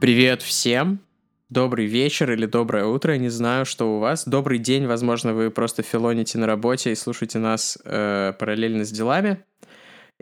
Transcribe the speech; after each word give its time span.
Привет 0.00 0.40
всем! 0.40 1.00
Добрый 1.50 1.84
вечер 1.84 2.32
или 2.32 2.46
доброе 2.46 2.86
утро, 2.86 3.18
не 3.18 3.28
знаю, 3.28 3.66
что 3.66 3.96
у 3.96 3.98
вас. 3.98 4.24
Добрый 4.26 4.58
день, 4.58 4.86
возможно, 4.86 5.34
вы 5.34 5.50
просто 5.50 5.82
филоните 5.82 6.38
на 6.38 6.46
работе 6.46 6.92
и 6.92 6.94
слушаете 6.94 7.38
нас 7.38 7.76
э, 7.84 8.32
параллельно 8.38 8.86
с 8.86 8.90
делами. 8.90 9.44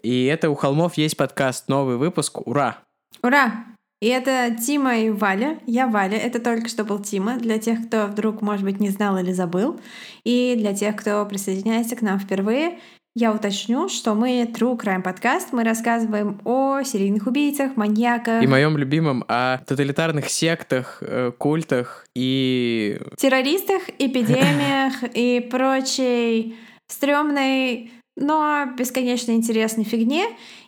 И 0.02 0.25
это 0.25 0.50
«У 0.50 0.56
холмов 0.56 0.94
есть 0.94 1.16
подкаст», 1.16 1.68
новый 1.68 1.96
выпуск. 1.96 2.44
Ура! 2.44 2.79
Ура! 3.22 3.67
И 4.00 4.08
это 4.08 4.56
Тима 4.61 4.98
и 4.98 5.11
Валя. 5.11 5.61
Я 5.64 5.86
Валя, 5.86 6.18
это 6.18 6.40
только 6.40 6.68
что 6.68 6.82
был 6.82 6.98
Тима, 6.98 7.36
для 7.39 7.58
тех, 7.58 7.86
кто 7.86 8.08
вдруг, 8.08 8.42
может 8.42 8.64
быть, 8.64 8.81
не 8.81 8.90
знал 8.90 9.17
или 9.18 9.31
забыл. 9.31 9.79
И 10.25 10.56
для 10.58 10.75
тех, 10.75 10.96
кто 10.96 11.25
присоединяется 11.25 11.95
к 11.95 12.03
нам 12.03 12.18
впервые, 12.18 12.81
я 13.18 13.32
уточню, 13.32 13.89
что 13.89 14.14
мы 14.14 14.43
True 14.45 14.79
Crime 14.79 15.03
подкаст. 15.03 15.49
Мы 15.53 15.64
рассказываем 15.64 16.40
о 16.45 16.85
серийных 16.85 17.26
убийцах, 17.26 17.76
маньяках. 17.76 18.45
И 18.45 18.46
моем 18.46 18.79
любимом 18.79 19.25
о 19.26 19.59
тоталитарных 19.67 20.29
сектах, 20.29 20.99
э, 21.00 21.32
культах 21.36 22.07
и... 22.14 23.00
Террористах, 23.17 23.82
эпидемиях 23.99 25.03
и 25.14 25.40
прочей 25.40 26.57
стрёмной, 26.86 27.90
но 28.17 28.67
бесконечно 28.79 29.32
интересной 29.32 29.82
фигне. 29.82 30.25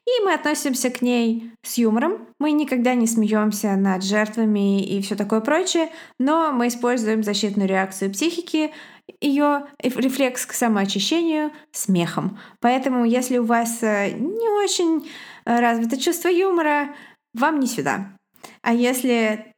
И 0.07 0.25
мы 0.25 0.35
относимся 0.35 0.91
к 0.91 1.03
ней 1.03 1.53
с 1.63 1.79
юмором. 1.79 2.29
Мы 2.39 2.53
никогда 2.53 2.95
не 2.95 3.07
смеемся 3.07 3.77
над 3.77 4.03
жертвами 4.03 4.83
и 4.85 5.01
все 5.03 5.15
такое 5.15 5.41
прочее, 5.41 5.91
но 6.19 6.53
мы 6.53 6.69
используем 6.69 7.23
защитную 7.23 7.69
реакцию 7.69 8.13
психики, 8.13 8.73
ее 9.21 9.67
рефлекс 9.83 10.47
к 10.47 10.53
самоочищению 10.53 11.53
смехом. 11.73 12.39
Поэтому, 12.61 13.05
если 13.05 13.39
у 13.39 13.45
вас 13.45 13.83
э, 13.83 14.13
не 14.13 14.49
очень 14.63 15.09
э, 15.45 15.61
развито 15.61 16.01
чувство 16.01 16.29
юмора, 16.29 16.95
вам 17.35 17.61
не 17.61 17.67
сюда. 17.67 18.17
А 18.63 18.73
если 18.73 19.53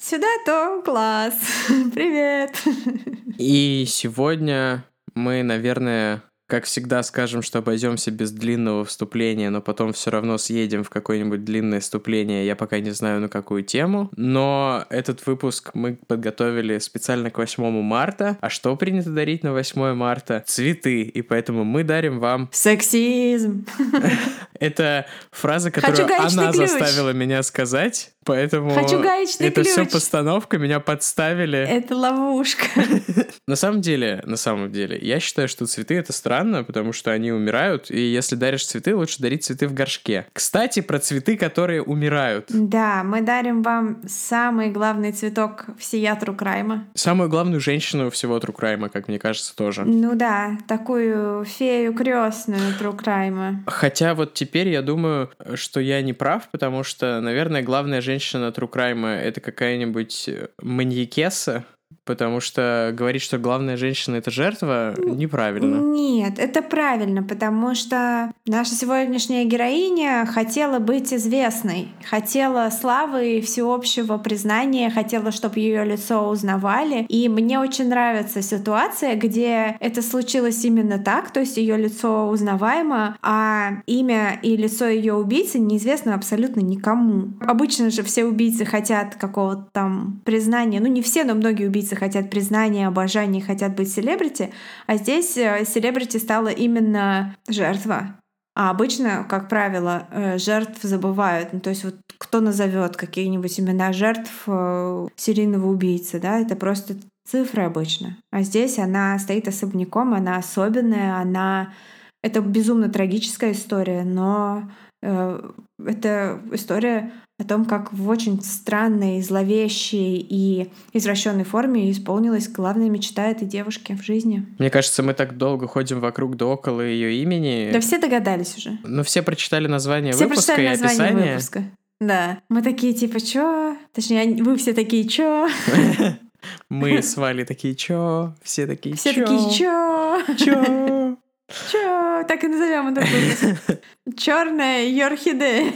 сюда, 0.00 0.28
то 0.44 0.82
класс. 0.84 1.34
Привет. 1.94 2.62
И 3.38 3.84
сегодня 3.86 4.84
мы, 5.14 5.42
наверное, 5.42 6.22
как 6.48 6.64
всегда, 6.64 7.02
скажем, 7.02 7.42
что 7.42 7.58
обойдемся 7.58 8.10
без 8.10 8.32
длинного 8.32 8.86
вступления, 8.86 9.50
но 9.50 9.60
потом 9.60 9.92
все 9.92 10.10
равно 10.10 10.38
съедем 10.38 10.82
в 10.82 10.88
какое-нибудь 10.88 11.44
длинное 11.44 11.80
вступление. 11.80 12.46
Я 12.46 12.56
пока 12.56 12.80
не 12.80 12.90
знаю, 12.90 13.20
на 13.20 13.28
какую 13.28 13.62
тему. 13.62 14.08
Но 14.16 14.86
этот 14.88 15.26
выпуск 15.26 15.72
мы 15.74 15.98
подготовили 16.06 16.78
специально 16.78 17.30
к 17.30 17.36
8 17.36 17.82
марта. 17.82 18.38
А 18.40 18.48
что 18.48 18.74
принято 18.76 19.10
дарить 19.10 19.44
на 19.44 19.52
8 19.52 19.92
марта? 19.92 20.42
Цветы. 20.46 21.02
И 21.02 21.20
поэтому 21.20 21.64
мы 21.64 21.84
дарим 21.84 22.18
вам... 22.18 22.48
Сексизм. 22.50 23.66
Это 24.58 25.06
фраза, 25.30 25.70
которую 25.70 26.08
она 26.18 26.52
заставила 26.52 27.10
меня 27.10 27.42
сказать. 27.42 28.12
Поэтому 28.28 28.72
Хочу 28.72 29.00
гаечный 29.00 29.46
это 29.46 29.62
ключ. 29.62 29.72
все 29.72 29.86
постановка, 29.86 30.58
меня 30.58 30.80
подставили. 30.80 31.58
Это 31.58 31.96
ловушка. 31.96 32.66
На 33.46 33.56
самом 33.56 33.80
деле, 33.80 34.22
на 34.26 34.36
самом 34.36 34.70
деле, 34.70 34.98
я 35.00 35.18
считаю, 35.18 35.48
что 35.48 35.66
цветы 35.66 35.94
это 35.94 36.12
странно, 36.12 36.62
потому 36.62 36.92
что 36.92 37.10
они 37.10 37.32
умирают, 37.32 37.90
и 37.90 37.98
если 37.98 38.36
даришь 38.36 38.66
цветы, 38.66 38.94
лучше 38.94 39.22
дарить 39.22 39.44
цветы 39.44 39.66
в 39.66 39.72
горшке. 39.72 40.26
Кстати, 40.34 40.80
про 40.80 40.98
цветы, 40.98 41.38
которые 41.38 41.82
умирают. 41.82 42.44
Да, 42.50 43.02
мы 43.02 43.22
дарим 43.22 43.62
вам 43.62 44.02
самый 44.06 44.68
главный 44.70 45.12
цветок 45.12 45.64
всея 45.78 46.14
True 46.14 46.40
Crime 46.40 46.71
а. 46.71 46.84
Самую 46.92 47.30
главную 47.30 47.60
женщину 47.60 48.10
всего 48.10 48.38
True 48.38 48.57
Crime 48.57 48.81
а, 48.81 48.90
как 48.90 49.08
мне 49.08 49.18
кажется, 49.18 49.56
тоже. 49.56 49.84
Ну 49.86 50.14
да, 50.14 50.58
такую 50.68 51.46
фею 51.46 51.94
крестную 51.94 52.74
True 52.78 53.09
Crime 53.09 53.48
а. 53.48 53.64
Хотя 53.66 54.14
вот 54.14 54.34
теперь 54.34 54.68
я 54.68 54.82
думаю, 54.82 55.30
что 55.54 55.80
я 55.80 56.02
не 56.02 56.12
прав, 56.12 56.50
потому 56.50 56.84
что, 56.84 57.22
наверное, 57.22 57.62
главная 57.62 58.02
женщина 58.02 58.17
True 58.18 58.70
Crime 58.70 59.06
это 59.06 59.40
какая-нибудь 59.40 60.30
маньякеса, 60.60 61.64
Потому 62.08 62.40
что 62.40 62.90
говорить, 62.96 63.20
что 63.20 63.36
главная 63.36 63.76
женщина 63.76 64.16
это 64.16 64.30
жертва, 64.30 64.94
неправильно. 64.96 65.76
Нет, 65.76 66.38
это 66.38 66.62
правильно, 66.62 67.22
потому 67.22 67.74
что 67.74 68.32
наша 68.46 68.74
сегодняшняя 68.74 69.44
героиня 69.44 70.24
хотела 70.24 70.78
быть 70.78 71.12
известной, 71.12 71.88
хотела 72.02 72.70
славы 72.70 73.36
и 73.36 73.40
всеобщего 73.42 74.16
признания, 74.16 74.88
хотела, 74.88 75.32
чтобы 75.32 75.60
ее 75.60 75.84
лицо 75.84 76.26
узнавали. 76.30 77.04
И 77.10 77.28
мне 77.28 77.60
очень 77.60 77.90
нравится 77.90 78.40
ситуация, 78.40 79.14
где 79.14 79.76
это 79.78 80.00
случилось 80.00 80.64
именно 80.64 80.98
так, 80.98 81.30
то 81.30 81.40
есть 81.40 81.58
ее 81.58 81.76
лицо 81.76 82.30
узнаваемо, 82.30 83.18
а 83.20 83.82
имя 83.84 84.40
и 84.42 84.56
лицо 84.56 84.88
ее 84.88 85.12
убийцы 85.12 85.58
неизвестно 85.58 86.14
абсолютно 86.14 86.60
никому. 86.60 87.34
Обычно 87.40 87.90
же 87.90 88.02
все 88.02 88.24
убийцы 88.24 88.64
хотят 88.64 89.16
какого-то 89.16 89.68
там 89.72 90.22
признания, 90.24 90.80
ну 90.80 90.86
не 90.86 91.02
все, 91.02 91.24
но 91.24 91.34
многие 91.34 91.66
убийцы 91.66 91.97
хотят 91.98 92.30
признания, 92.30 92.86
обожания, 92.86 93.42
хотят 93.42 93.74
быть 93.74 93.92
селебрити, 93.92 94.52
а 94.86 94.96
здесь 94.96 95.36
э, 95.36 95.64
селебрити 95.66 96.18
стала 96.18 96.48
именно 96.48 97.36
жертва. 97.48 98.18
А 98.54 98.70
обычно, 98.70 99.24
как 99.28 99.48
правило, 99.48 100.08
э, 100.10 100.38
жертв 100.38 100.82
забывают. 100.82 101.52
Ну, 101.52 101.60
то 101.60 101.70
есть 101.70 101.84
вот 101.84 101.94
кто 102.18 102.40
назовет 102.40 102.96
какие-нибудь 102.96 103.60
имена 103.60 103.92
жертв 103.92 104.32
э, 104.48 105.06
серийного 105.14 105.68
убийцы, 105.68 106.18
да, 106.18 106.40
это 106.40 106.56
просто 106.56 106.96
цифры 107.24 107.62
обычно. 107.62 108.16
А 108.32 108.42
здесь 108.42 108.78
она 108.78 109.16
стоит 109.18 109.46
особняком, 109.46 110.14
она 110.14 110.36
особенная, 110.36 111.16
она... 111.16 111.72
Это 112.20 112.40
безумно 112.40 112.88
трагическая 112.88 113.52
история, 113.52 114.02
но 114.02 114.68
это 115.00 116.40
история 116.52 117.12
о 117.40 117.44
том, 117.44 117.64
как 117.66 117.92
в 117.92 118.08
очень 118.08 118.42
странной, 118.42 119.22
зловещей 119.22 120.26
и 120.28 120.70
извращенной 120.92 121.44
форме 121.44 121.90
исполнилась 121.90 122.48
главная 122.48 122.88
мечта 122.90 123.28
этой 123.28 123.46
девушки 123.46 123.92
в 123.94 124.02
жизни. 124.02 124.44
Мне 124.58 124.70
кажется, 124.70 125.02
мы 125.04 125.14
так 125.14 125.36
долго 125.36 125.68
ходим 125.68 126.00
вокруг 126.00 126.36
да 126.36 126.46
около 126.46 126.80
ее 126.80 127.22
имени. 127.22 127.70
Да 127.72 127.80
все 127.80 127.98
догадались 127.98 128.56
уже. 128.56 128.78
Но 128.82 129.04
все 129.04 129.22
прочитали 129.22 129.68
название 129.68 130.12
все 130.12 130.24
выпуска 130.26 130.54
прочитали 130.54 130.66
и 130.66 130.82
название 130.82 131.04
описание. 131.04 131.32
выпуска. 131.34 131.64
Да. 132.00 132.38
Мы 132.48 132.62
такие 132.62 132.92
типа, 132.92 133.20
чё? 133.20 133.76
Точнее, 133.92 134.42
вы 134.42 134.56
все 134.56 134.72
такие, 134.72 135.06
чё? 135.08 135.48
Мы 136.70 137.02
с 137.02 137.16
Валей 137.16 137.44
такие, 137.44 137.74
чё? 137.74 138.34
Все 138.42 138.66
такие, 138.66 138.94
Все 138.94 139.12
чё? 139.12 139.24
такие, 139.26 139.50
чё? 139.52 140.22
Чё? 140.36 141.16
Чё? 141.70 142.24
Так 142.28 142.44
и 142.44 142.48
назовем 142.48 142.88
этот 142.88 143.08
выпуск. 143.08 143.80
Черная 144.16 145.06
орхидея. 145.06 145.72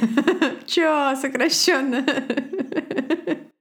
Чё? 0.66 1.16
Сокращенно. 1.16 2.04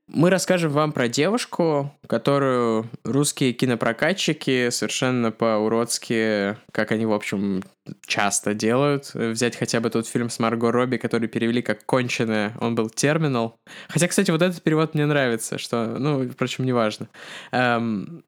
Мы 0.08 0.30
расскажем 0.30 0.72
вам 0.74 0.92
про 0.92 1.08
девушку, 1.08 1.96
которую 2.06 2.90
русские 3.06 3.54
кинопрокатчики 3.54 4.70
совершенно 4.70 5.32
по-уродски, 5.32 6.58
как 6.74 6.92
они, 6.92 7.06
в 7.06 7.14
общем, 7.14 7.64
часто 8.06 8.54
делают. 8.54 9.14
Взять 9.14 9.56
хотя 9.56 9.80
бы 9.80 9.90
тот 9.90 10.06
фильм 10.06 10.30
с 10.30 10.38
Марго 10.38 10.70
Робби, 10.70 10.98
который 10.98 11.30
перевели 11.30 11.62
как 11.62 11.86
«Конченая», 11.86 12.54
он 12.60 12.76
был 12.76 12.90
«Терминал». 12.90 13.56
Хотя, 13.88 14.10
кстати, 14.10 14.32
вот 14.32 14.42
этот 14.42 14.62
перевод 14.62 14.96
мне 14.96 15.06
нравится, 15.06 15.58
что, 15.58 15.86
ну, 15.86 16.28
впрочем, 16.30 16.66
неважно. 16.66 17.08
Эм, 17.54 18.26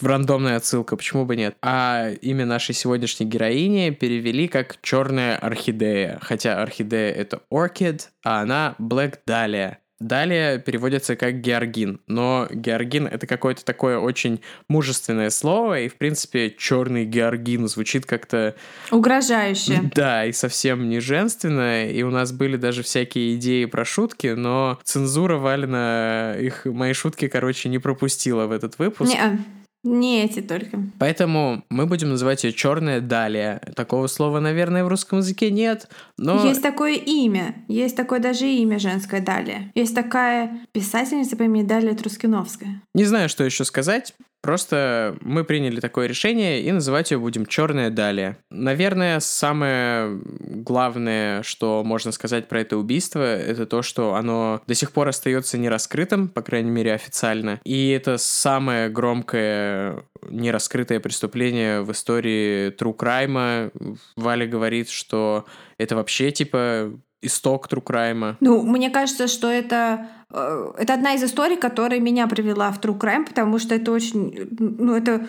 рандомная 0.00 0.56
отсылка, 0.56 0.96
почему 0.96 1.24
бы 1.24 1.36
нет. 1.36 1.56
А 1.62 2.10
имя 2.10 2.46
нашей 2.46 2.74
сегодняшней 2.74 3.26
героини 3.26 3.90
перевели 3.90 4.48
как 4.48 4.80
черная 4.82 5.36
орхидея. 5.36 6.18
Хотя 6.22 6.62
орхидея 6.62 7.12
это 7.12 7.42
orchid, 7.52 8.02
а 8.24 8.42
она 8.42 8.74
Black 8.78 9.20
Dahlia. 9.28 9.76
Далее 9.98 10.58
переводится 10.58 11.16
как 11.16 11.40
георгин, 11.40 12.00
но 12.06 12.46
георгин 12.50 13.06
это 13.06 13.26
какое-то 13.26 13.64
такое 13.64 13.98
очень 13.98 14.42
мужественное 14.68 15.30
слово, 15.30 15.80
и 15.80 15.88
в 15.88 15.96
принципе 15.96 16.50
черный 16.50 17.06
георгин 17.06 17.66
звучит 17.66 18.04
как-то... 18.04 18.54
Угрожающе. 18.90 19.90
Да, 19.94 20.26
и 20.26 20.32
совсем 20.32 20.90
не 20.90 21.00
женственно, 21.00 21.88
и 21.88 22.02
у 22.02 22.10
нас 22.10 22.32
были 22.32 22.56
даже 22.56 22.82
всякие 22.82 23.36
идеи 23.36 23.64
про 23.64 23.86
шутки, 23.86 24.28
но 24.36 24.78
цензура 24.84 25.38
Валина 25.38 26.36
их, 26.38 26.66
мои 26.66 26.92
шутки, 26.92 27.28
короче, 27.28 27.70
не 27.70 27.78
пропустила 27.78 28.46
в 28.46 28.52
этот 28.52 28.78
выпуск. 28.78 29.12
Не, 29.12 29.38
не 29.86 30.24
эти 30.24 30.40
только. 30.40 30.80
Поэтому 30.98 31.64
мы 31.70 31.86
будем 31.86 32.10
называть 32.10 32.44
ее 32.44 32.52
черная 32.52 33.00
далее. 33.00 33.60
Такого 33.74 34.06
слова, 34.06 34.40
наверное, 34.40 34.84
в 34.84 34.88
русском 34.88 35.18
языке 35.18 35.50
нет, 35.50 35.88
но... 36.18 36.44
Есть 36.44 36.62
такое 36.62 36.94
имя, 36.94 37.54
есть 37.68 37.96
такое 37.96 38.20
даже 38.20 38.46
имя 38.46 38.78
женское 38.78 39.20
Далия. 39.20 39.70
Есть 39.74 39.94
такая 39.94 40.60
писательница 40.72 41.36
по 41.36 41.44
имени 41.44 41.62
Далия 41.62 41.94
Трускиновская. 41.94 42.82
Не 42.94 43.04
знаю, 43.04 43.28
что 43.28 43.44
еще 43.44 43.64
сказать. 43.64 44.14
Просто 44.46 45.16
мы 45.22 45.42
приняли 45.42 45.80
такое 45.80 46.06
решение 46.06 46.62
и 46.62 46.70
называть 46.70 47.10
ее 47.10 47.18
будем 47.18 47.46
Черная 47.46 47.90
Далия. 47.90 48.38
Наверное, 48.48 49.18
самое 49.18 50.20
главное, 50.22 51.42
что 51.42 51.82
можно 51.84 52.12
сказать 52.12 52.46
про 52.46 52.60
это 52.60 52.76
убийство, 52.76 53.22
это 53.22 53.66
то, 53.66 53.82
что 53.82 54.14
оно 54.14 54.62
до 54.68 54.74
сих 54.74 54.92
пор 54.92 55.08
остается 55.08 55.58
нераскрытым, 55.58 56.28
по 56.28 56.42
крайней 56.42 56.70
мере 56.70 56.94
официально. 56.94 57.60
И 57.64 57.90
это 57.90 58.18
самое 58.18 58.88
громкое 58.88 60.04
нераскрытое 60.30 61.00
преступление 61.00 61.82
в 61.82 61.90
истории 61.90 62.70
True 62.70 62.96
Crime. 62.96 63.98
Валя 64.14 64.46
говорит, 64.46 64.90
что 64.90 65.44
это 65.76 65.96
вообще, 65.96 66.30
типа, 66.30 66.92
исток 67.22 67.68
тру-крайма. 67.68 68.36
Ну, 68.40 68.62
мне 68.62 68.90
кажется, 68.90 69.26
что 69.26 69.48
это, 69.48 70.08
э, 70.32 70.72
это 70.78 70.94
одна 70.94 71.14
из 71.14 71.22
историй, 71.22 71.56
которая 71.56 72.00
меня 72.00 72.26
привела 72.26 72.70
в 72.70 72.80
true 72.80 72.98
crime, 72.98 73.26
потому 73.26 73.58
что 73.58 73.74
это 73.74 73.92
очень, 73.92 74.48
ну, 74.58 74.94
это 74.94 75.26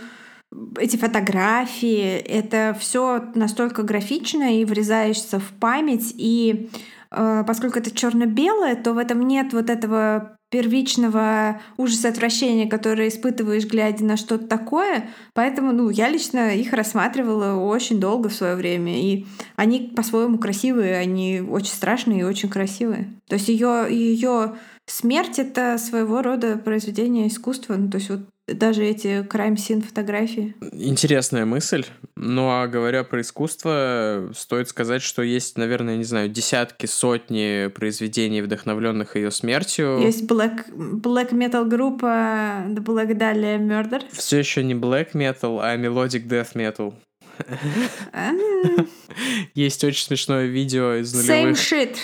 эти 0.79 0.95
фотографии, 0.95 2.17
это 2.17 2.75
все 2.79 3.23
настолько 3.35 3.83
графично 3.83 4.59
и 4.59 4.65
врезаешься 4.65 5.39
в 5.39 5.49
память, 5.59 6.13
и 6.15 6.69
э, 7.11 7.43
поскольку 7.45 7.79
это 7.79 7.91
черно-белое, 7.91 8.75
то 8.75 8.93
в 8.93 8.97
этом 8.97 9.27
нет 9.27 9.53
вот 9.53 9.69
этого 9.69 10.36
первичного 10.49 11.61
ужаса 11.77 12.09
отвращения, 12.09 12.69
которое 12.69 13.09
испытываешь, 13.09 13.65
глядя 13.65 14.05
на 14.05 14.15
что-то 14.15 14.47
такое. 14.47 15.09
Поэтому, 15.33 15.73
ну, 15.73 15.89
я 15.89 16.09
лично 16.09 16.55
их 16.55 16.73
рассматривала 16.73 17.59
очень 17.59 17.99
долго 17.99 18.29
в 18.29 18.33
свое 18.33 18.55
время. 18.55 19.01
И 19.01 19.25
они 19.55 19.91
по-своему 19.95 20.37
красивые, 20.37 20.97
они 20.97 21.41
очень 21.41 21.73
страшные 21.73 22.21
и 22.21 22.23
очень 22.23 22.49
красивые. 22.49 23.13
То 23.27 23.35
есть 23.35 23.49
ее 23.49 23.87
ее 23.89 24.55
смерть 24.85 25.37
это 25.37 25.77
своего 25.77 26.21
рода 26.21 26.57
произведение 26.57 27.27
искусства. 27.27 27.75
Ну, 27.75 27.89
то 27.89 27.97
есть 27.97 28.09
вот 28.09 28.21
даже 28.47 28.85
эти 28.85 29.23
крайм-син 29.23 29.81
фотографии. 29.81 30.55
Интересная 30.71 31.45
мысль. 31.45 31.85
Ну 32.15 32.49
а 32.49 32.67
говоря 32.67 33.03
про 33.03 33.21
искусство, 33.21 34.31
стоит 34.35 34.69
сказать, 34.69 35.01
что 35.01 35.21
есть, 35.21 35.57
наверное, 35.57 35.97
не 35.97 36.03
знаю, 36.03 36.29
десятки, 36.29 36.85
сотни 36.85 37.67
произведений, 37.67 38.41
вдохновленных 38.41 39.15
ее 39.15 39.31
смертью. 39.31 39.99
Есть 39.99 40.23
black, 40.23 40.69
black 40.73 41.31
metal 41.31 41.65
группа 41.65 42.65
The 42.67 42.83
Black 42.83 43.17
Dahlia 43.17 43.59
Murder. 43.59 44.03
Все 44.11 44.39
еще 44.39 44.63
не 44.63 44.73
black 44.73 45.11
metal, 45.13 45.59
а 45.61 45.75
melodic 45.77 46.27
death 46.27 46.53
metal. 46.55 46.93
Есть 49.53 49.83
очень 49.83 50.03
смешное 50.05 50.45
видео 50.45 50.95
из 50.95 51.13
нулевых. 51.13 51.57
Same 51.57 51.95
shit. 51.95 51.97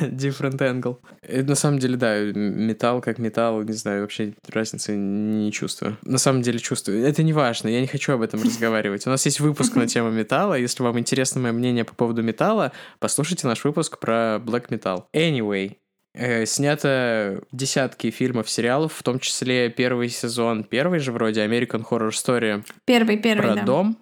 Different 0.00 0.58
angle. 0.58 0.98
Это 1.22 1.48
на 1.48 1.54
самом 1.54 1.78
деле, 1.78 1.96
да, 1.96 2.20
металл 2.20 3.00
как 3.00 3.18
металл, 3.18 3.62
не 3.62 3.72
знаю, 3.72 4.02
вообще 4.02 4.34
разницы 4.52 4.94
не 4.96 5.50
чувствую. 5.52 5.96
На 6.02 6.18
самом 6.18 6.42
деле 6.42 6.58
чувствую. 6.58 7.04
Это 7.04 7.22
не 7.22 7.32
важно, 7.32 7.68
я 7.68 7.80
не 7.80 7.86
хочу 7.86 8.12
об 8.12 8.22
этом 8.22 8.42
разговаривать. 8.42 9.06
У 9.06 9.10
нас 9.10 9.24
есть 9.24 9.40
выпуск 9.40 9.74
на 9.76 9.86
тему 9.86 10.10
металла. 10.10 10.54
Если 10.54 10.82
вам 10.82 10.98
интересно 10.98 11.40
мое 11.40 11.52
мнение 11.52 11.84
по 11.84 11.94
поводу 11.94 12.22
металла, 12.22 12.72
послушайте 12.98 13.46
наш 13.46 13.64
выпуск 13.64 13.98
про 13.98 14.40
black 14.44 14.68
metal. 14.68 15.04
Anyway, 15.14 15.76
Э, 16.16 16.46
снято 16.46 17.42
десятки 17.50 18.10
фильмов, 18.10 18.48
сериалов, 18.48 18.92
в 18.94 19.02
том 19.02 19.18
числе 19.18 19.68
первый 19.68 20.08
сезон, 20.08 20.62
первый 20.62 21.00
же 21.00 21.10
вроде 21.10 21.44
American 21.44 21.84
Horror 21.84 22.10
Story. 22.10 22.64
Первый, 22.84 23.16
первый, 23.16 23.42
Про 23.42 23.54
да. 23.56 23.62
дом. 23.62 23.98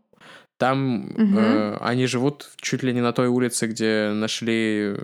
Там 0.62 1.06
Мгм. 1.16 1.38
э, 1.38 1.76
они 1.80 2.06
живут 2.06 2.50
чуть 2.60 2.84
ли 2.84 2.92
не 2.94 3.00
на 3.00 3.12
той 3.12 3.26
улице, 3.26 3.66
где 3.66 4.12
нашли 4.14 4.94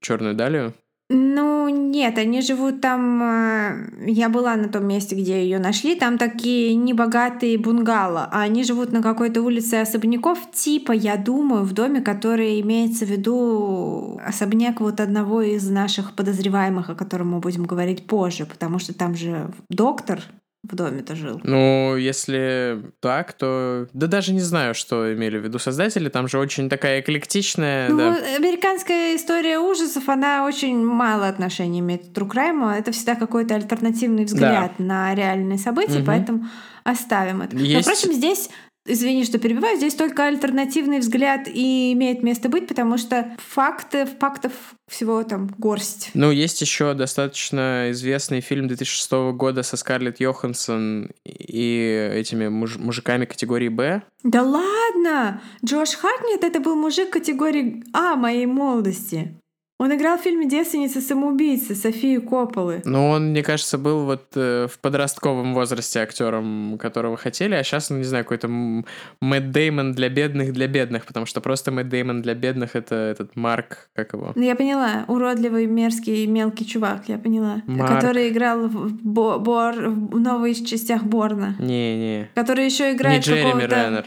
черную 0.00 0.34
далию. 0.34 0.72
Ну, 1.10 1.68
нет, 1.68 2.18
они 2.18 2.40
живут 2.42 2.80
там... 2.80 3.22
э, 3.22 4.10
Я 4.10 4.28
была 4.28 4.56
на 4.56 4.68
том 4.68 4.86
месте, 4.88 5.14
где 5.14 5.44
ее 5.44 5.58
нашли. 5.58 5.94
Там 5.94 6.18
такие 6.18 6.74
небогатые 6.74 7.58
бунгало. 7.58 8.28
А 8.32 8.42
они 8.42 8.64
живут 8.64 8.92
на 8.92 9.02
какой-то 9.02 9.42
улице 9.42 9.74
особняков. 9.74 10.38
Типа, 10.52 10.92
я 10.92 11.16
думаю, 11.16 11.62
в 11.64 11.72
доме, 11.72 12.00
который 12.00 12.60
имеется 12.62 13.04
в 13.06 13.10
виду 13.10 14.18
особняк 14.26 14.80
вот 14.80 14.98
одного 15.00 15.42
из 15.42 15.70
наших 15.70 16.14
подозреваемых, 16.16 16.90
о 16.90 16.94
котором 16.94 17.28
мы 17.32 17.38
будем 17.38 17.64
говорить 17.64 18.06
позже. 18.06 18.46
Потому 18.46 18.78
что 18.78 18.94
там 18.94 19.14
же 19.14 19.50
доктор 19.70 20.20
в 20.68 20.74
доме-то 20.74 21.14
жил. 21.14 21.40
Ну, 21.44 21.96
если 21.96 22.82
так, 23.00 23.32
то... 23.34 23.86
Да 23.92 24.06
даже 24.06 24.32
не 24.32 24.40
знаю, 24.40 24.74
что 24.74 25.12
имели 25.12 25.38
в 25.38 25.44
виду 25.44 25.58
создатели. 25.58 26.08
Там 26.08 26.26
же 26.28 26.38
очень 26.38 26.68
такая 26.68 27.00
эклектичная... 27.00 27.88
Ну, 27.90 27.98
да. 27.98 28.16
американская 28.36 29.14
история 29.16 29.58
ужасов, 29.58 30.08
она 30.08 30.46
очень 30.46 30.84
мало 30.84 31.28
отношения 31.28 31.80
имеет 31.80 32.08
к 32.08 32.18
True 32.18 32.28
Crime. 32.30 32.78
Это 32.78 32.92
всегда 32.92 33.14
какой-то 33.14 33.54
альтернативный 33.54 34.24
взгляд 34.24 34.78
на 34.78 35.14
реальные 35.14 35.58
события, 35.58 35.98
Мгм. 35.98 36.06
поэтому 36.06 36.46
оставим 36.82 37.42
это. 37.42 37.56
Но, 37.56 37.62
Есть- 37.62 37.86
впрочем, 37.88 38.12
здесь, 38.12 38.48
извини, 38.86 39.24
что 39.24 39.38
перебиваю, 39.38 39.76
здесь 39.76 39.94
только 39.94 40.26
альтернативный 40.26 40.98
взгляд 40.98 41.48
и 41.48 41.92
имеет 41.92 42.22
место 42.22 42.48
быть, 42.48 42.66
потому 42.66 42.98
что 42.98 43.36
факты, 43.38 44.06
фактов 44.06 44.52
всего 44.88 45.22
там 45.24 45.48
горсть. 45.58 46.10
Ну, 46.14 46.30
есть 46.30 46.60
еще 46.60 46.94
достаточно 46.94 47.90
известный 47.90 48.40
фильм 48.40 48.68
2006 48.68 49.12
года 49.34 49.62
со 49.62 49.76
Скарлетт 49.76 50.20
Йоханссон 50.20 51.10
и 51.24 52.10
этими 52.14 52.48
муж- 52.48 52.76
мужиками 52.76 53.24
категории 53.24 53.68
«Б». 53.68 54.02
Да 54.22 54.42
ладно! 54.42 55.40
Джош 55.64 55.94
Хартнет— 55.96 56.42
это 56.44 56.60
был 56.60 56.76
мужик 56.76 57.10
категории 57.10 57.82
А 57.92 58.16
моей 58.16 58.46
молодости. 58.46 59.38
Он 59.80 59.92
играл 59.92 60.16
в 60.18 60.20
фильме 60.22 60.48
«Девственница 60.48 61.00
самоубийцы» 61.00 61.74
Софии 61.74 62.18
Копполы. 62.18 62.80
Ну, 62.84 63.08
он, 63.08 63.30
мне 63.30 63.42
кажется, 63.42 63.76
был 63.76 64.04
вот 64.04 64.28
э, 64.36 64.68
в 64.70 64.78
подростковом 64.78 65.52
возрасте 65.52 65.98
актером, 65.98 66.78
которого 66.78 67.16
хотели, 67.16 67.54
а 67.54 67.64
сейчас, 67.64 67.90
ну, 67.90 67.96
не 67.98 68.04
знаю, 68.04 68.24
какой-то 68.24 68.46
Мэтт 68.48 69.50
Деймон 69.50 69.92
для 69.92 70.08
бедных 70.08 70.52
для 70.52 70.68
бедных, 70.68 71.06
потому 71.06 71.26
что 71.26 71.40
просто 71.40 71.72
Мэтт 71.72 71.88
Деймон 71.88 72.22
для 72.22 72.34
бедных— 72.34 72.70
это 72.76 72.94
этот 72.94 73.34
Марк, 73.34 73.90
как 73.94 74.12
его? 74.12 74.30
Ну, 74.36 74.42
я 74.42 74.54
поняла. 74.54 75.06
Уродливый, 75.08 75.66
мерзкий, 75.66 76.24
мелкий 76.26 76.64
чувак, 76.66 77.08
я 77.08 77.18
поняла. 77.18 77.62
Марк. 77.66 77.94
Который 77.96 78.28
играл 78.28 78.68
в, 78.68 78.92
Бо- 79.02 79.40
Бор, 79.40 79.74
в 79.74 80.20
новых 80.20 80.64
частях 80.64 81.02
Борна. 81.02 81.56
Не-не, 81.58 82.30
Который 82.36 82.64
еще 82.66 82.90
не 82.90 82.96
играет 82.96 83.24
Джереми 83.24 83.46
какого-то... 83.48 83.74
Реннер. 83.74 84.06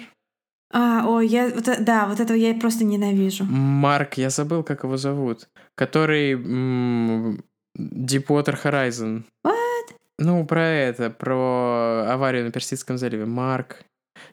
А, 0.72 1.06
ой, 1.08 1.28
я... 1.28 1.50
Вот, 1.50 1.68
э- 1.68 1.80
да, 1.80 2.08
вот 2.08 2.20
этого 2.20 2.38
я 2.38 2.54
просто 2.54 2.84
ненавижу. 2.84 3.46
Марк, 3.46 4.16
я 4.16 4.30
забыл, 4.30 4.64
как 4.64 4.84
его 4.84 4.98
зовут. 4.98 5.48
Который 5.76 6.34
м, 6.34 7.44
Deepwater 7.78 8.58
Horizon. 8.62 9.24
What? 9.46 9.96
Ну, 10.20 10.46
про 10.46 10.66
это, 10.68 11.10
про 11.10 12.06
аварию 12.10 12.46
на 12.46 12.52
Персидском 12.52 12.98
заливе. 12.98 13.26
Марк. 13.26 13.84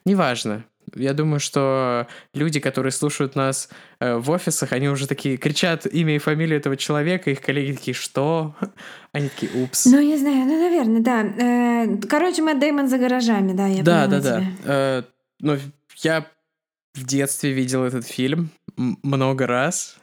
Неважно. 0.05 0.65
Я 0.95 1.13
думаю, 1.13 1.39
что 1.39 2.07
люди, 2.33 2.59
которые 2.59 2.91
слушают 2.91 3.35
нас 3.35 3.69
э, 3.99 4.17
в 4.17 4.29
офисах, 4.29 4.71
они 4.71 4.87
уже 4.87 5.07
такие 5.07 5.37
кричат 5.37 5.85
имя 5.87 6.15
и 6.15 6.19
фамилию 6.19 6.57
этого 6.59 6.77
человека, 6.77 7.31
их 7.31 7.41
коллеги 7.41 7.73
такие, 7.75 7.95
что? 7.95 8.55
Они 9.11 9.29
такие, 9.29 9.63
упс. 9.63 9.85
Ну, 9.85 9.99
я 9.99 10.17
знаю, 10.17 10.45
ну, 10.45 10.61
наверное, 10.61 11.01
да. 11.01 11.23
Э, 11.23 11.97
короче, 12.07 12.43
Мэтт 12.43 12.59
Дэймон 12.59 12.87
за 12.87 12.97
гаражами, 12.97 13.53
да, 13.53 13.67
я 13.67 13.83
да, 13.83 14.07
да, 14.07 14.21
да. 14.21 14.39
тебя. 14.39 14.47
Э, 14.65 15.03
ну, 15.39 15.57
я 15.97 16.25
в 16.93 17.03
детстве 17.05 17.51
видел 17.51 17.83
этот 17.83 18.05
фильм 18.05 18.49
много 18.77 19.47
раз, 19.47 19.97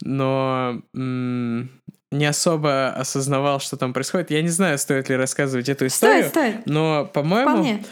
но 0.00 0.82
не 0.94 2.26
особо 2.26 2.90
осознавал, 2.90 3.60
что 3.60 3.76
там 3.76 3.92
происходит. 3.92 4.30
Я 4.30 4.42
не 4.42 4.48
знаю, 4.48 4.78
стоит 4.78 5.08
ли 5.08 5.16
рассказывать 5.16 5.68
эту 5.68 5.86
историю, 5.86 6.28
Стоит, 6.28 6.52
стоит. 6.54 6.66
но, 6.66 7.06
по-моему, 7.06 7.50
Вполне. 7.50 7.84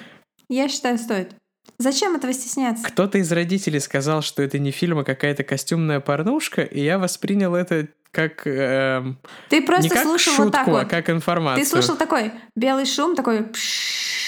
Я 0.48 0.68
считаю, 0.68 0.98
стоит. 0.98 1.34
Зачем 1.78 2.16
этого 2.16 2.32
стесняться? 2.32 2.84
кто-то 2.84 3.18
из 3.18 3.30
родителей 3.32 3.80
сказал, 3.80 4.20
что 4.22 4.42
это 4.42 4.58
не 4.58 4.70
фильм, 4.70 4.98
а 4.98 5.04
какая-то 5.04 5.44
костюмная 5.44 6.00
порнушка, 6.00 6.62
и 6.62 6.82
я 6.82 6.98
воспринял 6.98 7.54
это 7.54 7.88
как 8.10 8.42
эм, 8.46 9.18
Ты 9.48 9.62
просто 9.62 9.84
не 9.84 9.88
как 9.90 10.02
слушал 10.02 10.32
шутку, 10.34 10.44
вот 10.44 10.52
так 10.52 10.66
вот. 10.66 10.82
а 10.82 10.84
как 10.86 11.08
информацию. 11.10 11.64
Ты 11.64 11.70
слышал 11.70 11.96
такой 11.96 12.32
белый 12.56 12.84
шум, 12.84 13.14
такой 13.14 13.44
пш, 13.44 14.19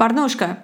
порнушка. 0.00 0.56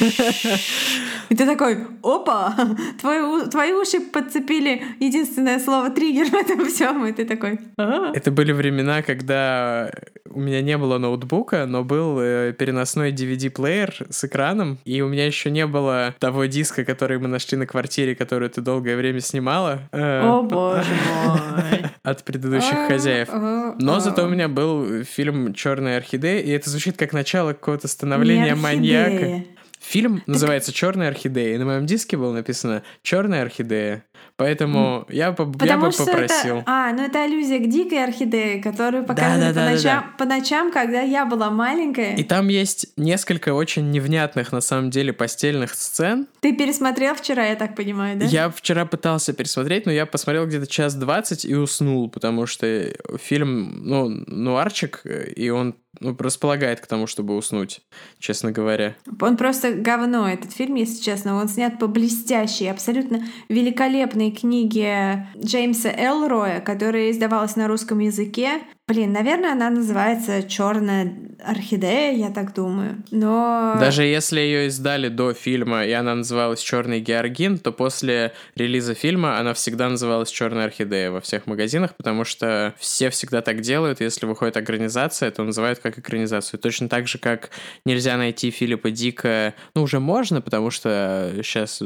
И 1.30 1.34
ты 1.36 1.46
такой, 1.46 1.78
опа, 2.02 2.54
твои, 3.00 3.48
твои 3.48 3.72
уши 3.72 4.00
подцепили 4.00 4.82
единственное 4.98 5.60
слово 5.60 5.90
триггер 5.90 6.26
в 6.26 6.34
этом 6.34 6.66
всем, 6.66 7.06
и 7.06 7.12
ты 7.12 7.24
такой, 7.24 7.60
«А». 7.78 8.10
Это 8.14 8.32
были 8.32 8.50
времена, 8.52 9.02
когда 9.02 9.90
у 10.28 10.40
меня 10.40 10.60
не 10.60 10.76
было 10.76 10.98
ноутбука, 10.98 11.66
но 11.66 11.84
был 11.84 12.18
э, 12.20 12.52
переносной 12.52 13.12
DVD-плеер 13.12 14.06
с 14.10 14.24
экраном, 14.24 14.78
и 14.84 15.00
у 15.02 15.08
меня 15.08 15.24
еще 15.24 15.50
не 15.50 15.66
было 15.66 16.14
того 16.18 16.46
диска, 16.46 16.84
который 16.84 17.18
мы 17.18 17.28
нашли 17.28 17.56
на 17.56 17.66
квартире, 17.66 18.14
который 18.16 18.48
ты 18.48 18.60
долгое 18.60 18.96
время 18.96 19.20
снимала 19.20 19.82
э, 19.92 20.20
О 20.22 20.42
боже 20.42 20.82
мой. 21.16 21.90
от 22.02 22.24
предыдущих 22.24 22.72
А, 22.74 22.88
хозяев. 22.88 23.28
а, 23.30 23.76
Но 23.78 23.96
а. 23.96 24.00
зато 24.00 24.24
у 24.24 24.28
меня 24.28 24.48
был 24.48 25.04
фильм 25.04 25.54
Черная 25.54 25.98
орхидея, 25.98 26.40
и 26.40 26.50
это 26.50 26.70
звучит 26.70 26.96
как 26.96 27.12
начало 27.12 27.52
какого-то 27.52 27.86
становления 27.86 28.54
маньяка. 28.56 29.44
Фильм 29.90 30.22
называется 30.26 30.72
Черная 30.72 31.08
орхидея, 31.08 31.56
и 31.56 31.58
на 31.58 31.64
моем 31.64 31.84
диске 31.84 32.16
было 32.16 32.32
написано 32.32 32.84
Черная 33.02 33.42
орхидея. 33.42 34.04
Поэтому 34.36 35.04
я, 35.08 35.32
по- 35.32 35.52
я 35.64 35.78
бы 35.78 35.90
попросил. 35.90 36.58
это... 36.58 36.64
А, 36.66 36.92
ну 36.92 37.04
это 37.04 37.24
аллюзия 37.24 37.58
к 37.58 37.68
дикой 37.68 38.04
орхидее, 38.04 38.62
которую 38.62 39.04
показывали 39.04 39.48
по, 39.48 39.54
да, 39.54 39.64
да, 39.66 39.70
ночам, 39.72 40.14
по 40.16 40.24
ночам, 40.26 40.70
когда 40.70 41.00
я 41.00 41.26
была 41.26 41.50
маленькая. 41.50 42.14
И 42.14 42.22
там 42.22 42.46
есть 42.46 42.86
несколько 42.96 43.52
очень 43.52 43.90
невнятных, 43.90 44.52
на 44.52 44.60
самом 44.60 44.90
деле, 44.90 45.12
постельных 45.12 45.74
сцен. 45.74 46.28
Ты 46.38 46.54
пересмотрел 46.54 47.16
вчера, 47.16 47.46
я 47.46 47.56
так 47.56 47.74
понимаю, 47.74 48.16
да? 48.16 48.26
Я 48.26 48.48
вчера 48.48 48.86
пытался 48.86 49.32
пересмотреть, 49.32 49.86
но 49.86 49.92
я 49.92 50.06
посмотрел 50.06 50.46
где-то 50.46 50.68
час 50.68 50.94
двадцать 50.94 51.44
и 51.44 51.54
уснул, 51.56 52.08
потому 52.08 52.46
что 52.46 52.94
фильм, 53.20 53.82
ну, 53.82 54.08
нуарчик, 54.08 55.02
и 55.04 55.50
он 55.50 55.74
ну, 55.98 56.16
располагает 56.18 56.80
к 56.80 56.86
тому, 56.86 57.06
чтобы 57.06 57.36
уснуть, 57.36 57.80
честно 58.18 58.52
говоря. 58.52 58.96
Он 59.20 59.36
просто 59.36 59.72
говно, 59.72 60.28
этот 60.28 60.52
фильм, 60.52 60.76
если 60.76 61.02
честно. 61.02 61.34
Он 61.34 61.48
снят 61.48 61.78
по 61.78 61.88
блестящей, 61.88 62.68
абсолютно 62.68 63.24
великолепной 63.48 64.30
книге 64.30 65.26
Джеймса 65.36 65.90
Элроя, 65.90 66.60
которая 66.60 67.10
издавалась 67.10 67.56
на 67.56 67.66
русском 67.66 67.98
языке. 67.98 68.60
Блин, 68.90 69.12
наверное, 69.12 69.52
она 69.52 69.70
называется 69.70 70.42
Черная 70.42 71.14
орхидея, 71.44 72.12
я 72.12 72.30
так 72.30 72.52
думаю. 72.54 73.02
Но 73.12 73.76
даже 73.78 74.02
если 74.02 74.40
ее 74.40 74.66
издали 74.66 75.06
до 75.06 75.32
фильма 75.32 75.84
и 75.86 75.92
она 75.92 76.16
называлась 76.16 76.60
Черный 76.60 77.00
георгин, 77.00 77.58
то 77.58 77.70
после 77.70 78.32
релиза 78.56 78.94
фильма 78.94 79.38
она 79.38 79.54
всегда 79.54 79.88
называлась 79.88 80.30
Черная 80.30 80.64
орхидея 80.64 81.12
во 81.12 81.20
всех 81.20 81.46
магазинах, 81.46 81.94
потому 81.96 82.24
что 82.24 82.74
все 82.78 83.10
всегда 83.10 83.42
так 83.42 83.60
делают. 83.60 84.00
Если 84.00 84.26
выходит 84.26 84.56
экранизация, 84.56 85.30
то 85.30 85.44
называют 85.44 85.78
как 85.78 85.96
экранизацию. 85.96 86.58
Точно 86.58 86.88
так 86.88 87.06
же, 87.06 87.18
как 87.18 87.50
нельзя 87.84 88.16
найти 88.16 88.50
Филиппа 88.50 88.90
Дика, 88.90 89.54
ну 89.76 89.82
уже 89.82 90.00
можно, 90.00 90.40
потому 90.40 90.70
что 90.70 91.32
сейчас 91.36 91.80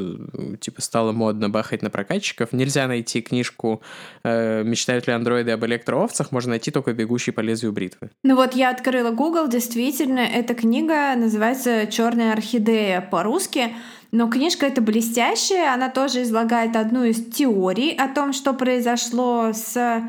типа 0.59 0.81
стало 0.81 1.11
модно 1.11 1.51
бахать 1.51 1.83
на 1.83 1.91
прокатчиков. 1.91 2.51
Нельзя 2.51 2.87
найти 2.87 3.21
книжку 3.21 3.83
э, 4.23 4.63
«Мечтают 4.63 5.05
ли 5.05 5.13
андроиды 5.13 5.51
об 5.51 5.63
электроовцах», 5.65 6.31
можно 6.31 6.51
найти 6.51 6.71
только 6.71 6.94
бегущий 6.95 7.31
по 7.31 7.41
лезвию 7.41 7.71
бритвы. 7.71 8.09
Ну 8.23 8.35
вот 8.35 8.53
я 8.53 8.69
открыла 8.69 9.11
Google, 9.11 9.47
действительно, 9.47 10.19
эта 10.19 10.55
книга 10.55 11.15
называется 11.15 11.85
Черная 11.87 12.33
орхидея 12.33 13.01
по-русски. 13.01 13.75
Но 14.11 14.29
книжка 14.29 14.65
эта 14.65 14.81
блестящая, 14.81 15.73
она 15.73 15.89
тоже 15.89 16.23
излагает 16.23 16.75
одну 16.75 17.03
из 17.03 17.25
теорий 17.31 17.93
о 17.95 18.07
том, 18.07 18.33
что 18.33 18.53
произошло 18.53 19.51
с 19.53 20.01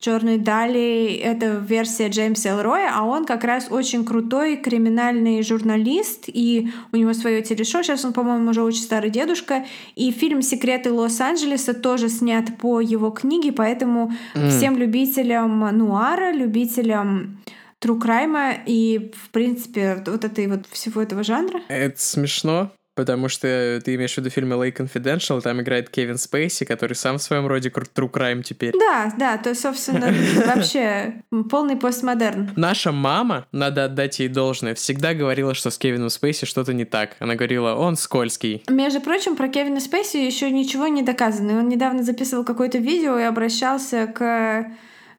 Черной 0.00 0.38
Дали 0.38 1.12
это 1.22 1.62
версия 1.62 2.08
Джеймса 2.08 2.50
Элроя, 2.50 2.90
а 2.94 3.04
он 3.04 3.26
как 3.26 3.44
раз 3.44 3.66
очень 3.70 4.06
крутой 4.06 4.56
криминальный 4.56 5.42
журналист, 5.42 6.24
и 6.26 6.70
у 6.90 6.96
него 6.96 7.12
свое 7.12 7.42
телешоу, 7.42 7.82
сейчас 7.82 8.02
он, 8.06 8.14
по-моему, 8.14 8.48
уже 8.50 8.62
очень 8.62 8.80
старый 8.80 9.10
дедушка, 9.10 9.66
и 9.96 10.10
фильм 10.10 10.40
«Секреты 10.40 10.90
Лос-Анджелеса» 10.90 11.74
тоже 11.74 12.08
снят 12.08 12.56
по 12.56 12.80
его 12.80 13.10
книге, 13.10 13.52
поэтому 13.52 14.12
mm. 14.34 14.48
всем 14.48 14.78
любителям 14.78 15.60
нуара, 15.76 16.32
любителям 16.32 17.38
crime 17.82 18.58
и, 18.64 19.12
в 19.14 19.28
принципе, 19.28 20.02
вот 20.06 20.24
этой 20.24 20.46
вот 20.46 20.66
всего 20.70 21.02
этого 21.02 21.22
жанра. 21.22 21.60
Это 21.68 22.00
смешно, 22.00 22.70
потому 23.00 23.30
что 23.30 23.80
ты 23.82 23.94
имеешь 23.94 24.12
в 24.12 24.18
виду 24.18 24.28
фильм 24.28 24.52
LA 24.52 24.76
Confidential, 24.76 25.40
там 25.40 25.62
играет 25.62 25.88
Кевин 25.88 26.18
Спейси, 26.18 26.66
который 26.66 26.92
сам 26.92 27.16
в 27.16 27.22
своем 27.22 27.46
роде 27.46 27.70
true 27.70 28.10
crime 28.10 28.42
теперь. 28.42 28.74
Да, 28.78 29.10
да, 29.18 29.38
то, 29.38 29.54
собственно, 29.54 30.12
вообще 30.46 31.22
полный 31.48 31.76
постмодерн. 31.76 32.50
Наша 32.56 32.92
мама, 32.92 33.46
надо 33.52 33.86
отдать 33.86 34.18
ей 34.18 34.28
должное, 34.28 34.74
всегда 34.74 35.14
говорила, 35.14 35.54
что 35.54 35.70
с 35.70 35.78
Кевином 35.78 36.10
Спейси 36.10 36.44
что-то 36.44 36.74
не 36.74 36.84
так. 36.84 37.16
Она 37.20 37.36
говорила, 37.36 37.72
он 37.74 37.96
скользкий. 37.96 38.62
Между 38.68 39.00
прочим, 39.00 39.34
про 39.34 39.48
Кевина 39.48 39.80
Спейси 39.80 40.18
еще 40.18 40.50
ничего 40.50 40.86
не 40.86 41.02
доказано. 41.02 41.58
Он 41.58 41.70
недавно 41.70 42.02
записывал 42.02 42.44
какое-то 42.44 42.76
видео 42.76 43.18
и 43.18 43.22
обращался 43.22 44.06
к 44.14 44.66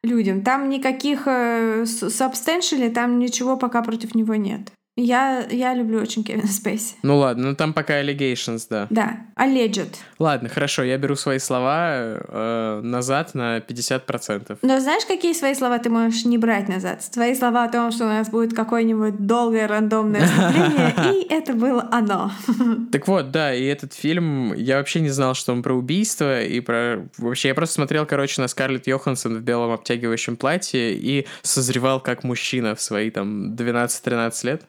людям. 0.04 0.42
Там 0.42 0.68
никаких 0.68 1.22
э, 1.26 1.84
сабстеншили, 1.84 2.90
там 2.90 3.18
ничего 3.18 3.56
пока 3.56 3.82
против 3.82 4.14
него 4.14 4.36
нет. 4.36 4.70
Я, 4.96 5.46
я 5.50 5.72
люблю 5.74 6.00
очень 6.00 6.22
Кевина 6.22 6.46
Спейси. 6.48 6.96
Ну 7.02 7.16
ладно, 7.16 7.50
ну 7.50 7.56
там 7.56 7.72
пока 7.72 8.02
allegations, 8.02 8.66
да. 8.68 8.86
Да, 8.90 9.20
alleged. 9.36 9.94
Ладно, 10.18 10.50
хорошо, 10.50 10.82
я 10.82 10.98
беру 10.98 11.16
свои 11.16 11.38
слова 11.38 11.94
э, 11.94 12.80
назад 12.82 13.34
на 13.34 13.58
50%. 13.58 14.58
Но 14.60 14.80
знаешь, 14.80 15.06
какие 15.06 15.32
свои 15.32 15.54
слова 15.54 15.78
ты 15.78 15.88
можешь 15.88 16.26
не 16.26 16.36
брать 16.36 16.68
назад? 16.68 17.02
Твои 17.10 17.34
слова 17.34 17.64
о 17.64 17.68
том, 17.68 17.90
что 17.90 18.04
у 18.04 18.08
нас 18.08 18.28
будет 18.28 18.54
какое-нибудь 18.54 19.26
долгое 19.26 19.66
рандомное 19.66 20.26
вступление, 20.26 20.94
и 21.14 21.32
это 21.32 21.54
было 21.54 21.88
оно. 21.90 22.30
Так 22.92 23.08
вот, 23.08 23.30
да, 23.30 23.54
и 23.54 23.64
этот 23.64 23.94
фильм, 23.94 24.52
я 24.52 24.76
вообще 24.76 25.00
не 25.00 25.08
знал, 25.08 25.34
что 25.34 25.52
он 25.52 25.62
про 25.62 25.74
убийство, 25.74 26.42
и 26.42 26.60
про... 26.60 27.08
Вообще, 27.16 27.48
я 27.48 27.54
просто 27.54 27.76
смотрел, 27.76 28.04
короче, 28.04 28.42
на 28.42 28.48
Скарлетт 28.48 28.86
Йоханссон 28.86 29.38
в 29.38 29.40
белом 29.40 29.70
обтягивающем 29.70 30.36
платье 30.36 30.94
и 30.94 31.26
созревал 31.40 32.00
как 32.00 32.24
мужчина 32.24 32.74
в 32.74 32.82
свои 32.82 33.10
там 33.10 33.54
12-13 33.54 34.46
лет 34.46 34.62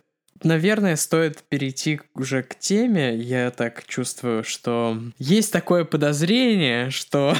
наверное, 0.44 0.96
стоит 0.96 1.44
перейти 1.44 2.02
уже 2.16 2.44
к 2.44 2.56
теме. 2.56 3.16
Я 3.16 3.52
так 3.52 3.86
чувствую, 3.86 4.44
что 4.44 4.98
есть 5.18 5.52
такое 5.52 5.86
подозрение, 5.86 6.90
что 6.90 7.36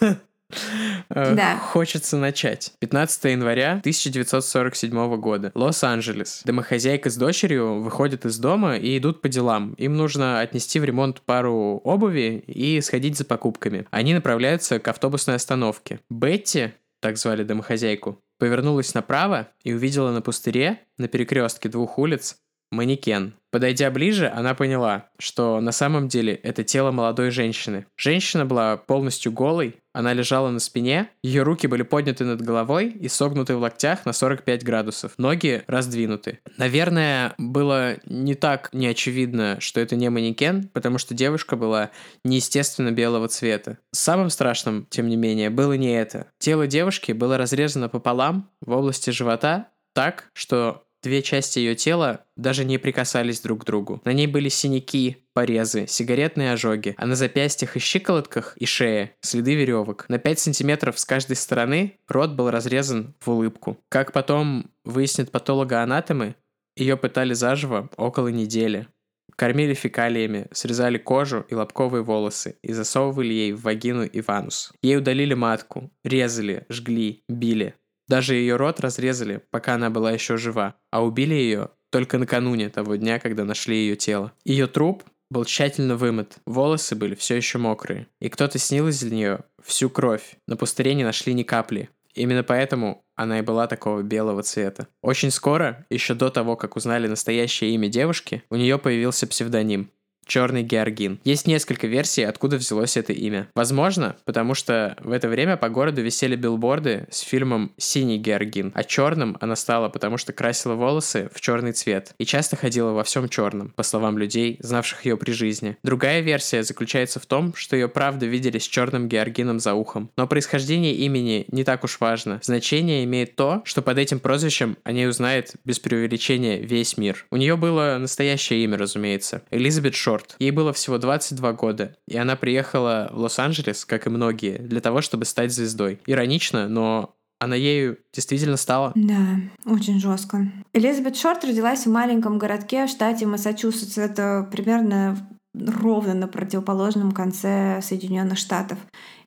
э, 1.10 1.34
да. 1.34 1.58
Хочется 1.58 2.16
начать. 2.16 2.72
15 2.80 3.24
января 3.24 3.72
1947 3.72 5.16
года. 5.16 5.52
Лос-Анджелес. 5.54 6.42
Домохозяйка 6.44 7.10
с 7.10 7.16
дочерью 7.16 7.80
выходят 7.80 8.24
из 8.24 8.38
дома 8.38 8.76
и 8.76 8.98
идут 8.98 9.20
по 9.20 9.28
делам. 9.28 9.74
Им 9.74 9.96
нужно 9.96 10.40
отнести 10.40 10.80
в 10.80 10.84
ремонт 10.84 11.20
пару 11.22 11.80
обуви 11.84 12.42
и 12.46 12.80
сходить 12.80 13.16
за 13.16 13.24
покупками. 13.24 13.86
Они 13.90 14.14
направляются 14.14 14.78
к 14.78 14.88
автобусной 14.88 15.36
остановке. 15.36 16.00
Бетти, 16.10 16.72
так 17.00 17.16
звали 17.16 17.44
домохозяйку, 17.44 18.20
повернулась 18.38 18.94
направо 18.94 19.48
и 19.62 19.72
увидела 19.72 20.10
на 20.10 20.22
пустыре, 20.22 20.80
на 20.96 21.08
перекрестке 21.08 21.68
двух 21.68 21.98
улиц, 21.98 22.38
манекен. 22.70 23.34
Подойдя 23.50 23.90
ближе, 23.90 24.28
она 24.28 24.54
поняла, 24.54 25.06
что 25.18 25.60
на 25.60 25.72
самом 25.72 26.08
деле 26.08 26.34
это 26.34 26.64
тело 26.64 26.90
молодой 26.90 27.30
женщины. 27.30 27.86
Женщина 27.96 28.44
была 28.44 28.76
полностью 28.76 29.32
голой, 29.32 29.76
она 29.94 30.12
лежала 30.12 30.50
на 30.50 30.58
спине, 30.58 31.08
ее 31.22 31.44
руки 31.44 31.66
были 31.66 31.82
подняты 31.82 32.24
над 32.24 32.42
головой 32.42 32.90
и 32.90 33.08
согнуты 33.08 33.56
в 33.56 33.60
локтях 33.60 34.04
на 34.04 34.12
45 34.12 34.64
градусов, 34.64 35.12
ноги 35.16 35.64
раздвинуты. 35.66 36.40
Наверное, 36.58 37.34
было 37.38 37.96
не 38.04 38.34
так 38.34 38.68
неочевидно, 38.74 39.56
что 39.60 39.80
это 39.80 39.96
не 39.96 40.10
манекен, 40.10 40.68
потому 40.68 40.98
что 40.98 41.14
девушка 41.14 41.56
была 41.56 41.90
неестественно 42.24 42.92
белого 42.92 43.28
цвета. 43.28 43.78
Самым 43.92 44.28
страшным, 44.28 44.86
тем 44.90 45.08
не 45.08 45.16
менее, 45.16 45.48
было 45.48 45.72
не 45.72 45.98
это. 45.98 46.26
Тело 46.38 46.66
девушки 46.66 47.12
было 47.12 47.38
разрезано 47.38 47.88
пополам 47.88 48.50
в 48.60 48.72
области 48.72 49.08
живота 49.08 49.68
так, 49.94 50.30
что 50.32 50.84
Две 51.02 51.22
части 51.22 51.58
ее 51.60 51.74
тела 51.74 52.24
даже 52.36 52.64
не 52.64 52.78
прикасались 52.78 53.40
друг 53.40 53.62
к 53.62 53.64
другу. 53.64 54.00
На 54.04 54.12
ней 54.12 54.26
были 54.26 54.48
синяки, 54.48 55.18
порезы, 55.32 55.86
сигаретные 55.86 56.52
ожоги, 56.52 56.94
а 56.98 57.06
на 57.06 57.14
запястьях 57.14 57.76
и 57.76 57.80
щиколотках 57.80 58.56
и 58.56 58.66
шее 58.66 59.14
следы 59.20 59.54
веревок. 59.54 60.06
На 60.08 60.18
5 60.18 60.38
сантиметров 60.40 60.98
с 60.98 61.04
каждой 61.04 61.36
стороны 61.36 61.98
рот 62.08 62.30
был 62.30 62.50
разрезан 62.50 63.14
в 63.20 63.30
улыбку. 63.30 63.78
Как 63.88 64.12
потом 64.12 64.70
выяснят 64.84 65.30
патологоанатомы, 65.30 66.34
ее 66.76 66.96
пытали 66.96 67.32
заживо 67.32 67.90
около 67.96 68.28
недели. 68.28 68.88
Кормили 69.36 69.74
фекалиями, 69.74 70.48
срезали 70.50 70.98
кожу 70.98 71.46
и 71.48 71.54
лобковые 71.54 72.02
волосы 72.02 72.56
и 72.62 72.72
засовывали 72.72 73.32
ей 73.32 73.52
в 73.52 73.62
вагину 73.62 74.04
и 74.04 74.20
ванус. 74.20 74.72
Ей 74.82 74.96
удалили 74.96 75.34
матку, 75.34 75.92
резали, 76.02 76.66
жгли, 76.68 77.22
били. 77.28 77.76
Даже 78.08 78.34
ее 78.34 78.56
рот 78.56 78.80
разрезали, 78.80 79.42
пока 79.50 79.74
она 79.74 79.90
была 79.90 80.12
еще 80.12 80.36
жива, 80.36 80.74
а 80.90 81.04
убили 81.04 81.34
ее 81.34 81.70
только 81.90 82.18
накануне 82.18 82.70
того 82.70 82.96
дня, 82.96 83.18
когда 83.18 83.44
нашли 83.44 83.76
ее 83.76 83.96
тело. 83.96 84.32
Ее 84.44 84.66
труп 84.66 85.04
был 85.30 85.44
тщательно 85.44 85.96
вымыт, 85.96 86.38
волосы 86.46 86.96
были 86.96 87.14
все 87.14 87.36
еще 87.36 87.58
мокрые, 87.58 88.06
и 88.20 88.28
кто-то 88.28 88.58
снил 88.58 88.88
из 88.88 89.02
нее 89.02 89.40
всю 89.62 89.90
кровь. 89.90 90.36
На 90.46 90.56
пустыре 90.56 90.94
не 90.94 91.04
нашли 91.04 91.34
ни 91.34 91.42
капли. 91.42 91.90
Именно 92.14 92.42
поэтому 92.42 93.02
она 93.14 93.38
и 93.38 93.42
была 93.42 93.66
такого 93.66 94.02
белого 94.02 94.42
цвета. 94.42 94.88
Очень 95.02 95.30
скоро, 95.30 95.86
еще 95.90 96.14
до 96.14 96.30
того, 96.30 96.56
как 96.56 96.76
узнали 96.76 97.06
настоящее 97.06 97.70
имя 97.74 97.88
девушки, 97.88 98.42
у 98.50 98.56
нее 98.56 98.78
появился 98.78 99.26
псевдоним 99.26 99.90
черный 100.28 100.62
георгин. 100.62 101.18
Есть 101.24 101.46
несколько 101.46 101.88
версий, 101.88 102.22
откуда 102.22 102.56
взялось 102.56 102.96
это 102.96 103.12
имя. 103.12 103.48
Возможно, 103.54 104.16
потому 104.24 104.54
что 104.54 104.96
в 105.00 105.10
это 105.10 105.28
время 105.28 105.56
по 105.56 105.68
городу 105.68 106.02
висели 106.02 106.36
билборды 106.36 107.06
с 107.10 107.20
фильмом 107.20 107.72
«Синий 107.78 108.18
георгин», 108.18 108.70
а 108.74 108.84
черным 108.84 109.36
она 109.40 109.56
стала, 109.56 109.88
потому 109.88 110.18
что 110.18 110.32
красила 110.32 110.74
волосы 110.74 111.30
в 111.34 111.40
черный 111.40 111.72
цвет 111.72 112.14
и 112.18 112.24
часто 112.24 112.56
ходила 112.56 112.92
во 112.92 113.02
всем 113.02 113.28
черном, 113.28 113.70
по 113.70 113.82
словам 113.82 114.18
людей, 114.18 114.58
знавших 114.60 115.04
ее 115.06 115.16
при 115.16 115.32
жизни. 115.32 115.76
Другая 115.82 116.20
версия 116.20 116.62
заключается 116.62 117.18
в 117.18 117.26
том, 117.26 117.54
что 117.54 117.74
ее 117.74 117.88
правда 117.88 118.26
видели 118.26 118.58
с 118.58 118.64
черным 118.64 119.08
георгином 119.08 119.58
за 119.58 119.74
ухом. 119.74 120.10
Но 120.16 120.26
происхождение 120.26 120.94
имени 120.94 121.46
не 121.50 121.64
так 121.64 121.84
уж 121.84 121.98
важно. 122.00 122.40
Значение 122.42 123.04
имеет 123.04 123.34
то, 123.34 123.62
что 123.64 123.80
под 123.80 123.96
этим 123.98 124.20
прозвищем 124.20 124.76
о 124.84 124.92
ней 124.92 125.08
узнает 125.08 125.54
без 125.64 125.78
преувеличения 125.78 126.58
весь 126.58 126.98
мир. 126.98 127.26
У 127.30 127.36
нее 127.36 127.56
было 127.56 127.96
настоящее 127.98 128.62
имя, 128.64 128.76
разумеется. 128.76 129.42
Элизабет 129.50 129.94
Шор 129.94 130.17
Шорт. 130.18 130.36
Ей 130.38 130.50
было 130.50 130.72
всего 130.72 130.98
22 130.98 131.52
года, 131.52 131.96
и 132.06 132.16
она 132.16 132.36
приехала 132.36 133.08
в 133.12 133.18
Лос-Анджелес, 133.18 133.84
как 133.84 134.06
и 134.06 134.10
многие, 134.10 134.58
для 134.58 134.80
того, 134.80 135.00
чтобы 135.00 135.24
стать 135.24 135.52
звездой. 135.52 136.00
Иронично, 136.06 136.68
но 136.68 137.14
она 137.40 137.54
ею 137.54 137.98
действительно 138.12 138.56
стала. 138.56 138.92
Да, 138.94 139.40
очень 139.64 140.00
жестко. 140.00 140.50
Элизабет 140.72 141.16
Шорт 141.16 141.44
родилась 141.44 141.86
в 141.86 141.90
маленьком 141.90 142.38
городке 142.38 142.86
в 142.86 142.90
штате 142.90 143.26
Массачусетс. 143.26 143.96
Это 143.96 144.48
примерно 144.50 145.28
ровно 145.54 146.14
на 146.14 146.28
противоположном 146.28 147.12
конце 147.12 147.80
Соединенных 147.82 148.38
Штатов. 148.38 148.78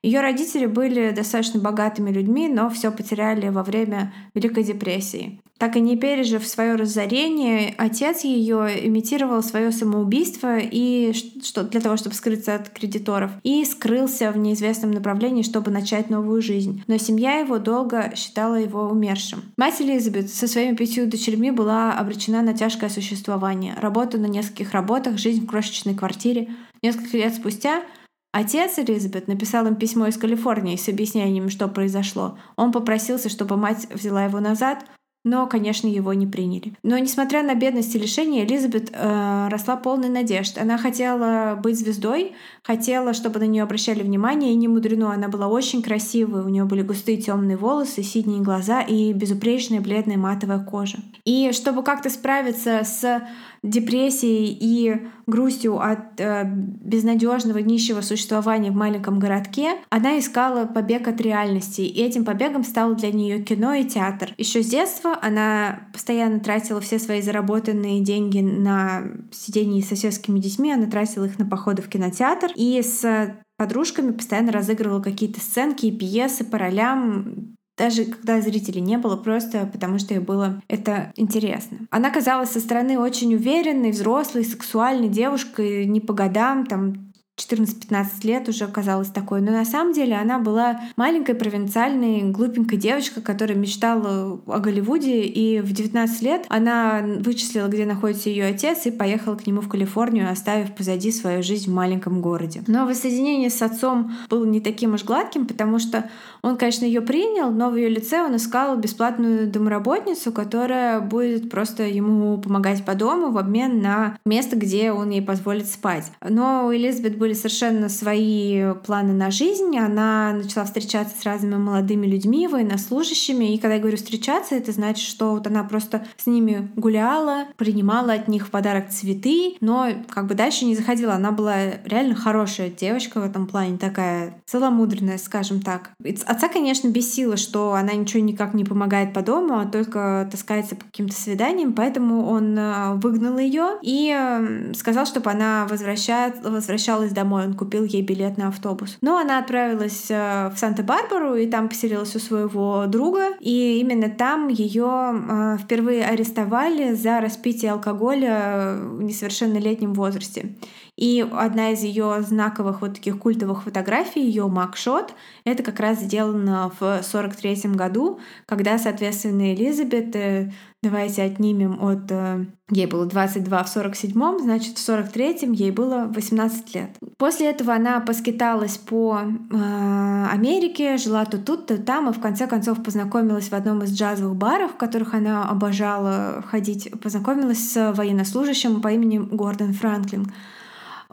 Ее 0.03 0.21
родители 0.21 0.65
были 0.65 1.11
достаточно 1.11 1.59
богатыми 1.59 2.11
людьми, 2.11 2.47
но 2.47 2.69
все 2.69 2.91
потеряли 2.91 3.49
во 3.49 3.63
время 3.63 4.13
Великой 4.33 4.63
депрессии. 4.63 5.39
Так 5.59 5.75
и 5.75 5.79
не 5.79 5.95
пережив 5.95 6.47
свое 6.47 6.73
разорение, 6.73 7.75
отец 7.77 8.23
ее 8.23 8.87
имитировал 8.87 9.43
свое 9.43 9.71
самоубийство 9.71 10.57
и 10.57 11.13
что 11.13 11.61
для 11.61 11.79
того, 11.81 11.97
чтобы 11.97 12.15
скрыться 12.15 12.55
от 12.55 12.69
кредиторов, 12.69 13.29
и 13.43 13.63
скрылся 13.63 14.31
в 14.31 14.37
неизвестном 14.37 14.89
направлении, 14.89 15.43
чтобы 15.43 15.69
начать 15.69 16.09
новую 16.09 16.41
жизнь. 16.41 16.83
Но 16.87 16.97
семья 16.97 17.37
его 17.37 17.59
долго 17.59 18.11
считала 18.15 18.55
его 18.55 18.87
умершим. 18.87 19.43
Мать 19.55 19.79
Элизабет 19.81 20.31
со 20.31 20.47
своими 20.47 20.75
пятью 20.75 21.05
дочерьми 21.05 21.51
была 21.51 21.93
обречена 21.93 22.41
на 22.41 22.55
тяжкое 22.55 22.89
существование, 22.89 23.75
работу 23.79 24.17
на 24.17 24.25
нескольких 24.25 24.71
работах, 24.71 25.19
жизнь 25.19 25.43
в 25.43 25.47
крошечной 25.47 25.93
квартире. 25.93 26.49
Несколько 26.81 27.17
лет 27.17 27.35
спустя 27.35 27.83
Отец 28.31 28.79
Элизабет 28.79 29.27
написал 29.27 29.67
им 29.67 29.75
письмо 29.75 30.07
из 30.07 30.17
Калифорнии 30.17 30.77
с 30.77 30.87
объяснением, 30.87 31.49
что 31.49 31.67
произошло. 31.67 32.37
Он 32.55 32.71
попросился, 32.71 33.29
чтобы 33.29 33.57
мать 33.57 33.87
взяла 33.91 34.23
его 34.23 34.39
назад, 34.39 34.85
но, 35.23 35.45
конечно, 35.45 35.87
его 35.87 36.13
не 36.13 36.25
приняли. 36.25 36.73
Но, 36.81 36.97
несмотря 36.97 37.43
на 37.43 37.53
бедность 37.53 37.93
и 37.93 37.99
лишение, 37.99 38.43
Элизабет 38.43 38.89
э, 38.91 39.47
росла 39.49 39.75
полной 39.75 40.09
надежд. 40.09 40.57
Она 40.57 40.79
хотела 40.79 41.59
быть 41.61 41.77
звездой, 41.77 42.33
хотела, 42.63 43.13
чтобы 43.13 43.39
на 43.39 43.45
нее 43.45 43.61
обращали 43.61 44.01
внимание, 44.01 44.53
и 44.53 44.55
не 44.55 44.67
мудрено, 44.67 45.13
она 45.13 45.27
была 45.27 45.47
очень 45.47 45.83
красивой, 45.83 46.41
у 46.41 46.49
нее 46.49 46.65
были 46.65 46.81
густые 46.81 47.17
темные 47.17 47.55
волосы, 47.55 48.01
синие 48.01 48.41
глаза 48.41 48.81
и 48.81 49.13
безупречная 49.13 49.79
бледная 49.79 50.17
матовая 50.17 50.63
кожа. 50.63 50.97
И 51.23 51.51
чтобы 51.51 51.83
как-то 51.83 52.09
справиться 52.09 52.81
с 52.83 53.21
депрессией 53.63 54.57
и 54.59 55.07
грустью 55.27 55.79
от 55.79 56.19
э, 56.19 56.45
безнадежного 56.45 57.59
нищего 57.59 58.01
существования 58.01 58.71
в 58.71 58.75
маленьком 58.75 59.19
городке, 59.19 59.75
она 59.89 60.17
искала 60.17 60.65
побег 60.65 61.07
от 61.07 61.21
реальности, 61.21 61.81
и 61.81 62.01
этим 62.01 62.25
побегом 62.25 62.63
стало 62.63 62.95
для 62.95 63.11
нее 63.11 63.43
кино 63.43 63.73
и 63.73 63.85
театр. 63.85 64.33
Еще 64.37 64.63
с 64.63 64.67
детства 64.67 65.17
она 65.21 65.87
постоянно 65.93 66.39
тратила 66.39 66.81
все 66.81 66.97
свои 66.97 67.21
заработанные 67.21 68.01
деньги 68.01 68.39
на 68.39 69.03
сидение 69.31 69.83
с 69.83 69.89
соседскими 69.89 70.39
детьми, 70.39 70.73
она 70.73 70.87
тратила 70.87 71.25
их 71.25 71.37
на 71.37 71.45
походы 71.45 71.83
в 71.83 71.89
кинотеатр, 71.89 72.51
и 72.55 72.81
с 72.81 73.35
подружками 73.57 74.11
постоянно 74.11 74.51
разыгрывала 74.51 75.01
какие-то 75.01 75.39
сценки 75.39 75.85
и 75.85 75.95
пьесы 75.95 76.43
по 76.43 76.57
ролям 76.57 77.55
даже 77.81 78.05
когда 78.05 78.39
зрителей 78.41 78.79
не 78.79 78.99
было, 78.99 79.15
просто 79.17 79.65
потому 79.65 79.97
что 79.97 80.13
ей 80.13 80.19
было 80.19 80.61
это 80.67 81.11
интересно. 81.15 81.79
Она 81.89 82.11
казалась 82.11 82.51
со 82.51 82.59
стороны 82.59 82.99
очень 82.99 83.33
уверенной, 83.33 83.89
взрослой, 83.89 84.45
сексуальной 84.45 85.09
девушкой, 85.09 85.87
не 85.87 85.99
по 85.99 86.13
годам, 86.13 86.67
там 86.67 87.10
14-15 87.41 88.05
лет 88.23 88.47
уже 88.49 88.65
оказалась 88.65 89.09
такой. 89.09 89.41
Но 89.41 89.51
на 89.51 89.65
самом 89.65 89.93
деле 89.93 90.15
она 90.15 90.39
была 90.39 90.81
маленькой 90.95 91.35
провинциальной 91.35 92.21
глупенькой 92.23 92.77
девочкой, 92.77 93.23
которая 93.23 93.57
мечтала 93.57 94.39
о 94.45 94.59
Голливуде. 94.59 95.23
И 95.23 95.59
в 95.61 95.71
19 95.71 96.21
лет 96.21 96.45
она 96.49 97.01
вычислила, 97.19 97.67
где 97.67 97.85
находится 97.85 98.29
ее 98.29 98.45
отец, 98.45 98.85
и 98.85 98.91
поехала 98.91 99.35
к 99.35 99.47
нему 99.47 99.61
в 99.61 99.69
Калифорнию, 99.69 100.31
оставив 100.31 100.73
позади 100.75 101.11
свою 101.11 101.43
жизнь 101.43 101.69
в 101.69 101.73
маленьком 101.73 102.21
городе. 102.21 102.63
Но 102.67 102.85
воссоединение 102.85 103.49
с 103.49 103.61
отцом 103.61 104.11
было 104.29 104.45
не 104.45 104.61
таким 104.61 104.93
уж 104.93 105.03
гладким, 105.03 105.47
потому 105.47 105.79
что 105.79 106.09
он, 106.41 106.57
конечно, 106.57 106.85
ее 106.85 107.01
принял, 107.01 107.51
но 107.51 107.69
в 107.69 107.75
ее 107.75 107.89
лице 107.89 108.21
он 108.21 108.35
искал 108.35 108.77
бесплатную 108.77 109.47
домработницу, 109.47 110.31
которая 110.31 110.99
будет 110.99 111.49
просто 111.49 111.83
ему 111.83 112.39
помогать 112.39 112.83
по 112.85 112.95
дому 112.95 113.31
в 113.31 113.37
обмен 113.37 113.81
на 113.81 114.17
место, 114.25 114.55
где 114.55 114.91
он 114.91 115.09
ей 115.09 115.21
позволит 115.21 115.67
спать. 115.67 116.11
Но 116.27 116.67
у 116.67 116.73
Элизабет 116.73 117.17
были 117.17 117.30
совершенно 117.33 117.89
свои 117.89 118.73
планы 118.85 119.13
на 119.13 119.31
жизнь. 119.31 119.77
Она 119.77 120.33
начала 120.33 120.65
встречаться 120.65 121.15
с 121.19 121.23
разными 121.23 121.55
молодыми 121.55 122.07
людьми, 122.07 122.47
военнослужащими. 122.47 123.53
И 123.53 123.57
когда 123.57 123.75
я 123.75 123.79
говорю 123.79 123.97
встречаться, 123.97 124.55
это 124.55 124.71
значит, 124.71 125.05
что 125.05 125.31
вот 125.31 125.47
она 125.47 125.63
просто 125.63 126.05
с 126.17 126.27
ними 126.27 126.71
гуляла, 126.75 127.45
принимала 127.57 128.13
от 128.13 128.27
них 128.27 128.47
в 128.47 128.49
подарок 128.51 128.89
цветы, 128.89 129.55
но 129.61 129.87
как 130.09 130.27
бы 130.27 130.35
дальше 130.35 130.65
не 130.65 130.75
заходила. 130.75 131.13
Она 131.13 131.31
была 131.31 131.55
реально 131.85 132.15
хорошая 132.15 132.69
девочка 132.69 133.19
в 133.19 133.23
этом 133.23 133.47
плане, 133.47 133.77
такая 133.77 134.35
целомудренная, 134.45 135.17
скажем 135.17 135.61
так. 135.61 135.91
Отца, 136.25 136.47
конечно, 136.47 136.89
бесило, 136.89 137.37
что 137.37 137.73
она 137.73 137.93
ничего 137.93 138.23
никак 138.23 138.53
не 138.53 138.63
помогает 138.63 139.13
по 139.13 139.21
дому, 139.21 139.59
а 139.59 139.65
только 139.65 140.27
таскается 140.31 140.75
по 140.75 140.85
каким-то 140.85 141.13
свиданиям, 141.13 141.73
поэтому 141.73 142.27
он 142.27 142.57
э, 142.57 142.95
выгнал 142.95 143.37
ее 143.37 143.77
и 143.81 144.71
сказал, 144.75 145.05
чтобы 145.05 145.31
она 145.31 145.67
возвращалась 145.67 147.11
домой. 147.11 147.20
Он 147.23 147.53
купил 147.53 147.83
ей 147.83 148.01
билет 148.01 148.37
на 148.37 148.47
автобус. 148.47 148.97
Но 149.01 149.17
она 149.17 149.39
отправилась 149.39 150.07
э, 150.09 150.51
в 150.53 150.57
Санта-Барбару 150.57 151.35
и 151.35 151.47
там 151.47 151.69
поселилась 151.69 152.15
у 152.15 152.19
своего 152.19 152.85
друга. 152.87 153.35
И 153.39 153.79
именно 153.79 154.09
там 154.09 154.47
ее 154.47 155.57
впервые 155.59 156.05
арестовали 156.05 156.93
за 156.93 157.21
распитие 157.21 157.71
алкоголя 157.71 158.77
в 158.79 159.01
несовершеннолетнем 159.01 159.93
возрасте. 159.93 160.55
И 161.01 161.27
одна 161.31 161.71
из 161.71 161.81
ее 161.81 162.21
знаковых 162.21 162.81
вот 162.81 162.93
таких 162.93 163.17
культовых 163.17 163.63
фотографий, 163.63 164.21
ее 164.21 164.47
макшот, 164.47 165.15
это 165.45 165.63
как 165.63 165.79
раз 165.79 165.99
сделано 165.99 166.71
в 166.79 167.01
43 167.01 167.71
году, 167.71 168.19
когда, 168.45 168.77
соответственно, 168.77 169.51
Элизабет, 169.55 170.15
э, 170.15 170.51
давайте 170.83 171.23
отнимем 171.23 171.83
от... 171.83 172.11
Э, 172.11 172.45
ей 172.69 172.85
было 172.85 173.07
22 173.07 173.63
в 173.63 173.67
47 173.67 174.39
значит, 174.41 174.77
в 174.77 174.87
43-м 174.87 175.53
ей 175.53 175.71
было 175.71 176.07
18 176.13 176.75
лет. 176.75 176.91
После 177.17 177.49
этого 177.49 177.73
она 177.73 177.99
поскиталась 177.99 178.77
по 178.77 179.21
э, 179.21 180.25
Америке, 180.31 180.97
жила 180.97 181.25
то 181.25 181.39
тут, 181.39 181.65
то 181.65 181.79
там, 181.79 182.11
и 182.11 182.13
в 182.13 182.21
конце 182.21 182.45
концов 182.45 182.83
познакомилась 182.83 183.49
в 183.49 183.53
одном 183.53 183.81
из 183.81 183.91
джазовых 183.91 184.35
баров, 184.35 184.73
в 184.73 184.77
которых 184.77 185.15
она 185.15 185.49
обожала 185.49 186.43
ходить, 186.47 186.91
познакомилась 187.01 187.71
с 187.71 187.91
военнослужащим 187.91 188.81
по 188.81 188.89
имени 188.89 189.17
Гордон 189.17 189.73
Франклин. 189.73 190.31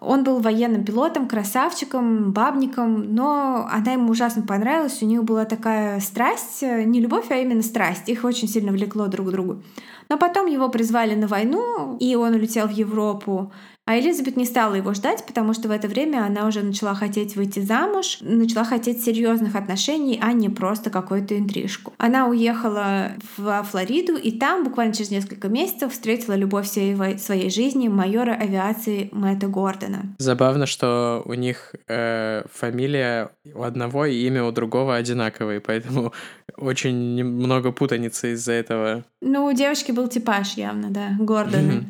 Он 0.00 0.22
был 0.22 0.38
военным 0.38 0.84
пилотом, 0.84 1.26
красавчиком, 1.26 2.32
бабником, 2.32 3.14
но 3.14 3.66
она 3.70 3.92
ему 3.92 4.10
ужасно 4.10 4.42
понравилась. 4.42 5.02
У 5.02 5.06
них 5.06 5.24
была 5.24 5.44
такая 5.44 5.98
страсть, 6.00 6.62
не 6.62 7.00
любовь, 7.00 7.30
а 7.30 7.36
именно 7.36 7.62
страсть. 7.62 8.08
Их 8.08 8.24
очень 8.24 8.48
сильно 8.48 8.70
влекло 8.70 9.08
друг 9.08 9.28
к 9.28 9.30
другу. 9.30 9.62
Но 10.08 10.16
потом 10.16 10.46
его 10.46 10.68
призвали 10.68 11.14
на 11.14 11.26
войну, 11.26 11.96
и 11.98 12.14
он 12.14 12.34
улетел 12.34 12.68
в 12.68 12.72
Европу. 12.72 13.52
А 13.88 13.98
Элизабет 13.98 14.36
не 14.36 14.44
стала 14.44 14.74
его 14.74 14.92
ждать, 14.92 15.24
потому 15.26 15.54
что 15.54 15.68
в 15.68 15.70
это 15.70 15.88
время 15.88 16.22
она 16.22 16.46
уже 16.46 16.60
начала 16.60 16.94
хотеть 16.94 17.36
выйти 17.36 17.60
замуж, 17.60 18.18
начала 18.20 18.66
хотеть 18.66 19.02
серьезных 19.02 19.54
отношений, 19.56 20.18
а 20.22 20.34
не 20.34 20.50
просто 20.50 20.90
какую-то 20.90 21.38
интрижку. 21.38 21.94
Она 21.96 22.26
уехала 22.26 23.12
в 23.38 23.62
Флориду, 23.70 24.16
и 24.16 24.38
там 24.38 24.64
буквально 24.64 24.92
через 24.92 25.10
несколько 25.10 25.48
месяцев 25.48 25.90
встретила 25.90 26.34
любовь 26.34 26.66
всей 26.66 26.94
своей 27.16 27.48
жизни 27.48 27.88
майора 27.88 28.32
авиации 28.32 29.08
Мэтта 29.10 29.46
Гордона. 29.46 30.14
Забавно, 30.18 30.66
что 30.66 31.22
у 31.24 31.32
них 31.32 31.74
э, 31.86 32.42
фамилия 32.52 33.30
у 33.54 33.62
одного 33.62 34.04
и 34.04 34.26
имя 34.26 34.44
у 34.44 34.52
другого 34.52 34.96
одинаковые, 34.96 35.62
поэтому 35.62 36.12
очень 36.58 37.24
много 37.24 37.72
путаницы 37.72 38.32
из-за 38.32 38.52
этого. 38.52 39.04
Ну, 39.22 39.46
у 39.46 39.52
девочки 39.54 39.92
был 39.92 40.08
типаж 40.08 40.58
явно, 40.58 40.90
да, 40.90 41.16
Гордона. 41.18 41.84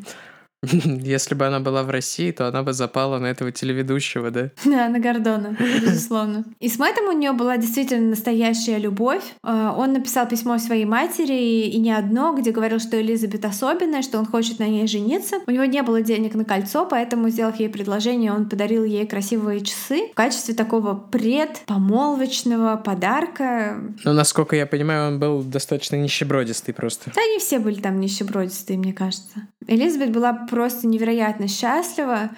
Если 0.63 1.35
бы 1.35 1.47
она 1.47 1.61
была 1.61 1.83
в 1.83 1.91
России, 1.91 2.33
то 2.33 2.49
она 2.49 2.63
бы 2.63 2.73
запала 2.73 3.19
на 3.19 3.27
этого 3.27 3.53
телеведущего, 3.53 4.31
да? 4.31 4.51
Да, 4.79 4.89
на 4.89 4.99
Гордона, 4.99 5.57
безусловно. 5.59 6.45
И 6.61 6.69
с 6.69 6.79
Мэттом 6.79 7.09
у 7.09 7.13
нее 7.13 7.33
была 7.33 7.57
действительно 7.57 8.11
настоящая 8.11 8.79
любовь. 8.79 9.23
А, 9.43 9.75
он 9.77 9.93
написал 9.93 10.27
письмо 10.29 10.59
своей 10.59 10.85
матери, 10.85 11.69
и 11.69 11.79
не 11.79 11.93
одно, 11.93 12.35
где 12.35 12.51
говорил, 12.51 12.81
что 12.81 13.01
Элизабет 13.01 13.45
особенная, 13.45 14.03
что 14.03 14.19
он 14.19 14.27
хочет 14.27 14.59
на 14.59 14.69
ней 14.69 14.87
жениться. 14.87 15.37
У 15.47 15.51
него 15.51 15.65
не 15.65 15.83
было 15.83 16.03
денег 16.03 16.35
на 16.35 16.45
кольцо, 16.45 16.87
поэтому, 16.87 17.29
сделав 17.31 17.59
ей 17.59 17.69
предложение, 17.69 18.33
он 18.33 18.49
подарил 18.49 18.85
ей 18.85 19.07
красивые 19.07 19.61
часы 19.61 20.09
в 20.13 20.15
качестве 20.15 20.55
такого 20.55 20.95
предпомолвочного 20.95 22.77
подарка. 22.77 23.81
Ну, 24.05 24.13
насколько 24.13 24.55
я 24.57 24.67
понимаю, 24.67 25.13
он 25.13 25.19
был 25.19 25.43
достаточно 25.43 25.97
нищебродистый 25.97 26.75
просто. 26.75 27.11
Да, 27.15 27.23
они 27.23 27.39
все 27.39 27.59
были 27.59 27.81
там 27.81 28.01
нищебродистые, 28.01 28.79
мне 28.79 28.93
кажется. 28.93 29.49
Элизабет 29.67 30.13
была 30.13 30.33
просто 30.49 30.87
невероятно 30.87 31.49
счастлива. 31.49 32.31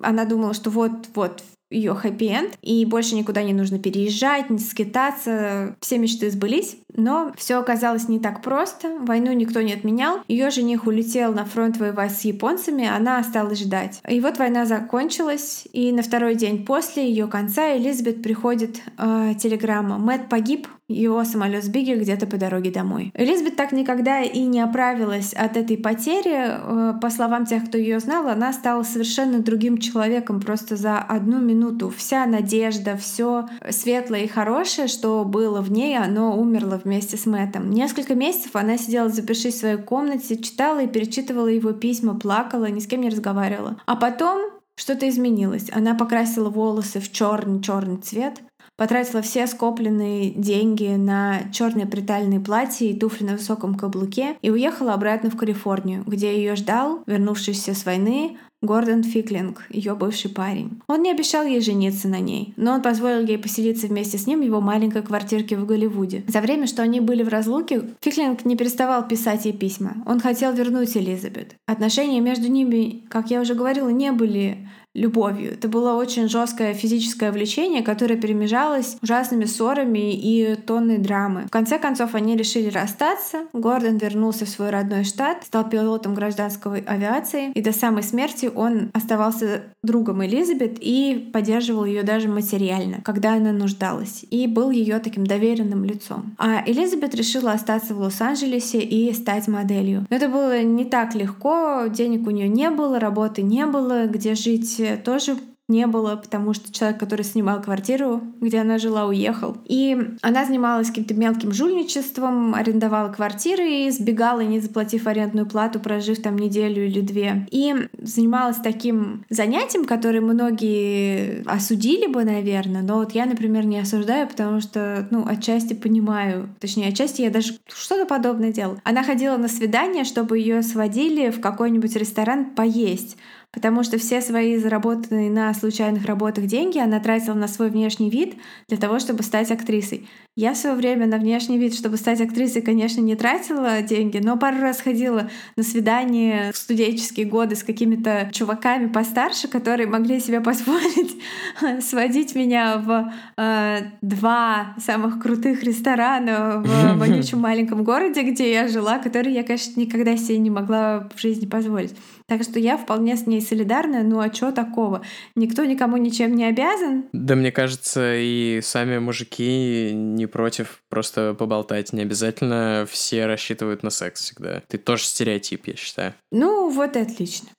Она 0.00 0.24
думала, 0.24 0.54
что 0.54 0.70
вот-вот 0.70 1.42
ее 1.70 1.94
хэппи-энд, 1.94 2.56
и 2.62 2.84
больше 2.84 3.16
никуда 3.16 3.42
не 3.42 3.52
нужно 3.52 3.78
переезжать, 3.78 4.50
не 4.50 4.58
скитаться. 4.58 5.76
Все 5.80 5.98
мечты 5.98 6.30
сбылись. 6.30 6.76
Но 6.94 7.32
все 7.36 7.56
оказалось 7.56 8.08
не 8.08 8.18
так 8.18 8.40
просто. 8.42 8.88
Войну 9.00 9.32
никто 9.32 9.60
не 9.62 9.72
отменял. 9.72 10.20
Ее 10.28 10.50
жених 10.50 10.86
улетел 10.86 11.32
на 11.32 11.44
фронт 11.44 11.76
воевать 11.78 12.12
с 12.12 12.22
японцами, 12.22 12.86
она 12.86 13.18
осталась 13.18 13.60
ждать. 13.60 14.00
И 14.08 14.20
вот 14.20 14.38
война 14.38 14.64
закончилась, 14.64 15.66
и 15.72 15.92
на 15.92 16.02
второй 16.02 16.34
день 16.34 16.64
после 16.64 17.08
ее 17.08 17.26
конца 17.26 17.76
Элизабет 17.76 18.22
приходит 18.22 18.80
э, 18.98 19.34
телеграмма. 19.38 19.98
Мэтт 19.98 20.28
погиб, 20.28 20.68
его 20.88 21.24
самолет 21.24 21.64
сбегал 21.64 21.96
где-то 21.96 22.26
по 22.26 22.36
дороге 22.36 22.70
домой. 22.70 23.10
Элизабет 23.14 23.56
так 23.56 23.72
никогда 23.72 24.20
и 24.20 24.40
не 24.40 24.60
оправилась 24.60 25.32
от 25.32 25.56
этой 25.56 25.78
потери. 25.78 26.34
Э, 26.34 26.94
по 27.00 27.10
словам 27.10 27.46
тех, 27.46 27.66
кто 27.66 27.78
ее 27.78 28.00
знал, 28.00 28.28
она 28.28 28.52
стала 28.52 28.82
совершенно 28.82 29.38
другим 29.38 29.78
человеком 29.78 30.40
просто 30.40 30.76
за 30.76 30.98
одну 30.98 31.40
минуту. 31.40 31.92
Вся 31.96 32.26
надежда, 32.26 32.96
все 32.96 33.48
светлое 33.70 34.24
и 34.24 34.28
хорошее, 34.28 34.88
что 34.88 35.24
было 35.24 35.60
в 35.60 35.72
ней, 35.72 35.96
оно 35.96 36.38
умерло 36.38 36.80
вместе 36.84 37.16
с 37.16 37.26
Мэттом. 37.26 37.70
Несколько 37.70 38.14
месяцев 38.14 38.54
она 38.54 38.78
сидела, 38.78 39.08
запершись 39.08 39.54
в 39.54 39.58
своей 39.58 39.78
комнате, 39.78 40.36
читала 40.36 40.82
и 40.82 40.88
перечитывала 40.88 41.48
его 41.48 41.72
письма, 41.72 42.18
плакала, 42.18 42.66
ни 42.66 42.80
с 42.80 42.86
кем 42.86 43.00
не 43.00 43.10
разговаривала. 43.10 43.76
А 43.86 43.96
потом 43.96 44.50
что-то 44.76 45.08
изменилось. 45.08 45.70
Она 45.72 45.94
покрасила 45.94 46.50
волосы 46.50 47.00
в 47.00 47.10
черный-черный 47.12 47.98
цвет, 47.98 48.42
потратила 48.76 49.22
все 49.22 49.46
скопленные 49.46 50.30
деньги 50.30 50.88
на 50.96 51.50
черное 51.52 51.86
притальное 51.86 52.40
платье 52.40 52.90
и 52.90 52.98
туфли 52.98 53.24
на 53.24 53.32
высоком 53.34 53.76
каблуке 53.76 54.36
и 54.42 54.50
уехала 54.50 54.94
обратно 54.94 55.30
в 55.30 55.36
Калифорнию, 55.36 56.02
где 56.06 56.36
ее 56.36 56.56
ждал, 56.56 57.02
вернувшийся 57.06 57.74
с 57.74 57.84
войны, 57.84 58.36
Гордон 58.64 59.02
Фиклинг, 59.02 59.66
ее 59.70 59.94
бывший 59.94 60.30
парень. 60.30 60.80
Он 60.86 61.02
не 61.02 61.10
обещал 61.10 61.44
ей 61.44 61.60
жениться 61.60 62.08
на 62.08 62.20
ней, 62.20 62.54
но 62.56 62.72
он 62.72 62.82
позволил 62.82 63.26
ей 63.26 63.38
поселиться 63.38 63.86
вместе 63.86 64.18
с 64.18 64.26
ним 64.26 64.40
в 64.40 64.44
его 64.44 64.60
маленькой 64.60 65.02
квартирке 65.02 65.56
в 65.56 65.66
Голливуде. 65.66 66.24
За 66.28 66.40
время, 66.40 66.66
что 66.66 66.82
они 66.82 67.00
были 67.00 67.22
в 67.22 67.28
разлуке, 67.28 67.82
Фиклинг 68.00 68.44
не 68.44 68.56
переставал 68.56 69.06
писать 69.06 69.44
ей 69.44 69.52
письма. 69.52 69.96
Он 70.06 70.20
хотел 70.20 70.52
вернуть 70.52 70.96
Элизабет. 70.96 71.54
Отношения 71.66 72.20
между 72.20 72.48
ними, 72.48 73.04
как 73.08 73.30
я 73.30 73.40
уже 73.40 73.54
говорила, 73.54 73.88
не 73.88 74.12
были 74.12 74.68
любовью. 74.94 75.52
Это 75.52 75.68
было 75.68 75.94
очень 75.94 76.28
жесткое 76.28 76.72
физическое 76.72 77.32
влечение, 77.32 77.82
которое 77.82 78.16
перемежалось 78.16 78.96
ужасными 79.02 79.44
ссорами 79.44 80.14
и 80.14 80.54
тонной 80.54 80.98
драмы. 80.98 81.46
В 81.48 81.50
конце 81.50 81.78
концов, 81.78 82.14
они 82.14 82.36
решили 82.36 82.68
расстаться. 82.68 83.46
Гордон 83.52 83.96
вернулся 83.98 84.46
в 84.46 84.48
свой 84.48 84.70
родной 84.70 85.04
штат, 85.04 85.44
стал 85.44 85.68
пилотом 85.68 86.14
гражданской 86.14 86.80
авиации, 86.80 87.50
и 87.52 87.60
до 87.60 87.72
самой 87.72 88.04
смерти 88.04 88.50
он 88.54 88.90
оставался 88.92 89.64
другом 89.82 90.24
Элизабет 90.24 90.78
и 90.80 91.30
поддерживал 91.32 91.84
ее 91.84 92.04
даже 92.04 92.28
материально, 92.28 93.00
когда 93.02 93.34
она 93.34 93.52
нуждалась, 93.52 94.24
и 94.30 94.46
был 94.46 94.70
ее 94.70 95.00
таким 95.00 95.26
доверенным 95.26 95.84
лицом. 95.84 96.36
А 96.38 96.62
Элизабет 96.64 97.14
решила 97.14 97.52
остаться 97.52 97.94
в 97.94 98.00
Лос-Анджелесе 98.00 98.80
и 98.80 99.12
стать 99.12 99.48
моделью. 99.48 100.06
Но 100.08 100.16
это 100.16 100.28
было 100.28 100.62
не 100.62 100.84
так 100.84 101.16
легко, 101.16 101.86
денег 101.88 102.26
у 102.28 102.30
нее 102.30 102.48
не 102.48 102.70
было, 102.70 103.00
работы 103.00 103.42
не 103.42 103.66
было, 103.66 104.06
где 104.06 104.34
жить 104.34 104.83
тоже 105.04 105.36
не 105.66 105.86
было, 105.86 106.16
потому 106.16 106.52
что 106.52 106.70
человек, 106.72 107.00
который 107.00 107.24
снимал 107.24 107.62
квартиру, 107.62 108.20
где 108.40 108.60
она 108.60 108.78
жила, 108.78 109.06
уехал. 109.06 109.56
И 109.64 109.96
она 110.20 110.44
занималась 110.44 110.88
каким-то 110.88 111.14
мелким 111.14 111.52
жульничеством, 111.52 112.54
арендовала 112.54 113.10
квартиры 113.10 113.86
и 113.86 113.90
сбегала, 113.90 114.40
не 114.40 114.60
заплатив 114.60 115.06
арендную 115.06 115.46
плату, 115.46 115.80
прожив 115.80 116.20
там 116.20 116.36
неделю 116.36 116.86
или 116.86 117.00
две. 117.00 117.46
И 117.50 117.74
занималась 117.98 118.58
таким 118.58 119.24
занятием, 119.30 119.86
которое 119.86 120.20
многие 120.20 121.42
осудили 121.46 122.08
бы, 122.08 122.24
наверное, 122.24 122.82
но 122.82 122.96
вот 122.96 123.12
я, 123.12 123.24
например, 123.24 123.64
не 123.64 123.78
осуждаю, 123.78 124.28
потому 124.28 124.60
что, 124.60 125.08
ну, 125.10 125.26
отчасти 125.26 125.72
понимаю, 125.72 126.50
точнее, 126.60 126.88
отчасти 126.88 127.22
я 127.22 127.30
даже 127.30 127.54
что-то 127.72 128.04
подобное 128.04 128.52
делала. 128.52 128.80
Она 128.84 129.02
ходила 129.02 129.38
на 129.38 129.48
свидание, 129.48 130.04
чтобы 130.04 130.38
ее 130.38 130.62
сводили 130.62 131.30
в 131.30 131.40
какой-нибудь 131.40 131.96
ресторан 131.96 132.50
поесть 132.54 133.16
потому 133.54 133.84
что 133.84 133.98
все 133.98 134.20
свои 134.20 134.58
заработанные 134.58 135.30
на 135.30 135.54
случайных 135.54 136.04
работах 136.06 136.46
деньги 136.46 136.78
она 136.78 136.98
тратила 136.98 137.34
на 137.34 137.46
свой 137.46 137.70
внешний 137.70 138.10
вид 138.10 138.34
для 138.68 138.76
того, 138.76 138.98
чтобы 138.98 139.22
стать 139.22 139.50
актрисой. 139.52 140.08
Я 140.36 140.54
в 140.54 140.56
свое 140.56 140.74
время 140.74 141.06
на 141.06 141.18
внешний 141.18 141.58
вид, 141.58 141.74
чтобы 141.74 141.96
стать 141.96 142.20
актрисой, 142.20 142.60
конечно, 142.60 143.00
не 143.00 143.14
тратила 143.14 143.82
деньги, 143.82 144.18
но 144.18 144.36
пару 144.36 144.60
раз 144.60 144.80
ходила 144.80 145.30
на 145.56 145.62
свидания 145.62 146.50
в 146.52 146.56
студенческие 146.56 147.26
годы 147.26 147.54
с 147.54 147.62
какими-то 147.62 148.30
чуваками 148.32 148.88
постарше, 148.88 149.46
которые 149.46 149.86
могли 149.86 150.18
себе 150.18 150.40
позволить 150.40 151.16
сводить 151.80 152.34
меня 152.34 152.78
в 152.78 153.12
э, 153.36 153.78
два 154.02 154.74
самых 154.84 155.22
крутых 155.22 155.62
ресторана 155.62 156.60
в 156.64 156.96
вонючем 156.98 157.38
маленьком 157.38 157.84
городе, 157.84 158.22
где 158.22 158.52
я 158.52 158.66
жила, 158.66 158.98
которые 158.98 159.34
я, 159.34 159.44
конечно, 159.44 159.78
никогда 159.78 160.16
себе 160.16 160.38
не 160.38 160.50
могла 160.50 161.08
в 161.14 161.20
жизни 161.20 161.46
позволить. 161.46 161.94
Так 162.26 162.42
что 162.42 162.58
я 162.58 162.78
вполне 162.78 163.16
с 163.16 163.26
ней 163.26 163.42
солидарна, 163.42 164.02
ну 164.02 164.18
а 164.20 164.30
чё 164.30 164.50
такого? 164.50 165.02
Никто 165.34 165.64
никому 165.64 165.98
ничем 165.98 166.34
не 166.34 166.46
обязан. 166.46 167.04
Да, 167.12 167.34
мне 167.34 167.52
кажется, 167.52 168.14
и 168.16 168.60
сами 168.62 168.98
мужики 168.98 169.92
не 169.92 170.26
против 170.26 170.82
просто 170.88 171.34
поболтать. 171.34 171.92
Не 171.92 172.02
обязательно 172.02 172.86
все 172.90 173.26
рассчитывают 173.26 173.82
на 173.82 173.90
секс 173.90 174.22
всегда. 174.22 174.62
Ты 174.68 174.78
тоже 174.78 175.04
стереотип, 175.04 175.66
я 175.66 175.76
считаю. 175.76 176.14
Ну, 176.30 176.70
вот 176.70 176.96
и 176.96 177.00
отлично. 177.00 177.50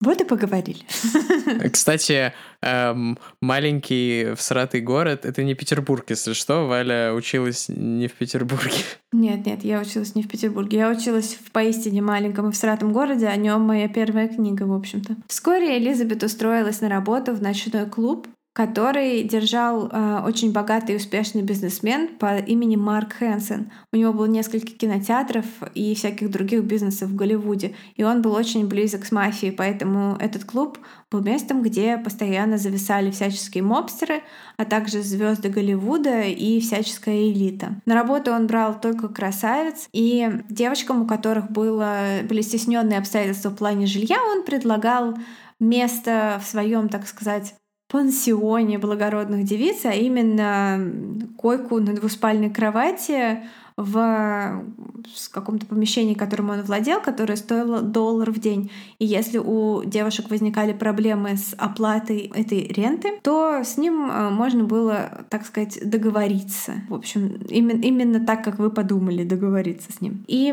Вот 0.00 0.18
и 0.20 0.24
поговорили. 0.24 0.80
Кстати, 1.72 2.32
эм, 2.62 3.18
маленький 3.42 4.34
всратый 4.34 4.80
город— 4.80 5.24
это 5.26 5.44
не 5.44 5.54
Петербург, 5.54 6.04
если 6.08 6.32
что. 6.32 6.66
Валя 6.66 7.12
училась 7.12 7.68
не 7.68 8.08
в 8.08 8.14
Петербурге. 8.14 8.72
Нет, 9.12 9.44
нет, 9.44 9.62
я 9.62 9.80
училась 9.80 10.14
не 10.14 10.22
в 10.22 10.28
Петербурге. 10.28 10.78
Я 10.78 10.90
училась 10.90 11.34
в 11.34 11.50
поистине 11.50 12.00
маленьком 12.00 12.48
и 12.48 12.52
всратом 12.52 12.92
городе. 12.92 13.26
О 13.26 13.36
нем 13.36 13.60
моя 13.60 13.88
первая 13.88 14.28
книга, 14.28 14.62
в 14.62 14.72
общем-то. 14.72 15.16
Вскоре 15.26 15.76
Элизабет 15.76 16.22
устроилась 16.22 16.80
на 16.80 16.88
работу 16.88 17.34
в 17.34 17.42
ночной 17.42 17.86
клуб, 17.86 18.26
который 18.60 19.22
держал 19.22 19.88
э, 19.90 20.20
очень 20.26 20.52
богатый 20.52 20.92
и 20.92 20.96
успешный 20.96 21.40
бизнесмен 21.40 22.08
по 22.08 22.36
имени 22.36 22.76
Марк 22.76 23.14
Хэнсон. 23.14 23.70
У 23.90 23.96
него 23.96 24.12
было 24.12 24.26
несколько 24.26 24.72
кинотеатров 24.72 25.46
и 25.74 25.94
всяких 25.94 26.30
других 26.30 26.64
бизнесов 26.64 27.08
в 27.08 27.16
Голливуде, 27.16 27.74
и 27.96 28.04
он 28.04 28.20
был 28.20 28.34
очень 28.34 28.68
близок 28.68 29.06
с 29.06 29.12
мафией, 29.12 29.52
поэтому 29.52 30.14
этот 30.20 30.44
клуб 30.44 30.78
был 31.10 31.22
местом, 31.22 31.62
где 31.62 31.96
постоянно 31.96 32.58
зависали 32.58 33.10
всяческие 33.10 33.62
мобстеры, 33.62 34.20
а 34.58 34.66
также 34.66 35.00
звезды 35.00 35.48
Голливуда 35.48 36.20
и 36.20 36.60
всяческая 36.60 37.30
элита. 37.30 37.80
На 37.86 37.94
работу 37.94 38.30
он 38.30 38.46
брал 38.46 38.78
только 38.78 39.08
красавиц, 39.08 39.88
и 39.94 40.30
девочкам, 40.50 41.00
у 41.00 41.06
которых 41.06 41.50
было, 41.50 42.18
были 42.28 42.42
стесненные 42.42 42.98
обстоятельства 42.98 43.48
в 43.48 43.56
плане 43.56 43.86
жилья, 43.86 44.18
он 44.34 44.44
предлагал 44.44 45.16
место 45.60 46.40
в 46.42 46.46
своем, 46.46 46.90
так 46.90 47.06
сказать, 47.06 47.54
пансионе 47.90 48.78
благородных 48.78 49.44
девиц, 49.44 49.84
а 49.84 49.92
именно 49.92 50.78
койку 51.36 51.80
на 51.80 51.94
двуспальной 51.94 52.50
кровати 52.50 53.40
в 53.80 54.62
каком-то 55.32 55.66
помещении, 55.66 56.14
которым 56.14 56.50
он 56.50 56.62
владел, 56.62 57.00
которое 57.00 57.36
стоило 57.36 57.80
доллар 57.80 58.30
в 58.30 58.38
день. 58.38 58.70
И 58.98 59.06
если 59.06 59.38
у 59.38 59.82
девушек 59.84 60.30
возникали 60.30 60.72
проблемы 60.72 61.36
с 61.36 61.54
оплатой 61.56 62.30
этой 62.34 62.66
ренты, 62.66 63.18
то 63.22 63.62
с 63.64 63.76
ним 63.76 64.10
э, 64.10 64.30
можно 64.30 64.64
было, 64.64 65.24
так 65.28 65.46
сказать, 65.46 65.78
договориться. 65.88 66.72
В 66.88 66.94
общем, 66.94 67.40
именно, 67.48 67.80
именно 67.80 68.20
так, 68.24 68.44
как 68.44 68.58
вы 68.58 68.70
подумали, 68.70 69.24
договориться 69.24 69.92
с 69.92 70.00
ним. 70.00 70.24
И 70.26 70.50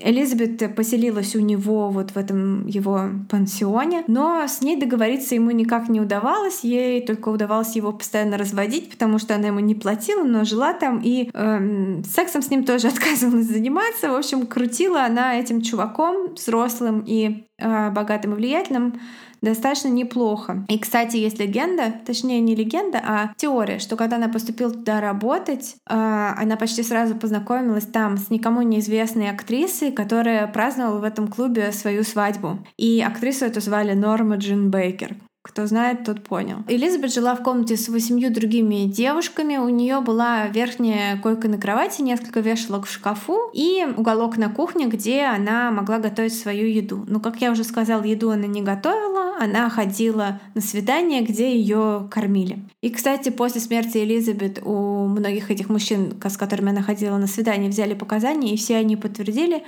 Элизабет 0.00 0.74
поселилась 0.74 1.34
у 1.34 1.40
него 1.40 1.90
вот 1.90 2.12
в 2.12 2.16
этом 2.16 2.66
его 2.66 3.10
пансионе, 3.28 4.04
но 4.06 4.46
с 4.46 4.60
ней 4.60 4.78
договориться 4.78 5.34
ему 5.34 5.50
никак 5.50 5.88
не 5.88 6.00
удавалось, 6.00 6.60
ей 6.62 7.04
только 7.04 7.28
удавалось 7.28 7.76
его 7.76 7.92
постоянно 7.92 8.36
разводить, 8.36 8.90
потому 8.90 9.18
что 9.18 9.34
она 9.34 9.48
ему 9.48 9.60
не 9.60 9.74
платила, 9.74 10.24
но 10.24 10.44
жила 10.44 10.72
там 10.72 11.00
и 11.02 11.30
эм, 11.32 11.87
сексом 12.04 12.42
с 12.42 12.50
ним 12.50 12.64
тоже 12.64 12.88
отказывалась 12.88 13.46
заниматься. 13.46 14.10
В 14.10 14.16
общем, 14.16 14.46
крутила 14.46 15.04
она 15.04 15.38
этим 15.38 15.62
чуваком, 15.62 16.34
взрослым 16.34 17.04
и 17.06 17.46
э, 17.58 17.90
богатым 17.90 18.32
и 18.32 18.36
влиятельным, 18.36 19.00
достаточно 19.40 19.88
неплохо. 19.88 20.64
И, 20.68 20.78
кстати, 20.78 21.16
есть 21.16 21.38
легенда, 21.38 21.94
точнее 22.04 22.40
не 22.40 22.54
легенда, 22.54 23.00
а 23.04 23.32
теория, 23.36 23.78
что 23.78 23.96
когда 23.96 24.16
она 24.16 24.28
поступила 24.28 24.70
туда 24.70 25.00
работать, 25.00 25.76
э, 25.88 25.94
она 25.94 26.56
почти 26.56 26.82
сразу 26.82 27.14
познакомилась 27.14 27.86
там 27.86 28.16
с 28.16 28.30
никому 28.30 28.62
неизвестной 28.62 29.30
актрисой, 29.30 29.92
которая 29.92 30.46
праздновала 30.46 30.98
в 30.98 31.04
этом 31.04 31.28
клубе 31.28 31.72
свою 31.72 32.02
свадьбу. 32.04 32.58
И 32.76 33.00
актрису 33.00 33.44
эту 33.44 33.60
звали 33.60 33.94
Норма 33.94 34.36
Джин 34.36 34.70
Бейкер 34.70 35.16
Кто 35.48 35.66
знает, 35.66 36.04
тот 36.04 36.22
понял. 36.22 36.58
Элизабет 36.68 37.12
жила 37.12 37.34
в 37.34 37.42
комнате 37.42 37.78
с 37.78 37.88
восемью 37.88 38.30
другими 38.30 38.84
девушками. 38.84 39.56
У 39.56 39.70
нее 39.70 40.00
была 40.00 40.46
верхняя 40.48 41.16
койка 41.18 41.48
на 41.48 41.56
кровати, 41.56 42.02
несколько 42.02 42.40
вешалок 42.40 42.84
в 42.84 42.92
шкафу 42.92 43.50
и 43.54 43.86
уголок 43.96 44.36
на 44.36 44.50
кухне, 44.50 44.86
где 44.86 45.22
она 45.22 45.70
могла 45.70 45.98
готовить 45.98 46.38
свою 46.38 46.68
еду. 46.68 47.04
Но, 47.08 47.18
как 47.18 47.40
я 47.40 47.50
уже 47.50 47.64
сказала, 47.64 48.04
еду 48.04 48.30
она 48.30 48.46
не 48.46 48.60
готовила, 48.60 49.36
она 49.40 49.70
ходила 49.70 50.38
на 50.54 50.60
свидания, 50.60 51.22
где 51.22 51.56
ее 51.56 52.08
кормили. 52.10 52.58
И, 52.82 52.90
кстати, 52.90 53.30
после 53.30 53.62
смерти 53.62 53.98
Элизабет 53.98 54.60
у 54.62 55.06
многих 55.06 55.50
этих 55.50 55.70
мужчин, 55.70 56.12
с 56.22 56.36
которыми 56.36 56.70
она 56.70 56.82
ходила 56.82 57.16
на 57.16 57.26
свидание, 57.26 57.70
взяли 57.70 57.94
показания, 57.94 58.52
и 58.52 58.58
все 58.58 58.76
они 58.76 58.96
подтвердили, 58.96 59.64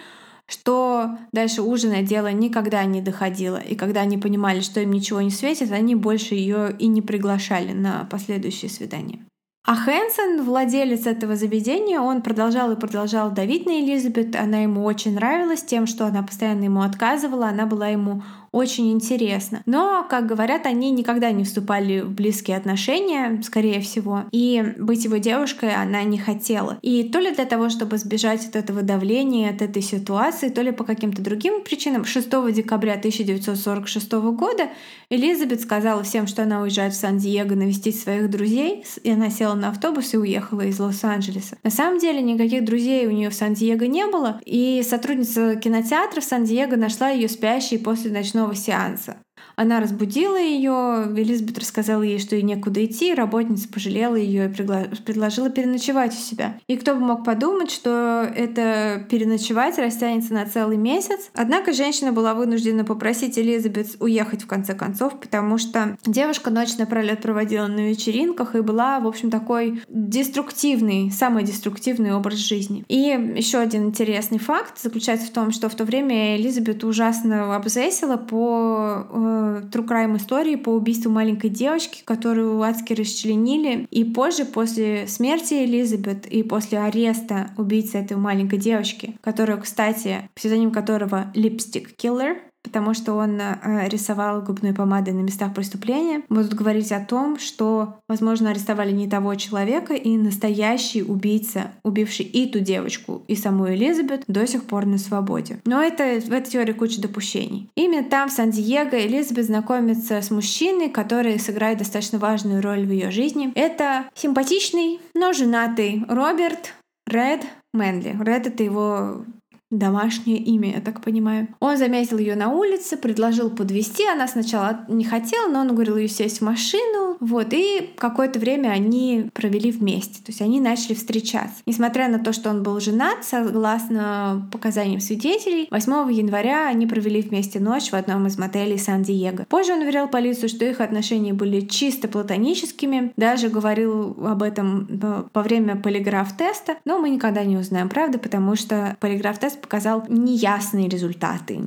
что 0.51 1.17
дальше 1.33 1.63
ужина 1.63 2.03
дело 2.03 2.33
никогда 2.33 2.85
не 2.85 3.01
доходило. 3.01 3.57
И 3.57 3.77
когда 3.77 4.01
они 4.01 4.19
понимали, 4.19 4.61
что 4.61 4.81
им 4.81 4.91
ничего 4.91 5.21
не 5.21 5.31
светит, 5.31 5.71
они 5.71 5.95
больше 5.95 6.35
ее 6.35 6.75
и 6.77 6.89
не 6.89 7.03
приглашали 7.03 7.73
на 7.73 8.07
последующие 8.11 8.71
свидания. 8.71 9.25
А 9.67 9.77
Хэнсон, 9.77 10.43
владелец 10.43 11.07
этого 11.07 11.37
заведения, 11.37 12.01
он 12.01 12.23
продолжал 12.23 12.73
и 12.73 12.81
продолжал 12.81 13.31
давить 13.31 13.67
на 13.67 13.79
Элизабет. 13.81 14.35
Она 14.35 14.59
ему 14.59 14.85
очень 14.85 15.15
нравилась 15.15 15.63
тем, 15.63 15.87
что 15.87 16.07
она 16.07 16.23
постоянно 16.23 16.65
ему 16.65 16.81
отказывала. 16.81 17.47
Она 17.47 17.67
была 17.67 17.89
ему 17.89 18.23
очень 18.53 18.91
интересно. 18.93 19.63
Но, 19.65 20.05
как 20.09 20.27
говорят, 20.27 20.67
они 20.67 20.91
никогда 20.91 21.31
не 21.31 21.45
вступали 21.45 22.01
в 22.01 22.11
близкие 22.11 22.57
отношения, 22.57 23.41
скорее 23.45 23.81
всего, 23.81 24.25
и 24.33 24.75
быть 24.79 25.05
его 25.05 25.19
девушкой 25.19 25.75
она 25.75 26.03
не 26.03 26.19
хотела. 26.19 26.79
И 26.83 27.05
то 27.05 27.21
ли 27.21 27.33
для 27.33 27.45
того, 27.45 27.69
чтобы 27.69 27.99
сбежать 27.99 28.47
от 28.47 28.57
этого 28.57 28.83
давления, 28.83 29.51
от 29.51 29.63
этой 29.63 29.83
ситуации, 29.83 30.49
то 30.49 30.63
ли 30.63 30.73
по 30.73 30.85
каким-то 30.85 31.23
другим 31.23 31.63
причинам, 31.63 32.05
6 32.05 32.29
декабря 32.53 32.95
1946 32.95 34.13
года 34.13 34.69
Элизабет 35.11 35.61
сказала 35.61 36.03
всем, 36.03 36.27
что 36.27 36.43
она 36.43 36.61
уезжает 36.61 36.93
в 36.93 36.97
Сан-Диего 36.97 37.55
навестить 37.55 38.01
своих 38.01 38.31
друзей, 38.31 38.85
и 39.03 39.11
она 39.11 39.31
села 39.31 39.55
на 39.55 39.69
автобус 39.69 40.13
и 40.15 40.19
уехала 40.19 40.63
из 40.63 40.79
Лос-Анджелеса. 40.81 41.57
На 41.63 41.71
самом 41.71 41.99
деле 41.99 42.21
никаких 42.21 42.65
друзей 42.65 43.07
у 43.07 43.11
нее 43.11 43.31
в 43.31 43.35
Сан-Диего 43.35 43.85
не 43.85 44.07
было, 44.07 44.41
и 44.45 44.83
сотрудница 44.89 45.55
кинотеатра 45.57 46.21
в 46.21 46.25
Сан-Диего 46.25 46.77
нашла 46.77 47.11
ее 47.11 47.29
спящей 47.29 47.79
после 47.79 48.11
ночного 48.11 48.40
ночного 48.41 48.55
сеанса. 48.55 49.23
Она 49.57 49.81
разбудила 49.81 50.39
ее, 50.39 51.07
Элизабет 51.15 51.59
рассказала 51.59 52.03
ей, 52.03 52.19
что 52.19 52.35
ей 52.35 52.43
некуда 52.43 52.85
идти, 52.85 53.15
работница 53.15 53.69
пожалела 53.69 54.17
ее 54.17 54.47
и 54.47 54.49
предложила 54.49 55.51
переночевать 55.51 56.13
у 56.15 56.17
себя. 56.19 56.59
И 56.67 56.77
кто 56.77 56.95
бы 56.95 57.01
мог 57.01 57.25
подумать, 57.25 57.71
что 57.71 58.31
это 58.35 59.05
переночевать 59.11 59.79
растянется 59.79 60.33
на 60.33 60.47
целый 60.47 60.77
месяц. 60.77 61.31
Однако 61.35 61.73
женщина 61.73 62.13
была 62.13 62.35
вынуждена 62.35 62.85
попросить 62.85 63.39
Элизабет 63.39 63.97
уехать 64.01 64.43
в 64.43 64.47
конце 64.47 64.75
концов, 64.75 65.19
потому 65.21 65.59
что 65.59 65.97
девушка 66.07 66.51
ночь 66.51 66.77
напролет 66.79 67.23
проводила 67.23 67.67
на 67.67 67.89
вечеринках 67.89 68.55
и 68.55 68.61
была, 68.61 69.01
в 69.01 69.07
общем, 69.07 69.31
такой 69.31 69.83
деструктивный, 69.89 71.11
самый 71.11 71.45
деструктивный 71.45 72.15
образ 72.15 72.39
жизни. 72.39 72.85
И 72.89 73.35
еще 73.37 73.59
один 73.59 73.87
интересный 73.87 74.39
факт 74.39 74.81
заключается 74.81 75.27
в 75.27 75.31
том, 75.31 75.53
что 75.53 75.69
в 75.69 75.75
то 75.75 75.85
время 75.85 76.37
Элизабет 76.37 76.85
ужасно 76.85 77.55
обзесила 77.55 78.17
по 78.17 79.07
э, 79.31 79.63
true 79.71 79.87
crime 79.87 80.17
истории 80.17 80.57
по 80.57 80.71
убийству 80.71 81.11
маленькой 81.11 81.51
девочки, 81.51 82.03
которую 82.05 82.61
адски 82.63 82.93
расчленили. 82.93 83.87
И 83.91 84.05
позже, 84.05 84.45
после 84.45 85.07
смерти 85.07 85.65
Элизабет 85.65 86.27
и 86.27 86.43
после 86.43 86.81
ареста 86.81 87.51
убийцы 87.57 87.99
этой 87.99 88.17
маленькой 88.17 88.59
девочки, 88.59 89.17
которую, 89.21 89.61
кстати, 89.61 90.29
псевдоним 90.35 90.71
которого 90.71 91.33
Lipstick 91.35 91.97
Killer, 91.97 92.37
потому 92.63 92.95
что 92.95 93.15
он 93.15 93.41
э, 93.41 93.89
рисовал 93.89 94.43
губной 94.43 94.73
помадой 94.73 95.15
на 95.15 95.21
местах 95.21 95.55
преступления, 95.55 96.23
будут 96.29 96.55
говорить 96.55 96.93
о 96.93 97.05
том, 97.05 97.39
что, 97.39 98.01
возможно, 98.09 98.51
арестовали 98.51 98.93
не 98.93 99.09
того 99.09 99.35
человека, 99.35 99.95
и 99.95 100.17
настоящий 100.17 101.03
убийца, 101.03 101.73
убивший 101.83 102.27
и 102.27 102.47
ту 102.51 102.61
девочку, 102.61 103.23
и 103.29 103.35
саму 103.35 103.69
Элизабет, 103.69 104.25
до 104.27 104.47
сих 104.47 104.65
пор 104.65 104.87
на 104.87 104.99
свободе. 104.99 105.61
Но 105.65 105.83
это, 105.83 106.21
в 106.21 106.33
этой 106.33 106.51
теории 106.51 106.73
куча 106.73 107.01
допущений. 107.01 107.69
Именно 107.75 108.09
там, 108.09 108.29
в 108.29 108.33
Сан-Диего, 108.33 108.95
Элизабет 108.95 109.47
знакомится 109.47 110.21
с 110.21 110.31
мужчиной, 110.31 110.91
который 110.91 111.39
сыграет 111.39 111.79
достаточно 111.79 112.19
важную 112.19 112.63
роль 112.63 112.87
в 112.87 112.91
ее 112.91 113.11
жизни. 113.11 113.53
Это 113.55 114.05
симпатичный, 114.15 115.01
но 115.15 115.33
женатый 115.33 116.05
Роберт 116.09 116.75
Ред 117.07 117.47
Мэнли. 117.73 118.17
Ред— 118.23 118.47
это 118.49 118.63
его 118.63 119.25
домашнее 119.71 120.39
имя, 120.39 120.75
я 120.75 120.81
так 120.81 121.01
понимаю. 121.01 121.49
Он 121.61 121.77
заметил 121.77 122.19
ее 122.19 122.35
на 122.35 122.51
улице, 122.51 122.97
предложил 122.97 123.51
подвести. 123.51 124.07
Она 124.07 124.27
сначала 124.27 124.85
не 124.89 125.05
хотела, 125.05 125.49
но 125.49 125.61
он 125.61 125.75
говорил 125.75 125.97
ее 125.97 126.09
сесть 126.09 126.39
в 126.39 126.45
машину. 126.45 127.17
Вот, 127.21 127.49
и 127.53 127.91
какое-то 127.97 128.39
время 128.39 128.69
они 128.71 129.31
провели 129.33 129.71
вместе. 129.71 130.17
То 130.23 130.29
есть 130.29 130.41
они 130.41 130.61
начали 130.61 130.95
встречаться. 130.95 131.63
Несмотря 131.67 132.09
на 132.09 132.19
то, 132.19 132.33
что 132.33 132.51
он 132.51 132.63
был 132.63 132.81
женат, 132.81 133.25
согласно 133.25 134.49
показаниям 134.53 135.01
свидетелей, 135.01 135.69
8 135.71 136.13
января 136.13 136.67
они 136.69 136.87
провели 136.87 137.21
вместе 137.21 137.61
ночь 137.61 137.91
в 137.91 137.95
одном 137.95 138.27
из 138.27 138.39
мотелей 138.39 138.79
Сан-Диего. 138.79 139.45
Позже 139.49 139.73
он 139.73 139.83
уверял 139.83 140.09
полицию, 140.09 140.49
что 140.49 140.65
их 140.65 140.81
отношения 140.81 141.33
были 141.33 141.61
чисто 141.61 142.09
платоническими. 142.09 143.13
Даже 143.17 143.49
говорил 143.49 144.17
об 144.27 144.43
этом 144.43 144.89
э, 144.91 145.25
во 145.33 145.43
время 145.43 145.77
полиграф-теста. 145.77 146.77
Но 146.85 146.99
мы 146.99 147.11
никогда 147.11 147.45
не 147.45 147.57
узнаем 147.57 147.89
правды, 147.89 148.19
потому 148.19 148.57
что 148.57 148.97
полиграф-тест 149.01 149.60
показал 149.61 150.05
неясные 150.09 150.89
результаты. 150.89 151.61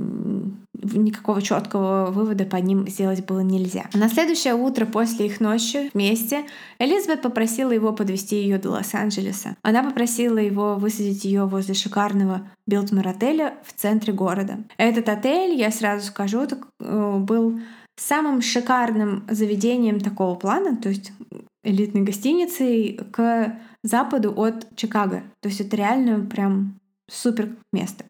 Никакого 0.74 1.42
четкого 1.42 2.12
вывода 2.12 2.44
по 2.44 2.58
ним 2.58 2.88
сделать 2.88 3.26
было 3.26 3.40
нельзя. 3.40 3.86
На 3.94 4.10
следующее 4.10 4.54
утро 4.54 4.86
после 4.86 5.28
их 5.28 5.40
ночи 5.40 5.90
вместе 5.94 6.44
Элизабет 6.78 7.22
попросила 7.22 7.72
его 7.72 7.94
подвести 7.94 8.36
ее 8.36 8.58
до 8.58 8.72
Лос-Анджелеса. 8.72 9.56
Она 9.62 9.84
попросила 9.84 10.38
его 10.38 10.76
высадить 10.76 11.24
ее 11.24 11.46
возле 11.46 11.74
шикарного 11.74 12.42
Билтмор 12.68 13.08
отеля 13.08 13.54
в 13.64 13.74
центре 13.74 14.12
города. 14.12 14.58
Этот 14.78 15.08
отель, 15.08 15.58
я 15.58 15.72
сразу 15.72 16.08
скажу, 16.08 16.42
э, 16.42 17.18
был 17.18 17.60
самым 17.96 18.42
шикарным 18.42 19.26
заведением 19.30 20.00
такого 20.00 20.36
плана, 20.36 20.76
то 20.76 20.90
есть 20.90 21.14
элитной 21.64 22.02
гостиницей 22.02 23.00
к 23.12 23.56
западу 23.84 24.34
от 24.36 24.76
Чикаго. 24.76 25.24
То 25.42 25.50
есть 25.50 25.62
это 25.62 25.76
реально 25.76 26.26
прям 26.26 26.80
супер 27.10 27.56
место. 27.72 28.06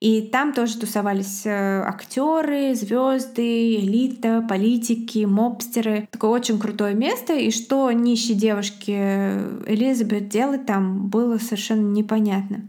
И 0.00 0.22
там 0.22 0.52
тоже 0.52 0.78
тусовались 0.78 1.44
э, 1.44 1.82
актеры, 1.82 2.74
звезды, 2.74 3.76
элита, 3.76 4.44
политики, 4.48 5.24
мобстеры. 5.24 6.08
Такое 6.10 6.30
очень 6.30 6.58
крутое 6.58 6.94
место. 6.94 7.34
И 7.34 7.50
что 7.50 7.90
нищей 7.90 8.34
девушке 8.34 9.42
Элизабет 9.66 10.28
делать 10.28 10.66
там, 10.66 11.08
было 11.08 11.38
совершенно 11.38 11.90
непонятно. 11.92 12.66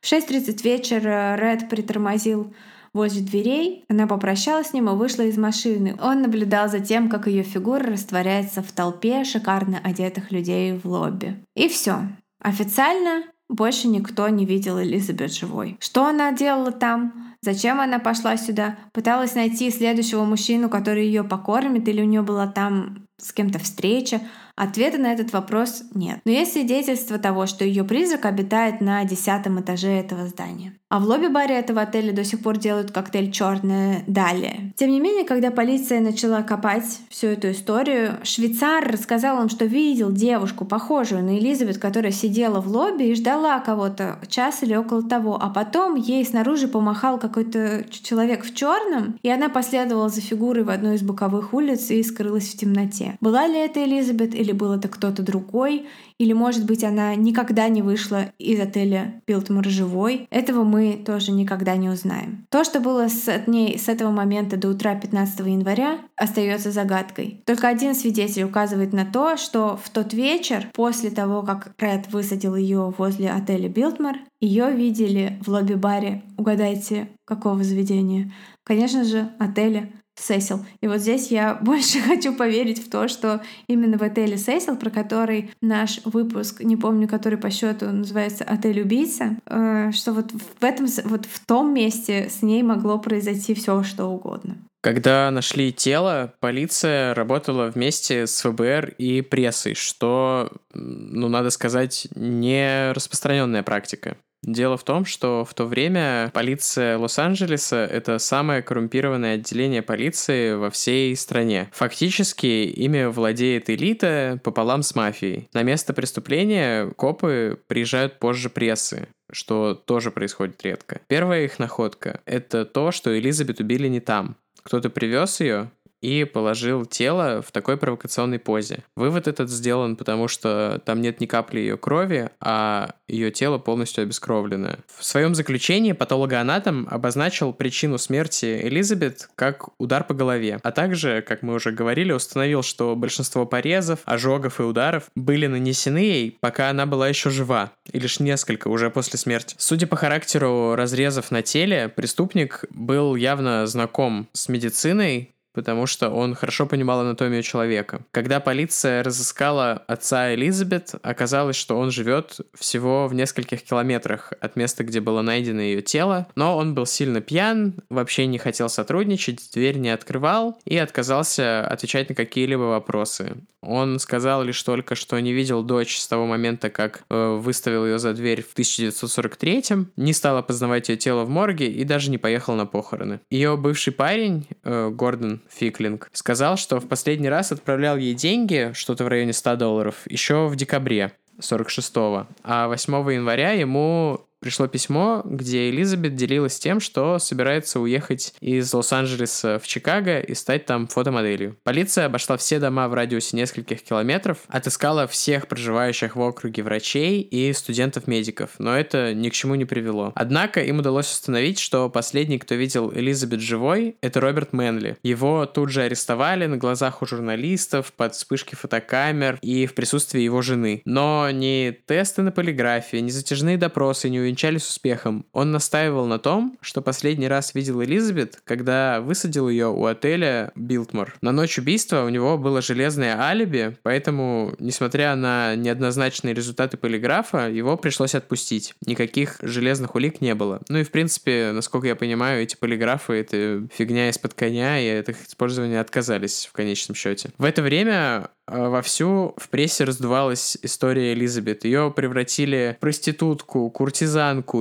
В 0.00 0.12
6.30 0.12 0.62
вечера 0.62 1.36
Ред 1.36 1.68
притормозил 1.68 2.52
возле 2.92 3.22
дверей. 3.22 3.84
Она 3.88 4.06
попрощалась 4.06 4.68
с 4.68 4.72
ним 4.72 4.88
и 4.88 4.94
вышла 4.94 5.22
из 5.22 5.36
машины. 5.36 5.96
Он 6.00 6.22
наблюдал 6.22 6.68
за 6.68 6.80
тем, 6.80 7.08
как 7.08 7.26
ее 7.26 7.42
фигура 7.42 7.84
растворяется 7.84 8.62
в 8.62 8.72
толпе 8.72 9.24
шикарно 9.24 9.80
одетых 9.82 10.30
людей 10.30 10.72
в 10.78 10.86
лобби. 10.86 11.36
И 11.54 11.68
все. 11.68 12.08
Официально 12.40 13.24
больше 13.48 13.88
никто 13.88 14.28
не 14.28 14.44
видел 14.44 14.80
Элизабет 14.80 15.32
живой. 15.32 15.76
Что 15.80 16.06
она 16.06 16.32
делала 16.32 16.72
там? 16.72 17.34
Зачем 17.42 17.80
она 17.80 17.98
пошла 17.98 18.36
сюда? 18.36 18.76
Пыталась 18.92 19.34
найти 19.34 19.70
следующего 19.70 20.24
мужчину, 20.24 20.68
который 20.68 21.06
ее 21.06 21.22
покормит, 21.22 21.86
или 21.88 22.02
у 22.02 22.06
нее 22.06 22.22
была 22.22 22.46
там 22.46 23.05
с 23.18 23.32
кем-то 23.32 23.58
встреча? 23.58 24.20
Ответа 24.56 24.96
на 24.96 25.12
этот 25.12 25.34
вопрос 25.34 25.82
нет. 25.94 26.20
Но 26.24 26.32
есть 26.32 26.54
свидетельство 26.54 27.18
того, 27.18 27.44
что 27.44 27.62
ее 27.62 27.84
призрак 27.84 28.24
обитает 28.24 28.80
на 28.80 29.04
десятом 29.04 29.60
этаже 29.60 29.88
этого 29.88 30.26
здания. 30.26 30.72
А 30.88 30.98
в 30.98 31.04
лобби-баре 31.04 31.58
этого 31.58 31.82
отеля 31.82 32.12
до 32.12 32.24
сих 32.24 32.42
пор 32.42 32.56
делают 32.56 32.90
коктейль 32.90 33.30
черное 33.32 34.02
далее. 34.06 34.72
Тем 34.76 34.90
не 34.90 35.00
менее, 35.00 35.24
когда 35.24 35.50
полиция 35.50 36.00
начала 36.00 36.42
копать 36.42 37.00
всю 37.10 37.26
эту 37.26 37.50
историю, 37.50 38.18
швейцар 38.22 38.90
рассказал 38.90 39.42
им, 39.42 39.50
что 39.50 39.66
видел 39.66 40.10
девушку, 40.10 40.64
похожую 40.64 41.22
на 41.22 41.38
Элизабет, 41.38 41.76
которая 41.76 42.12
сидела 42.12 42.60
в 42.62 42.68
лобби 42.68 43.04
и 43.04 43.14
ждала 43.14 43.58
кого-то 43.60 44.20
час 44.28 44.62
или 44.62 44.74
около 44.74 45.02
того, 45.02 45.38
а 45.38 45.50
потом 45.50 45.96
ей 45.96 46.24
снаружи 46.24 46.66
помахал 46.66 47.18
какой-то 47.18 47.84
человек 47.90 48.44
в 48.44 48.54
черном, 48.54 49.18
и 49.22 49.28
она 49.28 49.50
последовала 49.50 50.08
за 50.08 50.22
фигурой 50.22 50.64
в 50.64 50.70
одну 50.70 50.94
из 50.94 51.02
боковых 51.02 51.52
улиц 51.52 51.90
и 51.90 52.02
скрылась 52.02 52.54
в 52.54 52.56
темноте. 52.56 53.05
Была 53.20 53.46
ли 53.46 53.58
это 53.58 53.84
Элизабет 53.84 54.34
или 54.34 54.52
был 54.52 54.72
это 54.72 54.88
кто-то 54.88 55.22
другой, 55.22 55.86
или, 56.18 56.32
может 56.32 56.64
быть, 56.64 56.82
она 56.82 57.14
никогда 57.14 57.68
не 57.68 57.82
вышла 57.82 58.32
из 58.38 58.58
отеля 58.58 59.22
Билтмор 59.26 59.66
живой. 59.66 60.26
Этого 60.30 60.64
мы 60.64 61.02
тоже 61.04 61.32
никогда 61.32 61.76
не 61.76 61.90
узнаем. 61.90 62.46
То, 62.50 62.64
что 62.64 62.80
было 62.80 63.08
с 63.08 63.44
ней 63.46 63.78
с 63.78 63.88
этого 63.88 64.10
момента 64.10 64.56
до 64.56 64.68
утра 64.68 64.94
15 64.94 65.40
января, 65.40 65.98
остается 66.16 66.70
загадкой. 66.70 67.42
Только 67.44 67.68
один 67.68 67.94
свидетель 67.94 68.44
указывает 68.44 68.92
на 68.92 69.04
то, 69.04 69.36
что 69.36 69.78
в 69.82 69.90
тот 69.90 70.14
вечер, 70.14 70.68
после 70.72 71.10
того, 71.10 71.42
как 71.42 71.74
Ред 71.78 72.10
высадил 72.10 72.56
ее 72.56 72.94
возле 72.96 73.30
отеля 73.30 73.68
Билтмор, 73.68 74.16
ее 74.40 74.70
видели 74.70 75.38
в 75.44 75.48
лобби-баре. 75.48 76.22
Угадайте, 76.38 77.08
какого 77.24 77.62
заведения? 77.62 78.32
Конечно 78.64 79.04
же, 79.04 79.30
отеля 79.38 79.90
Сесил. 80.16 80.64
И 80.80 80.88
вот 80.88 80.98
здесь 80.98 81.30
я 81.30 81.54
больше 81.62 82.00
хочу 82.00 82.34
поверить 82.34 82.84
в 82.84 82.90
то, 82.90 83.08
что 83.08 83.42
именно 83.66 83.98
в 83.98 84.02
отеле 84.02 84.36
Сесил, 84.36 84.76
про 84.76 84.90
который 84.90 85.50
наш 85.60 86.00
выпуск, 86.04 86.60
не 86.60 86.76
помню, 86.76 87.08
который 87.08 87.38
по 87.38 87.50
счету 87.50 87.86
называется 87.86 88.44
«Отель 88.44 88.80
убийца», 88.80 89.36
э, 89.46 89.90
что 89.92 90.12
вот 90.12 90.32
в 90.32 90.64
этом, 90.64 90.86
вот 91.04 91.26
в 91.26 91.44
том 91.46 91.74
месте 91.74 92.28
с 92.30 92.42
ней 92.42 92.62
могло 92.62 92.98
произойти 92.98 93.54
все 93.54 93.82
что 93.82 94.06
угодно. 94.06 94.56
Когда 94.86 95.32
нашли 95.32 95.72
тело, 95.72 96.34
полиция 96.38 97.12
работала 97.12 97.72
вместе 97.74 98.28
с 98.28 98.40
ФБР 98.42 98.94
и 98.98 99.20
прессой, 99.20 99.74
что, 99.74 100.52
ну, 100.74 101.28
надо 101.28 101.50
сказать, 101.50 102.06
не 102.14 102.92
распространенная 102.92 103.64
практика. 103.64 104.16
Дело 104.44 104.76
в 104.76 104.84
том, 104.84 105.04
что 105.04 105.44
в 105.44 105.54
то 105.54 105.64
время 105.64 106.30
полиция 106.32 106.98
Лос-Анджелеса— 106.98 107.78
это 107.92 108.20
самое 108.20 108.62
коррумпированное 108.62 109.34
отделение 109.34 109.82
полиции 109.82 110.54
во 110.54 110.70
всей 110.70 111.16
стране. 111.16 111.68
Фактически 111.72 112.46
ими 112.46 113.06
владеет 113.06 113.68
элита 113.68 114.38
пополам 114.44 114.84
с 114.84 114.94
мафией. 114.94 115.48
На 115.52 115.64
место 115.64 115.94
преступления 115.94 116.92
копы 116.92 117.60
приезжают 117.66 118.20
позже 118.20 118.50
прессы 118.50 119.08
что 119.32 119.74
тоже 119.74 120.12
происходит 120.12 120.62
редко. 120.62 121.00
Первая 121.08 121.44
их 121.46 121.58
находка— 121.58 122.20
это 122.26 122.64
то, 122.64 122.92
что 122.92 123.18
Элизабет 123.18 123.58
убили 123.58 123.88
не 123.88 123.98
там. 123.98 124.36
Кто-то 124.66 124.90
привез 124.90 125.38
ее, 125.38 125.70
и 126.00 126.24
положил 126.24 126.84
тело 126.84 127.42
в 127.42 127.52
такой 127.52 127.76
провокационной 127.76 128.38
позе. 128.38 128.84
Вывод 128.96 129.28
этот 129.28 129.50
сделан, 129.50 129.96
потому 129.96 130.28
что 130.28 130.80
там 130.84 131.00
нет 131.00 131.20
ни 131.20 131.26
капли 131.26 131.60
ее 131.60 131.76
крови, 131.76 132.30
а 132.40 132.90
ее 133.08 133.30
тело 133.30 133.58
полностью 133.58 134.02
обескровлено. 134.02 134.76
В 134.96 135.04
своем 135.04 135.34
заключении 135.34 135.92
патологоанатом 135.92 136.86
обозначил 136.90 137.52
причину 137.52 137.98
смерти 137.98 138.60
Элизабет 138.62 139.28
как 139.34 139.68
удар 139.78 140.04
по 140.04 140.14
голове, 140.14 140.60
а 140.62 140.72
также, 140.72 141.22
как 141.22 141.42
мы 141.42 141.54
уже 141.54 141.70
говорили, 141.70 142.12
установил, 142.12 142.62
что 142.62 142.94
большинство 142.96 143.46
порезов, 143.46 144.00
ожогов 144.04 144.60
и 144.60 144.64
ударов 144.64 145.04
были 145.14 145.46
нанесены 145.46 145.98
ей, 145.98 146.38
пока 146.40 146.70
она 146.70 146.86
была 146.86 147.08
еще 147.08 147.30
жива, 147.30 147.72
и 147.90 147.98
лишь 147.98 148.20
несколько 148.20 148.68
уже 148.68 148.90
после 148.90 149.18
смерти. 149.18 149.54
Судя 149.58 149.86
по 149.86 149.96
характеру 149.96 150.74
разрезов 150.74 151.30
на 151.30 151.42
теле, 151.42 151.88
преступник 151.88 152.64
был 152.70 153.16
явно 153.16 153.66
знаком 153.66 154.28
с 154.32 154.48
медициной, 154.48 155.32
потому 155.56 155.86
что 155.86 156.10
он 156.10 156.34
хорошо 156.34 156.66
понимал 156.66 157.00
анатомию 157.00 157.42
человека. 157.42 158.02
Когда 158.12 158.40
полиция 158.40 159.02
разыскала 159.02 159.82
отца 159.88 160.34
Элизабет, 160.34 160.94
оказалось, 161.02 161.56
что 161.56 161.78
он 161.78 161.90
живет 161.90 162.36
всего 162.54 163.08
в 163.08 163.14
нескольких 163.14 163.64
километрах 163.64 164.34
от 164.38 164.54
места, 164.54 164.84
где 164.84 165.00
было 165.00 165.22
найдено 165.22 165.62
ее 165.62 165.80
тело, 165.80 166.28
но 166.36 166.58
он 166.58 166.74
был 166.74 166.84
сильно 166.84 167.22
пьян, 167.22 167.74
вообще 167.88 168.26
не 168.26 168.36
хотел 168.36 168.68
сотрудничать, 168.68 169.50
дверь 169.54 169.78
не 169.78 169.88
открывал 169.88 170.58
и 170.66 170.76
отказался 170.76 171.66
отвечать 171.66 172.10
на 172.10 172.14
какие-либо 172.14 172.62
вопросы. 172.62 173.38
Он 173.62 173.98
сказал 173.98 174.44
лишь 174.44 174.62
только, 174.62 174.94
что 174.94 175.18
не 175.18 175.32
видел 175.32 175.62
дочь 175.62 175.98
с 175.98 176.06
того 176.06 176.26
момента, 176.26 176.70
как 176.70 177.02
э, 177.10 177.36
выставил 177.36 177.84
ее 177.84 177.98
за 177.98 178.12
дверь 178.12 178.42
в 178.42 178.56
1943-м, 178.56 179.90
не 179.96 180.12
стал 180.12 180.36
опознавать 180.36 180.88
ее 180.88 180.96
тело 180.96 181.24
в 181.24 181.30
морге 181.30 181.66
и 181.66 181.82
даже 181.84 182.10
не 182.10 182.18
поехал 182.18 182.54
на 182.54 182.66
похороны. 182.66 183.20
Ее 183.30 183.56
бывший 183.56 183.92
парень, 183.92 184.46
э, 184.62 184.90
Гордон 184.90 185.40
Фиклинг, 185.50 186.08
сказал, 186.12 186.56
что 186.56 186.80
в 186.80 186.88
последний 186.88 187.28
раз 187.28 187.52
отправлял 187.52 187.96
ей 187.96 188.14
деньги, 188.14 188.72
что-то 188.74 189.04
в 189.04 189.08
районе 189.08 189.32
100 189.32 189.56
долларов, 189.56 189.96
еще 190.06 190.46
в 190.46 190.56
декабре 190.56 191.12
46-го, 191.40 192.26
а 192.42 192.68
8 192.68 192.92
января 193.12 193.52
ему 193.52 194.26
пришло 194.46 194.68
письмо, 194.68 195.22
где 195.24 195.70
Элизабет 195.70 196.14
делилась 196.14 196.56
тем, 196.56 196.78
что 196.78 197.18
собирается 197.18 197.80
уехать 197.80 198.32
из 198.40 198.72
Лос-Анджелеса 198.72 199.58
в 199.58 199.66
Чикаго 199.66 200.20
и 200.20 200.34
стать 200.34 200.66
там 200.66 200.86
фотомоделью. 200.86 201.56
Полиция 201.64 202.06
обошла 202.06 202.36
все 202.36 202.60
дома 202.60 202.86
в 202.86 202.94
радиусе 202.94 203.36
нескольких 203.36 203.82
километров, 203.82 204.38
отыскала 204.46 205.08
всех 205.08 205.48
проживающих 205.48 206.14
в 206.14 206.20
округе 206.20 206.62
врачей 206.62 207.22
и 207.22 207.52
студентов-медиков, 207.52 208.50
но 208.60 208.78
это 208.78 209.14
ни 209.14 209.30
к 209.30 209.32
чему 209.32 209.56
не 209.56 209.64
привело. 209.64 210.12
Однако 210.14 210.62
им 210.62 210.78
удалось 210.78 211.10
установить, 211.10 211.58
что 211.58 211.90
последний, 211.90 212.38
кто 212.38 212.54
видел 212.54 212.92
Элизабет 212.94 213.40
живой, 213.40 213.96
это 214.00 214.20
Роберт 214.20 214.52
Мэнли. 214.52 214.96
Его 215.02 215.46
тут 215.46 215.70
же 215.70 215.82
арестовали 215.82 216.46
на 216.46 216.56
глазах 216.56 217.02
у 217.02 217.06
журналистов, 217.06 217.92
под 217.92 218.14
вспышки 218.14 218.54
фотокамер 218.54 219.40
и 219.42 219.66
в 219.66 219.74
присутствии 219.74 220.20
его 220.20 220.40
жены. 220.40 220.82
Но 220.84 221.28
ни 221.32 221.76
тесты 221.86 222.22
на 222.22 222.30
полиграфии, 222.30 222.98
ни 222.98 223.10
затяжные 223.10 223.58
допросы 223.58 224.08
не 224.08 224.20
увенчались 224.36 224.68
успехом. 224.68 225.24
Он 225.32 225.50
настаивал 225.50 226.06
на 226.06 226.18
том, 226.18 226.58
что 226.60 226.82
последний 226.82 227.26
раз 227.26 227.54
видел 227.54 227.82
Элизабет, 227.82 228.38
когда 228.44 229.00
высадил 229.00 229.48
ее 229.48 229.68
у 229.68 229.86
отеля 229.86 230.52
Билтмор. 230.54 231.14
На 231.22 231.32
ночь 231.32 231.58
убийства 231.58 232.04
у 232.04 232.10
него 232.10 232.36
было 232.36 232.60
железное 232.60 233.18
алиби, 233.18 233.78
поэтому, 233.82 234.54
несмотря 234.58 235.14
на 235.16 235.54
неоднозначные 235.54 236.34
результаты 236.34 236.76
полиграфа, 236.76 237.48
его 237.48 237.78
пришлось 237.78 238.14
отпустить. 238.14 238.74
Никаких 238.84 239.38
железных 239.40 239.94
улик 239.94 240.20
не 240.20 240.34
было. 240.34 240.60
Ну 240.68 240.78
и, 240.78 240.84
в 240.84 240.90
принципе, 240.90 241.52
насколько 241.52 241.86
я 241.86 241.96
понимаю, 241.96 242.42
эти 242.42 242.56
полиграфы— 242.56 243.14
это 243.14 243.66
фигня 243.74 244.10
из-под 244.10 244.34
коня, 244.34 244.78
и 244.78 245.00
от 245.00 245.08
их 245.08 245.26
использования 245.26 245.80
отказались 245.80 246.46
в 246.46 246.52
конечном 246.52 246.94
счете. 246.94 247.30
В 247.38 247.44
это 247.44 247.62
время 247.62 248.28
а, 248.48 248.68
вовсю 248.68 249.34
в 249.36 249.48
прессе 249.48 249.84
раздувалась 249.84 250.56
история 250.62 251.12
Элизабет. 251.14 251.64
Ее 251.64 251.92
превратили 251.94 252.76
в 252.76 252.80
проститутку, 252.80 253.68
куртизанку, 253.70 254.15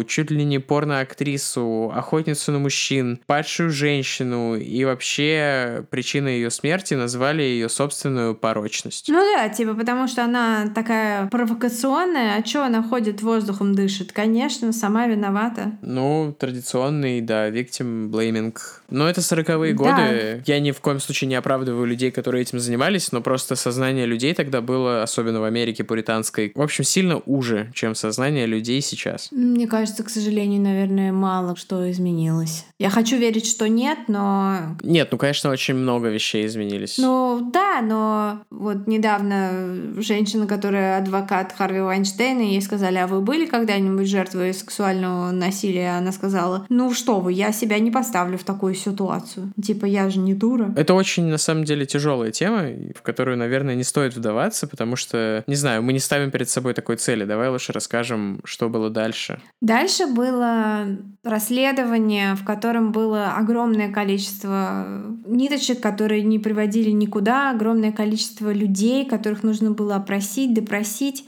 чуть 0.07 0.31
ли 0.31 0.43
не 0.43 0.59
порноактрису, 0.59 1.91
охотницу 1.93 2.51
на 2.51 2.59
мужчин, 2.59 3.19
падшую 3.27 3.69
женщину, 3.69 4.55
и 4.55 4.83
вообще 4.85 5.85
причиной 5.89 6.35
ее 6.35 6.49
смерти 6.49 6.95
назвали 6.95 7.43
ее 7.43 7.69
собственную 7.69 8.35
порочность. 8.35 9.09
Ну 9.09 9.19
да, 9.35 9.49
типа 9.49 9.75
потому 9.75 10.07
что 10.07 10.23
она 10.23 10.69
такая 10.73 11.27
провокационная, 11.27 12.39
а 12.39 12.45
что 12.45 12.65
она 12.65 12.81
ходит 12.81 13.21
воздухом 13.21 13.75
дышит? 13.75 14.11
Конечно, 14.11 14.73
сама 14.73 15.07
виновата. 15.07 15.77
Ну, 15.81 16.35
традиционный, 16.37 17.21
да, 17.21 17.49
victim 17.49 18.09
blaming. 18.09 18.57
Но 18.89 19.07
это 19.07 19.21
сороковые 19.21 19.73
да. 19.73 19.77
годы. 19.77 20.43
Я 20.45 20.59
ни 20.59 20.71
в 20.71 20.79
коем 20.81 20.99
случае 20.99 21.27
не 21.27 21.35
оправдываю 21.35 21.85
людей, 21.85 22.11
которые 22.11 22.41
этим 22.41 22.59
занимались, 22.59 23.11
но 23.11 23.21
просто 23.21 23.55
со 23.55 23.75
сознание 23.75 24.05
людей 24.05 24.33
тогда 24.33 24.61
было, 24.61 25.03
особенно 25.03 25.41
в 25.41 25.43
Америке 25.43 25.83
пуританской, 25.83 26.53
в 26.55 26.61
общем, 26.61 26.85
сильно 26.85 27.17
уже, 27.25 27.71
чем 27.73 27.93
сознание 27.93 28.45
людей 28.45 28.79
сейчас. 28.79 29.27
Мне 29.45 29.67
кажется, 29.67 30.03
к 30.03 30.09
сожалению, 30.09 30.61
наверное, 30.61 31.11
мало 31.11 31.55
что 31.55 31.89
изменилось. 31.89 32.65
Я 32.77 32.89
хочу 32.89 33.17
верить, 33.17 33.47
что 33.47 33.69
нет, 33.69 33.97
но... 34.07 34.75
Нет, 34.83 35.09
ну, 35.11 35.17
конечно, 35.17 35.49
очень 35.49 35.75
много 35.75 36.09
вещей 36.09 36.45
изменились. 36.45 36.97
Ну, 36.97 37.49
да, 37.53 37.81
но 37.81 38.41
вот 38.49 38.85
недавно 38.87 40.01
женщина, 40.01 40.45
которая 40.45 40.97
адвокат 40.97 41.53
Харви 41.53 41.79
Вайнштейна, 41.79 42.41
ей 42.41 42.61
сказали, 42.61 42.97
а 42.97 43.07
вы 43.07 43.21
были 43.21 43.45
когда-нибудь 43.45 44.09
жертвой 44.09 44.53
сексуального 44.53 45.31
насилия? 45.31 45.97
Она 45.97 46.11
сказала, 46.11 46.65
ну 46.67 46.93
что 46.93 47.21
вы, 47.21 47.31
я 47.31 47.53
себя 47.53 47.79
не 47.79 47.91
поставлю 47.91 48.37
в 48.37 48.43
такую 48.43 48.75
ситуацию. 48.75 49.53
Типа, 49.63 49.85
я 49.85 50.09
же 50.09 50.19
не 50.19 50.33
дура. 50.33 50.73
Это 50.75 50.93
очень, 50.93 51.25
на 51.27 51.37
самом 51.37 51.63
деле, 51.63 51.85
тяжелая 51.85 52.31
тема, 52.31 52.67
в 52.93 53.01
которую, 53.01 53.37
наверное, 53.37 53.75
не 53.75 53.83
стоит 53.83 54.15
вдаваться, 54.15 54.67
потому 54.67 54.97
что, 54.97 55.45
не 55.47 55.55
знаю, 55.55 55.81
мы 55.81 55.93
не 55.93 55.99
ставим 55.99 56.29
перед 56.29 56.49
собой 56.49 56.73
такой 56.73 56.97
цели. 56.97 57.23
Давай 57.23 57.49
лучше 57.49 57.71
расскажем, 57.71 58.41
что 58.43 58.67
было 58.67 58.89
дальше. 58.89 59.39
Дальше 59.61 60.07
было 60.07 60.87
расследование, 61.25 62.35
в 62.35 62.45
котором 62.45 62.91
было 62.91 63.33
огромное 63.33 63.91
количество 63.91 64.87
ниточек, 65.25 65.81
которые 65.81 66.23
не 66.23 66.39
приводили 66.39 66.91
никуда, 66.91 67.51
огромное 67.51 67.91
количество 67.91 68.53
людей, 68.53 69.05
которых 69.05 69.43
нужно 69.43 69.71
было 69.71 69.95
опросить, 69.95 70.53
допросить 70.53 71.25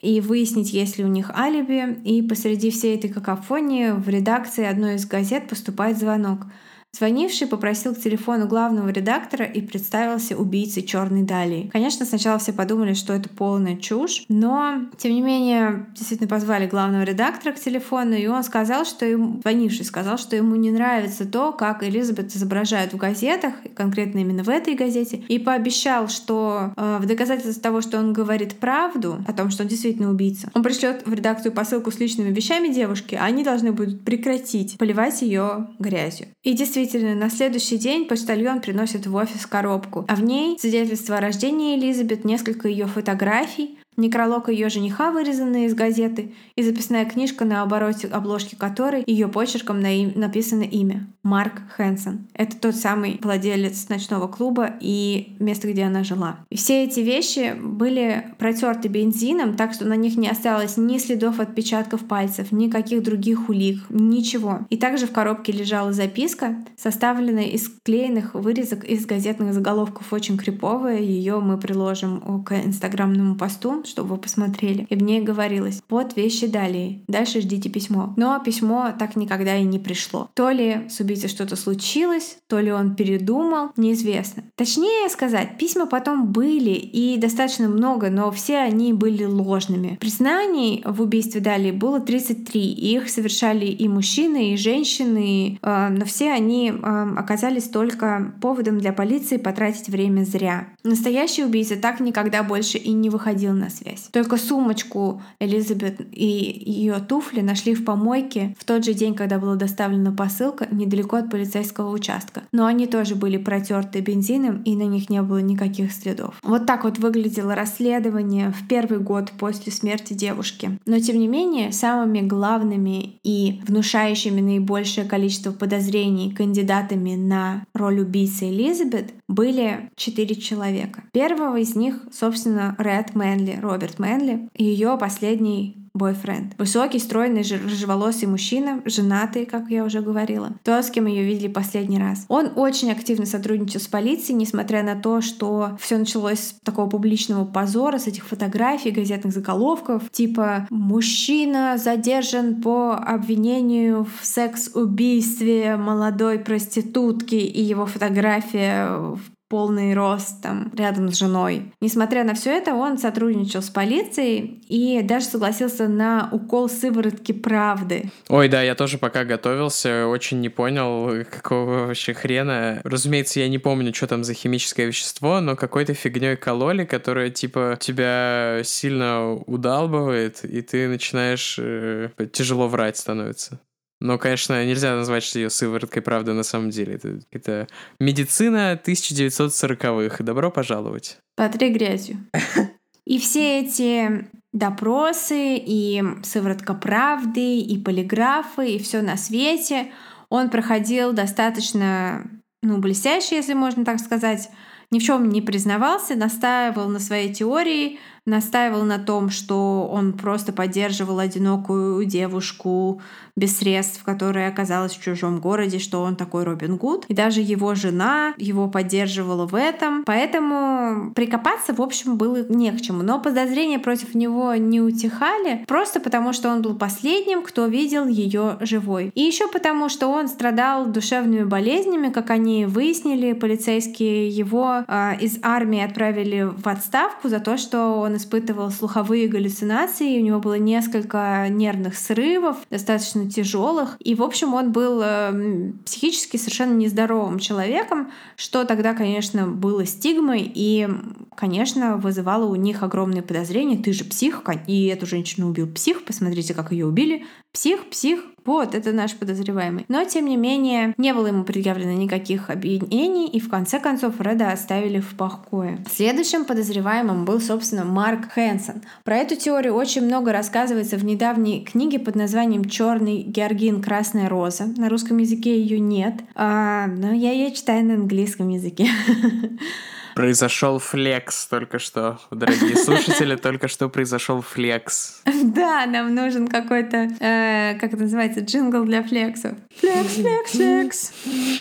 и 0.00 0.20
выяснить, 0.20 0.72
есть 0.72 0.98
ли 0.98 1.04
у 1.04 1.08
них 1.08 1.30
алиби. 1.30 1.98
И 2.04 2.20
посреди 2.22 2.70
всей 2.70 2.96
этой 2.96 3.08
какофонии 3.08 3.92
в 3.92 4.08
редакции 4.08 4.64
одной 4.64 4.96
из 4.96 5.06
газет 5.06 5.48
поступает 5.48 5.96
звонок— 5.96 6.46
Звонивший 6.96 7.46
попросил 7.46 7.94
к 7.94 8.00
телефону 8.00 8.48
главного 8.48 8.88
редактора 8.88 9.44
и 9.44 9.60
представился 9.60 10.34
убийцей 10.34 10.82
Черной 10.82 11.24
Далии. 11.24 11.68
Конечно, 11.70 12.06
сначала 12.06 12.38
все 12.38 12.54
подумали, 12.54 12.94
что 12.94 13.12
это 13.12 13.28
полная 13.28 13.76
чушь, 13.76 14.24
но, 14.30 14.80
тем 14.96 15.12
не 15.12 15.20
менее, 15.20 15.88
действительно 15.94 16.26
позвали 16.26 16.66
главного 16.66 17.02
редактора 17.02 17.52
к 17.52 17.60
телефону, 17.60 18.14
и 18.14 18.26
он 18.26 18.42
сказал, 18.42 18.86
что 18.86 19.04
ему, 19.04 19.40
звонивший 19.42 19.84
сказал, 19.84 20.16
что 20.16 20.36
ему 20.36 20.54
не 20.54 20.70
нравится 20.70 21.26
то, 21.26 21.52
как 21.52 21.82
Элизабет 21.82 22.34
изображают 22.34 22.94
в 22.94 22.96
газетах, 22.96 23.52
конкретно 23.74 24.20
именно 24.20 24.42
в 24.42 24.48
этой 24.48 24.74
газете, 24.74 25.22
и 25.28 25.38
пообещал, 25.38 26.08
что 26.08 26.72
э, 26.78 26.98
в 27.02 27.06
доказательство 27.06 27.62
того, 27.62 27.82
что 27.82 27.98
он 27.98 28.14
говорит 28.14 28.54
правду, 28.54 29.22
о 29.28 29.34
том, 29.34 29.50
что 29.50 29.64
он 29.64 29.68
действительно 29.68 30.10
убийца, 30.10 30.50
он 30.54 30.62
пришлет 30.62 31.02
в 31.04 31.12
редакцию 31.12 31.52
посылку 31.52 31.90
с 31.90 31.98
личными 31.98 32.32
вещами 32.32 32.68
девушки, 32.68 33.16
а 33.16 33.24
они 33.26 33.44
должны 33.44 33.72
будут 33.72 34.02
прекратить 34.02 34.78
поливать 34.78 35.20
ее 35.20 35.68
грязью. 35.78 36.28
И 36.42 36.54
действительно, 36.54 36.85
Действительно, 36.86 37.16
на 37.16 37.30
следующий 37.30 37.78
день 37.78 38.06
почтальон 38.06 38.60
приносит 38.60 39.08
в 39.08 39.14
офис 39.16 39.44
коробку, 39.44 40.04
а 40.06 40.14
в 40.14 40.22
ней 40.22 40.56
свидетельство 40.56 41.16
о 41.16 41.20
рождении 41.20 41.76
Элизабет, 41.76 42.24
несколько 42.24 42.68
ее 42.68 42.86
фотографий, 42.86 43.76
некролог 43.96 44.48
ее 44.48 44.68
жениха, 44.68 45.10
вырезанный 45.10 45.66
из 45.66 45.74
газеты, 45.74 46.32
и 46.54 46.62
записная 46.62 47.04
книжка, 47.04 47.44
на 47.44 47.62
обороте 47.62 48.08
обложки 48.08 48.54
которой 48.54 49.02
ее 49.06 49.28
почерком 49.28 49.80
на 49.80 49.94
им, 49.94 50.12
написано 50.14 50.62
имя— 50.62 51.06
Марк 51.22 51.62
Хэнсон. 51.76 52.28
Это 52.34 52.56
тот 52.56 52.76
самый 52.76 53.18
владелец 53.22 53.88
ночного 53.88 54.28
клуба 54.28 54.70
и 54.80 55.36
место, 55.40 55.70
где 55.70 55.84
она 55.84 56.04
жила. 56.04 56.36
Все 56.52 56.84
эти 56.84 57.00
вещи 57.00 57.54
были 57.60 58.28
протерты 58.38 58.88
бензином, 58.88 59.54
так 59.54 59.74
что 59.74 59.84
на 59.86 59.96
них 59.96 60.16
не 60.16 60.28
осталось 60.28 60.76
ни 60.76 60.98
следов 60.98 61.40
отпечатков 61.40 62.04
пальцев, 62.04 62.52
никаких 62.52 63.02
других 63.02 63.48
улик, 63.48 63.80
ничего. 63.88 64.60
И 64.70 64.76
также 64.76 65.06
в 65.06 65.12
коробке 65.12 65.52
лежала 65.52 65.92
записка, 65.92 66.56
составленная 66.76 67.46
из 67.46 67.68
клеенных 67.82 68.34
вырезок 68.34 68.84
из 68.84 69.04
газетных 69.06 69.52
заголовков, 69.52 70.12
очень 70.12 70.38
криповая. 70.38 71.00
Ее 71.00 71.40
мы 71.40 71.58
приложим 71.58 72.44
к 72.44 72.52
инстаграмному 72.52 73.36
посту, 73.36 73.82
чтобы 73.86 74.10
вы 74.10 74.16
посмотрели. 74.18 74.86
И 74.88 74.96
в 74.96 75.02
ней 75.02 75.20
говорилось 75.20 75.82
«Вот 75.88 76.16
вещи 76.16 76.46
далее. 76.46 77.00
Дальше 77.08 77.40
ждите 77.40 77.68
письмо». 77.68 78.14
Но 78.16 78.38
письмо 78.40 78.92
так 78.98 79.16
никогда 79.16 79.56
и 79.56 79.64
не 79.64 79.78
пришло. 79.78 80.30
То 80.34 80.50
ли 80.50 80.88
с 80.88 81.00
убийцей 81.00 81.28
что-то 81.28 81.56
случилось, 81.56 82.38
то 82.48 82.58
ли 82.58 82.72
он 82.72 82.94
передумал, 82.94 83.70
неизвестно. 83.76 84.44
Точнее 84.56 85.08
сказать, 85.08 85.58
письма 85.58 85.86
потом 85.86 86.32
были 86.32 86.70
и 86.70 87.16
достаточно 87.16 87.68
много, 87.68 88.10
но 88.10 88.30
все 88.30 88.58
они 88.58 88.92
были 88.92 89.24
ложными. 89.24 89.96
Признаний 90.00 90.82
в 90.84 91.02
убийстве 91.02 91.40
Дали 91.40 91.70
было 91.70 92.00
33, 92.00 92.72
и 92.72 92.96
их 92.96 93.08
совершали 93.08 93.66
и 93.66 93.88
мужчины, 93.88 94.52
и 94.52 94.56
женщины, 94.56 95.58
э, 95.60 95.88
но 95.88 96.04
все 96.04 96.32
они 96.32 96.70
э, 96.70 97.14
оказались 97.16 97.68
только 97.68 98.34
поводом 98.40 98.78
для 98.78 98.92
полиции 98.92 99.36
потратить 99.36 99.88
время 99.88 100.24
зря. 100.24 100.68
Настоящий 100.82 101.44
убийца 101.44 101.76
так 101.76 102.00
никогда 102.00 102.42
больше 102.42 102.78
и 102.78 102.92
не 102.92 103.10
выходил 103.10 103.52
на 103.52 103.70
связь. 103.76 104.08
Только 104.12 104.36
сумочку 104.36 105.22
Элизабет 105.40 106.00
и 106.12 106.26
ее 106.26 106.98
туфли 107.00 107.40
нашли 107.40 107.74
в 107.74 107.84
помойке 107.84 108.54
в 108.58 108.64
тот 108.64 108.84
же 108.84 108.94
день, 108.94 109.14
когда 109.14 109.38
была 109.38 109.56
доставлена 109.56 110.12
посылка 110.12 110.66
недалеко 110.70 111.16
от 111.16 111.30
полицейского 111.30 111.90
участка. 111.90 112.42
Но 112.52 112.66
они 112.66 112.86
тоже 112.86 113.14
были 113.14 113.36
протерты 113.36 114.00
бензином, 114.00 114.62
и 114.62 114.74
на 114.76 114.84
них 114.84 115.10
не 115.10 115.22
было 115.22 115.38
никаких 115.38 115.92
следов. 115.92 116.38
Вот 116.42 116.66
так 116.66 116.84
вот 116.84 116.98
выглядело 116.98 117.54
расследование 117.54 118.50
в 118.50 118.66
первый 118.68 118.98
год 118.98 119.32
после 119.38 119.72
смерти 119.72 120.14
девушки. 120.14 120.78
Но 120.86 120.98
тем 120.98 121.18
не 121.18 121.28
менее, 121.28 121.72
самыми 121.72 122.20
главными 122.20 123.18
и 123.22 123.60
внушающими 123.66 124.40
наибольшее 124.40 125.06
количество 125.06 125.52
подозрений 125.52 126.32
кандидатами 126.32 127.14
на 127.14 127.64
роль 127.74 128.00
убийцы 128.00 128.48
Элизабет 128.50 129.12
были 129.28 129.90
четыре 129.96 130.34
человека. 130.34 131.02
Первого 131.12 131.58
из 131.58 131.74
них, 131.74 132.00
собственно, 132.12 132.74
Ред 132.78 133.14
Мэнли, 133.14 133.58
Роберт 133.66 133.98
Мэнли, 133.98 134.48
ее 134.54 134.96
последний 134.98 135.86
бойфренд. 135.96 136.54
Высокий, 136.58 136.98
стройный, 136.98 137.42
рыжеволосый 137.42 138.28
мужчина, 138.28 138.82
женатый, 138.84 139.46
как 139.46 139.70
я 139.70 139.84
уже 139.84 140.00
говорила. 140.00 140.52
То, 140.62 140.82
с 140.82 140.90
кем 140.90 141.06
ее 141.06 141.24
видели 141.24 141.48
последний 141.48 141.98
раз. 141.98 142.26
Он 142.28 142.50
очень 142.56 142.92
активно 142.92 143.26
сотрудничал 143.26 143.80
с 143.80 143.86
полицией, 143.86 144.38
несмотря 144.38 144.82
на 144.82 144.94
то, 144.94 145.20
что 145.20 145.76
все 145.80 145.96
началось 145.96 146.38
с 146.38 146.54
такого 146.62 146.88
публичного 146.88 147.44
позора, 147.44 147.98
с 147.98 148.06
этих 148.06 148.26
фотографий, 148.26 148.90
газетных 148.90 149.32
заголовков, 149.32 150.10
типа 150.10 150.66
«Мужчина 150.70 151.78
задержан 151.78 152.60
по 152.60 152.94
обвинению 152.94 154.04
в 154.04 154.24
секс-убийстве 154.24 155.76
молодой 155.76 156.38
проститутки» 156.38 157.36
и 157.36 157.62
его 157.62 157.86
фотография 157.86 158.96
в 158.98 159.20
полный 159.48 159.94
рост 159.94 160.42
там 160.42 160.72
рядом 160.76 161.10
с 161.12 161.18
женой. 161.18 161.72
Несмотря 161.80 162.24
на 162.24 162.34
все 162.34 162.56
это, 162.56 162.74
он 162.74 162.98
сотрудничал 162.98 163.62
с 163.62 163.70
полицией 163.70 164.62
и 164.68 165.02
даже 165.02 165.26
согласился 165.26 165.88
на 165.88 166.28
укол 166.32 166.68
сыворотки 166.68 167.32
правды. 167.32 168.10
Ой, 168.28 168.48
да, 168.48 168.62
я 168.62 168.74
тоже 168.74 168.98
пока 168.98 169.24
готовился, 169.24 170.06
очень 170.06 170.40
не 170.40 170.48
понял, 170.48 171.24
какого 171.30 171.86
вообще 171.86 172.14
хрена. 172.14 172.80
Разумеется, 172.84 173.40
я 173.40 173.48
не 173.48 173.58
помню, 173.58 173.94
что 173.94 174.06
там 174.06 174.24
за 174.24 174.34
химическое 174.34 174.86
вещество, 174.86 175.40
но 175.40 175.56
какой-то 175.56 175.94
фигней 175.94 176.36
кололи, 176.36 176.84
которая 176.84 177.30
типа 177.30 177.76
тебя 177.80 178.60
сильно 178.64 179.32
удалбывает, 179.32 180.44
и 180.44 180.62
ты 180.62 180.88
начинаешь 180.88 181.56
э, 181.58 182.10
тяжело 182.32 182.68
врать 182.68 182.96
становится. 182.96 183.60
Но, 184.06 184.18
конечно, 184.18 184.64
нельзя 184.64 184.94
назвать 184.94 185.24
что 185.24 185.40
ее 185.40 185.50
сывороткой 185.50 186.00
правды 186.00 186.32
на 186.32 186.44
самом 186.44 186.70
деле. 186.70 186.94
Это, 186.94 187.18
это 187.32 187.68
медицина 187.98 188.80
1940-х. 188.84 190.22
Добро 190.22 190.52
пожаловать. 190.52 191.18
Потри 191.34 191.70
грязью. 191.70 192.18
И 193.04 193.18
все 193.18 193.60
эти 193.60 194.28
допросы, 194.52 195.56
и 195.56 196.02
сыворотка 196.22 196.74
правды, 196.74 197.58
и 197.60 197.78
полиграфы, 197.78 198.70
и 198.70 198.78
все 198.82 199.00
на 199.00 199.16
свете, 199.16 199.92
он 200.28 200.50
проходил 200.50 201.12
достаточно, 201.12 202.28
ну, 202.62 202.78
блестяще, 202.78 203.36
если 203.36 203.54
можно 203.54 203.84
так 203.84 204.00
сказать, 204.00 204.48
ни 204.90 204.98
в 204.98 205.04
чем 205.04 205.28
не 205.28 205.40
признавался, 205.40 206.16
настаивал 206.16 206.88
на 206.88 206.98
своей 206.98 207.32
теории, 207.32 208.00
настаивал 208.26 208.82
на 208.82 208.98
том, 208.98 209.30
что 209.30 209.88
он 209.90 210.12
просто 210.12 210.52
поддерживал 210.52 211.20
одинокую 211.20 212.04
девушку 212.04 213.00
без 213.36 213.58
средств, 213.58 214.02
которая 214.02 214.48
оказалась 214.48 214.96
в 214.96 215.02
чужом 215.02 215.40
городе, 215.40 215.78
что 215.78 216.02
он 216.02 216.16
такой 216.16 216.44
Робин 216.44 216.76
Гуд. 216.76 217.04
И 217.06 217.14
даже 217.14 217.40
его 217.40 217.74
жена 217.74 218.34
его 218.38 218.68
поддерживала 218.68 219.46
в 219.46 219.54
этом. 219.54 220.04
Поэтому 220.04 221.12
прикопаться, 221.14 221.74
в 221.74 221.82
общем, 221.82 222.16
было 222.16 222.46
не 222.48 222.72
к 222.72 222.80
чему. 222.80 223.02
Но 223.02 223.20
подозрения 223.20 223.78
против 223.78 224.14
него 224.14 224.54
не 224.54 224.80
утихали, 224.80 225.64
просто 225.66 226.00
потому 226.00 226.32
что 226.32 226.48
он 226.48 226.62
был 226.62 226.74
последним, 226.76 227.42
кто 227.42 227.66
видел 227.66 228.06
ее 228.06 228.56
живой. 228.60 229.12
И 229.14 229.20
еще 229.20 229.48
потому, 229.48 229.90
что 229.90 230.08
он 230.08 230.28
страдал 230.28 230.86
душевными 230.86 231.44
болезнями, 231.44 232.10
как 232.10 232.30
они 232.30 232.64
выяснили, 232.64 233.34
полицейские 233.34 234.28
его 234.28 234.84
э, 234.88 235.18
из 235.20 235.38
армии 235.42 235.82
отправили 235.82 236.42
в 236.42 236.66
отставку 236.66 237.28
за 237.28 237.40
то, 237.40 237.58
что 237.58 238.00
он 238.00 238.15
испытывал 238.16 238.70
слуховые 238.70 239.28
галлюцинации, 239.28 240.20
у 240.20 240.24
него 240.24 240.40
было 240.40 240.58
несколько 240.58 241.46
нервных 241.48 241.96
срывов, 241.96 242.58
достаточно 242.70 243.30
тяжелых, 243.30 243.96
и, 244.00 244.14
в 244.14 244.22
общем, 244.22 244.54
он 244.54 244.72
был 244.72 245.00
э, 245.02 245.72
психически 245.84 246.36
совершенно 246.36 246.74
нездоровым 246.74 247.38
человеком, 247.38 248.10
что 248.36 248.64
тогда, 248.64 248.94
конечно, 248.94 249.46
было 249.46 249.84
стигмой, 249.86 250.50
и, 250.54 250.88
конечно, 251.36 251.96
вызывало 251.96 252.46
у 252.46 252.54
них 252.54 252.82
огромные 252.82 253.22
подозрения. 253.22 253.78
Ты 253.78 253.92
же 253.92 254.04
псих, 254.04 254.42
и 254.66 254.86
эту 254.86 255.06
женщину 255.06 255.48
убил 255.48 255.66
псих, 255.66 256.04
посмотрите, 256.04 256.54
как 256.54 256.72
ее 256.72 256.86
убили. 256.86 257.24
Псих, 257.52 257.88
псих, 257.88 258.20
вот, 258.46 258.74
это 258.74 258.92
наш 258.92 259.14
подозреваемый. 259.14 259.84
Но, 259.88 260.04
тем 260.04 260.26
не 260.26 260.36
менее, 260.36 260.94
не 260.96 261.12
было 261.12 261.26
ему 261.26 261.44
предъявлено 261.44 261.92
никаких 261.92 262.50
обвинений, 262.50 263.28
и 263.28 263.40
в 263.40 263.48
конце 263.48 263.78
концов 263.78 264.20
Реда 264.20 264.52
оставили 264.52 265.00
в 265.00 265.14
покое. 265.16 265.78
Следующим 265.90 266.44
подозреваемым 266.44 267.24
был, 267.24 267.40
собственно, 267.40 267.84
Марк 267.84 268.32
Хэнсон. 268.32 268.82
Про 269.04 269.16
эту 269.16 269.36
теорию 269.36 269.74
очень 269.74 270.02
много 270.02 270.32
рассказывается 270.32 270.96
в 270.96 271.04
недавней 271.04 271.64
книге 271.64 271.98
под 271.98 272.14
названием 272.14 272.64
«Черный 272.64 273.22
георгин. 273.22 273.82
Красная 273.82 274.28
роза». 274.28 274.66
На 274.76 274.88
русском 274.88 275.18
языке 275.18 275.60
ее 275.60 275.78
нет, 275.78 276.14
а, 276.34 276.86
но 276.86 277.12
я 277.12 277.32
ее 277.32 277.52
читаю 277.52 277.84
на 277.84 277.94
английском 277.94 278.48
языке. 278.48 278.88
Произошел 280.16 280.78
флекс 280.78 281.46
только 281.46 281.78
что. 281.78 282.18
Дорогие 282.30 282.74
слушатели, 282.78 283.36
только 283.36 283.68
что 283.68 283.90
произошел 283.90 284.40
флекс. 284.40 285.20
Да, 285.44 285.84
нам 285.84 286.14
нужен 286.14 286.48
какой-то, 286.48 287.08
э, 287.20 287.78
как 287.78 287.92
это 287.92 288.04
называется, 288.04 288.40
джингл 288.40 288.84
для 288.84 289.02
флексов. 289.02 289.58
Флекс, 289.78 290.14
флекс, 290.14 290.50
флекс, 290.52 291.12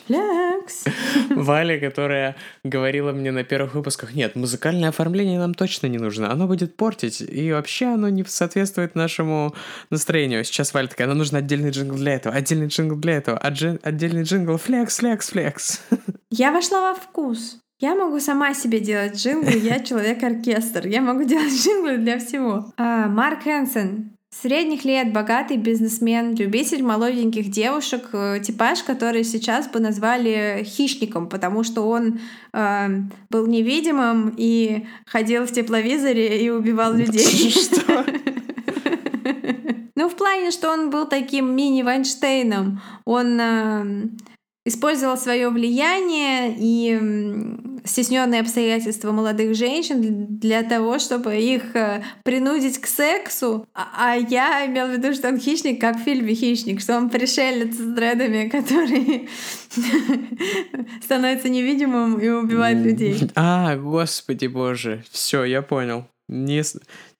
флекс. 0.07 0.85
Валя, 1.31 1.81
которая 1.81 2.37
говорила 2.63 3.11
мне 3.11 3.33
на 3.33 3.43
первых 3.43 3.75
выпусках, 3.75 4.13
нет, 4.13 4.37
музыкальное 4.37 4.87
оформление 4.87 5.37
нам 5.37 5.53
точно 5.53 5.87
не 5.87 5.97
нужно, 5.97 6.31
оно 6.31 6.47
будет 6.47 6.77
портить, 6.77 7.19
и 7.19 7.51
вообще 7.51 7.87
оно 7.87 8.07
не 8.07 8.23
соответствует 8.23 8.95
нашему 8.95 9.53
настроению. 9.89 10.45
Сейчас 10.45 10.73
Валя 10.73 10.87
такая, 10.87 11.09
нам 11.09 11.17
нужен 11.17 11.35
отдельный 11.35 11.71
джингл 11.71 11.97
для 11.97 12.13
этого, 12.13 12.33
отдельный 12.33 12.67
джингл 12.67 12.95
для 12.95 13.17
этого, 13.17 13.37
отдельный 13.37 14.23
джингл 14.23 14.57
флекс, 14.57 14.99
флекс, 14.99 15.29
флекс. 15.29 15.81
Я 16.29 16.53
вошла 16.53 16.93
во 16.93 16.95
вкус. 16.95 17.59
Я 17.79 17.93
могу 17.93 18.19
сама 18.21 18.53
себе 18.53 18.79
делать 18.79 19.15
джинглы, 19.15 19.57
я 19.57 19.79
человек-оркестр. 19.79 20.87
Я 20.87 21.01
могу 21.01 21.23
делать 21.25 21.53
джинглы 21.53 21.97
для 21.97 22.19
всего. 22.19 22.71
А, 22.77 23.07
Марк 23.07 23.43
Хэнсон. 23.43 24.11
Средних 24.29 24.83
лет, 24.83 25.13
богатый 25.13 25.55
бизнесмен, 25.55 26.35
любитель 26.35 26.83
молоденьких 26.83 27.49
девушек, 27.49 28.09
э, 28.11 28.41
типаж, 28.41 28.83
который 28.83 29.23
сейчас 29.23 29.69
бы 29.69 29.79
назвали 29.79 30.61
хищником, 30.65 31.29
потому 31.29 31.63
что 31.63 31.87
он 31.87 32.19
э, 32.51 32.87
был 33.29 33.47
невидимым 33.47 34.33
и 34.35 34.85
ходил 35.05 35.45
в 35.45 35.53
тепловизоре 35.53 36.45
и 36.45 36.49
убивал 36.49 36.93
людей. 36.93 37.49
Что? 37.51 38.05
Ну, 39.97 40.09
в 40.09 40.15
плане, 40.15 40.51
что 40.51 40.69
он 40.71 40.89
был 40.89 41.07
таким 41.07 41.55
мини-Вайнштейном. 41.55 42.81
Он 43.05 43.39
э, 43.39 44.09
использовал 44.65 45.15
свое 45.17 45.49
влияние 45.49 46.55
и 46.57 46.99
стесненные 47.85 48.41
обстоятельства 48.41 49.11
молодых 49.11 49.55
женщин 49.55 50.25
для 50.39 50.63
того, 50.63 50.97
чтобы 50.97 51.37
их 51.37 51.75
э, 51.75 52.03
принудить 52.23 52.79
к 52.79 52.87
сексу. 52.87 53.67
А, 53.75 53.87
а 53.97 54.15
я 54.15 54.65
имела 54.65 54.87
в 54.87 54.91
виду, 54.93 55.13
что 55.13 55.29
он 55.29 55.39
хищник, 55.39 55.79
как 55.79 55.97
в 55.97 56.03
фильме 56.03 56.33
«Хищник», 56.33 56.81
что 56.81 56.97
он 56.97 57.11
пришелец 57.11 57.75
с 57.75 57.93
дредами, 57.93 58.49
который 58.49 59.29
становится 61.03 61.49
невидимым 61.49 62.17
и 62.17 62.27
убивает 62.29 62.79
людей. 62.79 63.29
А, 63.35 63.75
господи 63.75 64.47
боже, 64.47 65.03
все, 65.11 65.43
я 65.43 65.61
понял. 65.61 66.07
Не, 66.27 66.63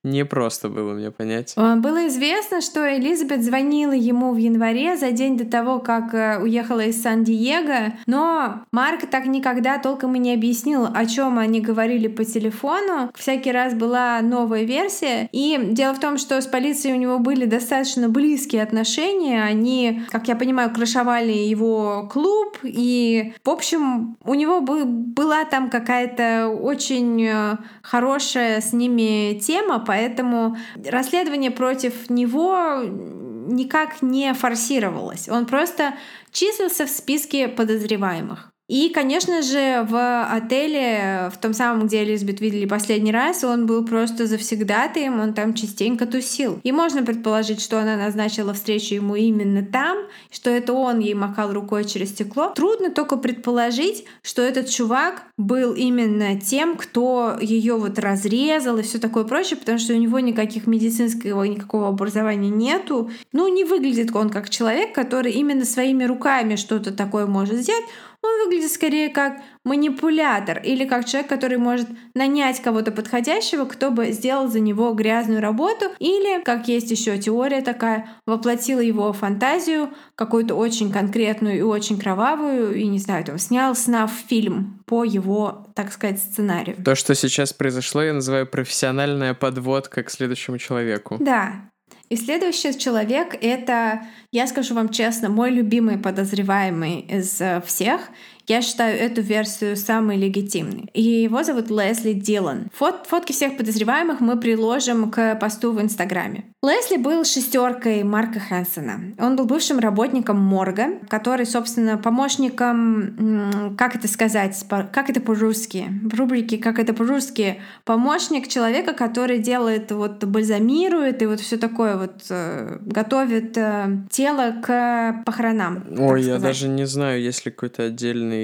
не 0.06 0.24
просто 0.24 0.70
было 0.70 0.93
мне 0.93 1.12
понять. 1.12 1.53
А, 1.58 1.76
было 1.76 2.08
известно, 2.08 2.62
что 2.62 2.95
Элизабет 2.95 3.43
звонила 3.43 3.91
ему 3.91 4.34
в 4.34 4.38
январе 4.38 4.95
за 4.97 5.12
день 5.12 5.36
до 5.36 5.45
того, 5.45 5.80
как 5.80 6.14
э, 6.14 6.39
уехала 6.41 6.82
из 6.82 7.01
Сан-Диего, 7.01 7.93
но 8.06 8.62
Марк 8.72 9.10
так 9.10 9.26
никогда 9.26 9.80
толком 9.80 10.16
и 10.16 10.20
не 10.20 10.34
объяснил, 10.34 10.88
о 10.93 11.06
чем 11.06 11.39
они 11.39 11.60
говорили 11.60 12.08
по 12.08 12.24
телефону. 12.24 13.12
Всякий 13.16 13.51
раз 13.51 13.74
была 13.74 14.22
новая 14.22 14.64
версия. 14.64 15.28
И 15.32 15.60
дело 15.72 15.93
в 15.93 15.99
том, 15.99 16.18
что 16.18 16.39
с 16.39 16.45
полицией 16.45 16.95
у 16.95 16.99
него 16.99 17.18
были 17.18 17.45
достаточно 17.45 18.08
близкие 18.08 18.62
отношения. 18.62 19.43
Они, 19.43 20.03
как 20.12 20.28
я 20.28 20.36
понимаю, 20.36 20.72
крышевали 20.72 21.34
его 21.34 22.08
клуб. 22.12 22.60
И, 22.64 23.34
в 23.43 23.49
общем, 23.49 24.18
у 24.24 24.36
него 24.36 24.62
был, 24.62 24.86
была 24.86 25.45
там 25.45 25.70
какая-то 25.70 26.47
очень 26.47 27.26
э, 27.26 27.58
хорошая 27.82 28.62
с 28.62 28.72
ними 28.72 29.39
тема, 29.39 29.80
поэтому 29.95 30.57
расследование 30.85 31.51
против 31.51 32.09
него 32.09 32.81
никак 32.83 34.01
не 34.01 34.33
форсировалось. 34.33 35.29
Он 35.29 35.45
просто 35.45 35.93
числился 36.31 36.85
в 36.85 36.89
списке 36.89 37.47
подозреваемых. 37.47 38.51
И, 38.68 38.89
конечно 38.89 39.43
же, 39.43 39.86
в 39.88 40.24
отеле, 40.24 41.30
в 41.32 41.38
том 41.38 41.53
самом, 41.53 41.86
где 41.86 42.03
Элизабет 42.03 42.41
видели 42.41 42.66
последний 42.66 43.11
раз, 43.11 43.43
он 43.43 43.68
был 43.68 43.86
просто 43.86 44.26
завсегдатаем, 44.26 45.20
он 45.20 45.34
там 45.34 45.53
частенько 45.53 46.07
тусил. 46.07 46.59
И 46.63 46.72
можно 46.72 47.03
предположить, 47.03 47.61
что 47.61 47.80
она 47.80 47.95
назначила 47.95 48.53
встречу 48.53 48.95
ему 48.95 49.16
именно 49.16 49.63
там, 49.63 49.99
что 50.32 50.49
это 50.49 50.74
он 50.74 50.99
ей 50.99 51.13
махал 51.13 51.53
рукой 51.53 51.86
через 51.86 52.09
стекло. 52.09 52.53
Трудно 52.55 52.89
только 52.89 53.18
предположить, 53.18 54.05
что 54.24 54.41
этот 54.41 54.68
чувак 54.70 55.26
был 55.38 55.74
именно 55.74 56.39
тем, 56.39 56.76
кто 56.76 57.38
ее 57.39 57.76
вот 57.76 57.99
разрезал 57.99 58.80
и 58.80 58.82
все 58.82 58.97
такое 58.97 59.26
прочее, 59.26 59.57
потому 59.57 59.78
что 59.78 59.93
у 59.93 59.97
него 59.97 60.20
никаких 60.20 60.66
медицинского 60.66 61.43
никакого 61.43 61.89
образования 61.89 62.49
нету. 62.49 63.11
Ну, 63.32 63.47
не 63.47 63.63
выглядит 63.63 64.16
он 64.16 64.32
как 64.32 64.49
человек, 64.49 64.95
который 64.95 65.34
именно 65.34 65.66
своими 65.66 66.03
руками 66.05 66.55
что-то 66.55 66.91
такое 66.91 67.28
может 67.28 67.57
сделать. 67.57 67.86
Он 68.26 68.45
выглядит 68.45 68.71
скорее 68.71 69.09
как 69.09 69.38
манипулятор 69.63 70.59
или 70.63 70.86
как 70.86 71.05
человек, 71.05 71.30
который 71.30 71.57
может 71.57 71.88
нанять 72.15 72.61
кого-то 72.61 72.91
подходящего, 72.91 73.65
кто 73.65 73.91
бы 73.91 74.11
сделал 74.11 74.47
за 74.47 74.59
него 74.59 74.93
грязную 74.93 75.41
работу, 75.41 75.86
или, 75.99 76.43
как 76.43 76.67
есть 76.67 76.89
еще 76.89 77.17
теория 77.17 77.61
такая, 77.61 78.09
воплотил 78.26 78.80
его 78.80 79.13
фантазию, 79.13 79.89
какую-то 80.15 80.55
очень 80.55 80.91
конкретную 80.91 81.57
и 81.57 81.61
очень 81.61 81.99
кровавую, 81.99 82.76
и, 82.76 82.88
не 82.88 82.99
знаю, 82.99 83.23
там, 83.26 83.38
снял 83.38 83.76
снав 83.76 84.11
фильм 84.11 84.84
по 84.86 85.03
его, 85.03 85.67
так 85.76 85.91
сказать, 85.91 86.19
сценарию. 86.19 86.78
То, 86.84 86.95
что 86.95 87.13
сейчас 87.13 87.53
произошло, 87.53 88.01
я 88.01 88.13
называю 88.13 88.47
профессиональная 88.47 89.34
подводка 89.34 90.03
к 90.03 90.09
следующему 90.09 90.57
человеку. 90.57 91.17
Да, 91.19 91.69
и 92.10 92.16
следующий 92.16 92.78
человек— 92.78 93.36
это, 93.41 94.06
я 94.32 94.45
скажу 94.47 94.76
вам 94.76 94.89
честно, 94.89 95.30
мой 95.30 95.49
любимый 95.49 95.97
подозреваемый 95.97 96.99
из 96.99 97.41
э, 97.41 97.62
всех. 97.66 98.10
Я 98.47 98.61
считаю 98.61 98.99
эту 98.99 99.21
версию 99.21 99.75
самой 99.75 100.17
легитимной. 100.17 100.89
И 100.93 101.01
его 101.01 101.43
зовут 101.43 101.71
Лесли 101.71 102.13
Дилан. 102.13 102.69
Фот 102.75 103.07
фотки 103.07 103.31
всех 103.31 103.57
подозреваемых 103.57 104.19
мы 104.19 104.39
приложим 104.39 105.09
к 105.09 105.35
посту 105.35 105.71
в 105.71 105.81
Инстаграме. 105.81 106.45
Лесли 106.61 106.97
был 106.97 107.23
шестеркой 107.25 108.03
Марка 108.03 108.39
Хэнсона. 108.39 109.15
Он 109.19 109.35
был 109.35 109.45
бывшим 109.45 109.79
работником 109.79 110.37
морга, 110.39 110.99
который, 111.09 111.45
собственно, 111.45 111.97
помощником, 111.97 113.75
как 113.77 113.95
это 113.95 114.07
сказать, 114.07 114.63
как 114.69 115.09
это 115.09 115.21
по-русски, 115.21 115.87
в 116.03 116.13
рубрике 116.17 116.57
«Как 116.57 116.79
это 116.79 116.93
по-русски», 116.93 117.61
помощник 117.83 118.47
человека, 118.47 118.93
который 118.93 119.39
делает, 119.39 119.91
вот, 119.91 120.23
бальзамирует 120.23 121.21
и 121.21 121.25
вот 121.25 121.39
все 121.39 121.57
такое 121.57 121.97
вот, 121.97 122.25
э, 122.29 122.77
готовит 122.81 123.57
э, 123.57 123.97
тело 124.09 124.55
к 124.63 125.23
похоронам. 125.25 125.83
Ой, 125.97 126.23
я 126.23 126.37
даже 126.37 126.67
не 126.67 126.85
знаю, 126.85 127.21
есть 127.21 127.45
ли 127.45 127.51
какой-то 127.51 127.83
отдельный 127.83 128.34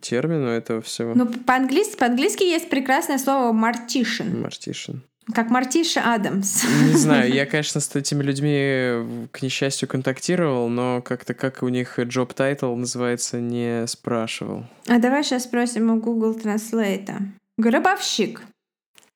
термин 0.00 0.44
у 0.44 0.48
этого 0.48 0.80
всего. 0.82 1.14
Ну, 1.14 1.26
по-английски, 1.26 1.96
по-английски 1.96 2.42
есть 2.44 2.70
прекрасное 2.70 3.18
слово 3.18 3.52
«мартишин». 3.52 4.40
Мартишин. 4.40 5.02
Как 5.34 5.50
Мартиша 5.50 6.14
Адамс. 6.14 6.64
Не 6.88 6.96
знаю, 6.96 7.32
я, 7.34 7.46
конечно, 7.46 7.80
с 7.80 7.94
этими 7.94 8.22
людьми, 8.22 9.28
к 9.30 9.42
несчастью, 9.42 9.88
контактировал, 9.88 10.68
но 10.68 11.02
как-то 11.02 11.34
как 11.34 11.62
у 11.62 11.68
них 11.68 11.98
job 11.98 12.34
title 12.34 12.74
называется, 12.74 13.40
не 13.40 13.86
спрашивал. 13.86 14.64
А 14.88 14.98
давай 14.98 15.22
сейчас 15.22 15.44
спросим 15.44 15.90
у 15.90 16.00
Google 16.00 16.36
Translate. 16.36 17.14
Гробовщик. 17.58 18.42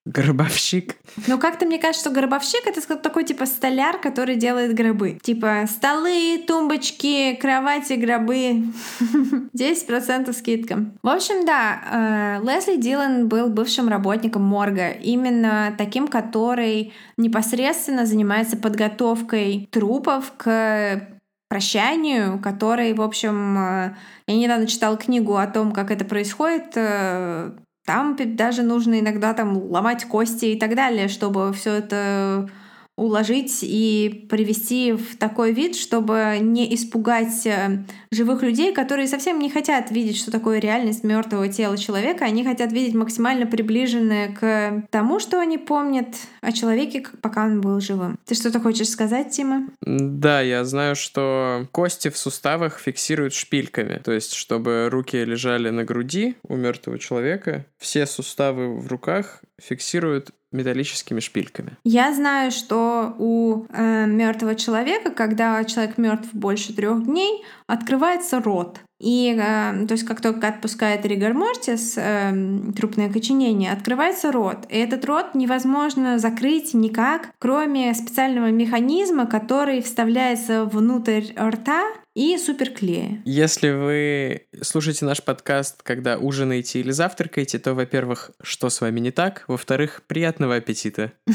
Гробовщик. 0.07 0.97
Ну, 1.27 1.39
как-то 1.39 1.65
мне 1.65 1.79
кажется, 1.79 2.11
что 2.11 2.21
гробовщик— 2.21 2.61
это 2.67 2.97
такой 2.99 3.25
типа 3.25 3.47
столяр, 3.47 3.99
который 3.99 4.37
делает 4.37 4.75
гробы. 4.75 5.19
Типа 5.23 5.65
столы, 5.67 6.45
тумбочки, 6.47 7.35
кровати, 7.37 7.95
гробы. 7.95 8.65
10% 9.57 10.33
скидка. 10.35 10.85
В 11.03 11.09
общем, 11.09 11.47
да, 11.47 12.41
э, 12.41 12.47
Лесли 12.47 12.77
Дилан 12.77 13.29
был 13.29 13.49
бывшим 13.49 13.89
работником 13.89 14.43
морга. 14.43 14.91
Именно 14.91 15.75
таким, 15.79 16.09
который 16.09 16.93
непосредственно 17.17 18.05
занимается 18.05 18.59
подготовкой 18.59 19.69
трупов 19.71 20.35
к 20.37 21.09
прощанию, 21.49 22.41
который, 22.41 22.93
в 22.93 23.01
общем, 23.01 23.59
э, 23.59 23.97
я 24.27 24.37
недавно 24.37 24.67
читала 24.67 24.99
книгу 24.99 25.37
о 25.37 25.47
том, 25.47 25.73
как 25.73 25.91
это 25.91 26.05
происходит, 26.05 26.73
э, 26.75 27.53
там 27.85 28.17
даже 28.37 28.63
нужно 28.63 29.01
иногда 29.01 29.35
там 29.35 29.57
ломать 29.57 30.05
кости 30.05 30.47
и 30.47 30.59
так 30.59 30.75
далее, 30.75 31.09
чтобы 31.09 31.53
все 31.53 31.75
это 31.75 32.49
уложить 32.97 33.59
и 33.63 34.27
привести 34.31 34.93
в 34.93 35.17
такой 35.17 35.53
вид, 35.53 35.75
чтобы 35.75 36.39
не 36.41 36.73
испугать 36.75 37.45
э, 37.45 37.85
живых 38.13 38.43
людей, 38.43 38.73
которые 38.73 39.09
совсем 39.09 39.41
не 39.41 39.51
хотят 39.51 39.91
видеть, 39.91 40.17
что 40.17 40.31
такое 40.31 40.61
реальность 40.61 41.03
мертвого 41.03 41.49
тела 41.49 41.77
человека. 41.77 42.25
Они 42.25 42.45
хотят 42.45 42.73
видеть 42.73 42.95
максимально 42.95 43.47
приближенное 43.47 44.33
к 44.33 44.87
тому, 44.91 45.19
что 45.19 45.41
они 45.41 45.59
помнят 45.59 46.07
о 46.41 46.53
человеке, 46.53 47.05
пока 47.21 47.45
он 47.45 47.61
был 47.61 47.81
живым. 47.81 48.17
Ты 48.27 48.37
что-то 48.37 48.61
хочешь 48.61 48.89
сказать, 48.89 49.31
Тима? 49.31 49.69
Да, 49.81 50.41
я 50.41 50.65
знаю, 50.65 50.95
что 50.95 51.67
кости 51.73 52.11
в 52.11 52.17
суставах 52.17 52.79
фиксируют 52.79 53.35
шпильками. 53.35 54.01
То 54.05 54.13
есть, 54.13 54.35
чтобы 54.35 54.89
руки 54.89 55.17
лежали 55.25 55.71
на 55.71 55.85
груди 55.85 56.37
у 56.47 56.55
мертвого 56.55 57.01
человека, 57.01 57.67
все 57.79 58.07
суставы 58.07 58.79
в 58.79 58.87
руках 58.87 59.43
фиксируют 59.61 60.31
металлическими 60.55 61.21
шпильками. 61.21 61.77
Я 61.85 62.15
знаю, 62.15 62.51
что 62.51 63.15
у 63.19 63.67
э, 63.69 64.07
мертвого 64.07 64.55
человека, 64.55 65.11
когда 65.11 65.63
человек 65.65 65.99
мертв 65.99 66.29
больше 66.33 66.75
трех 66.75 67.05
дней, 67.05 67.45
открывается 67.67 68.41
рот. 68.41 68.81
И 69.01 69.37
э, 69.37 69.87
то 69.87 69.93
есть 69.93 70.05
как 70.05 70.21
только 70.21 70.49
отпускает 70.49 71.05
ригор 71.05 71.35
мортис, 71.35 71.95
э, 71.99 72.33
трупное 72.77 73.09
окоченение, 73.11 73.73
открывается 73.73 74.33
рот. 74.33 74.67
И 74.71 74.79
этот 74.79 75.05
рот 75.05 75.35
невозможно 75.35 76.19
закрыть 76.19 76.73
никак, 76.73 77.31
кроме 77.39 77.93
специального 77.95 78.51
механизма, 78.51 79.27
который 79.27 79.83
вставляется 79.83 80.65
внутрь 80.65 81.33
рта 81.37 81.83
и 82.15 82.39
суперклея. 82.39 83.23
Если 83.25 83.71
вы 83.71 84.47
слушаете 84.63 85.05
наш 85.05 85.23
подкаст, 85.23 85.83
когда 85.83 86.17
ужинаете 86.19 86.81
или 86.81 86.91
завтракаете, 86.91 87.59
то, 87.59 87.75
во-первых, 87.75 88.31
что 88.43 88.71
с 88.71 88.81
вами 88.81 89.01
не 89.01 89.11
так? 89.11 89.45
Во-вторых, 89.49 90.03
приятного 90.07 90.57
аппетита. 90.57 91.13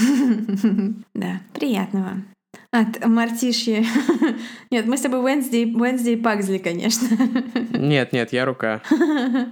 Да, 1.13 1.41
приятного. 1.53 2.23
От 2.71 3.05
мартишьи. 3.05 3.85
Нет, 4.71 4.85
мы 4.85 4.97
с 4.97 5.01
тобой 5.01 5.19
Wednesday, 5.19 5.65
Wednesday 5.65 6.21
Пагзли, 6.21 6.59
конечно. 6.59 7.07
Нет, 7.71 8.13
нет, 8.13 8.31
я 8.31 8.45
рука. 8.45 8.81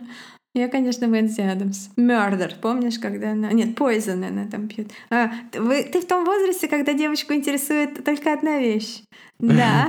Я, 0.58 0.70
конечно, 0.70 1.06
Венси 1.06 1.42
Адамс. 1.42 1.90
Murder, 1.98 2.52
помнишь, 2.60 2.98
когда 2.98 3.34
она... 3.34 3.52
Нет, 3.52 3.78
Poison 3.78 4.28
она 4.28 4.48
там 4.50 4.68
пьет. 4.68 4.88
А, 5.12 5.30
вы... 5.54 5.84
Ты 5.84 6.02
в 6.02 6.08
том 6.08 6.26
возрасте, 6.26 6.68
когда 6.68 6.94
девочку 6.94 7.34
интересует 7.34 8.04
только 8.04 8.34
одна 8.34 8.58
вещь. 8.58 9.04
Да. 9.38 9.88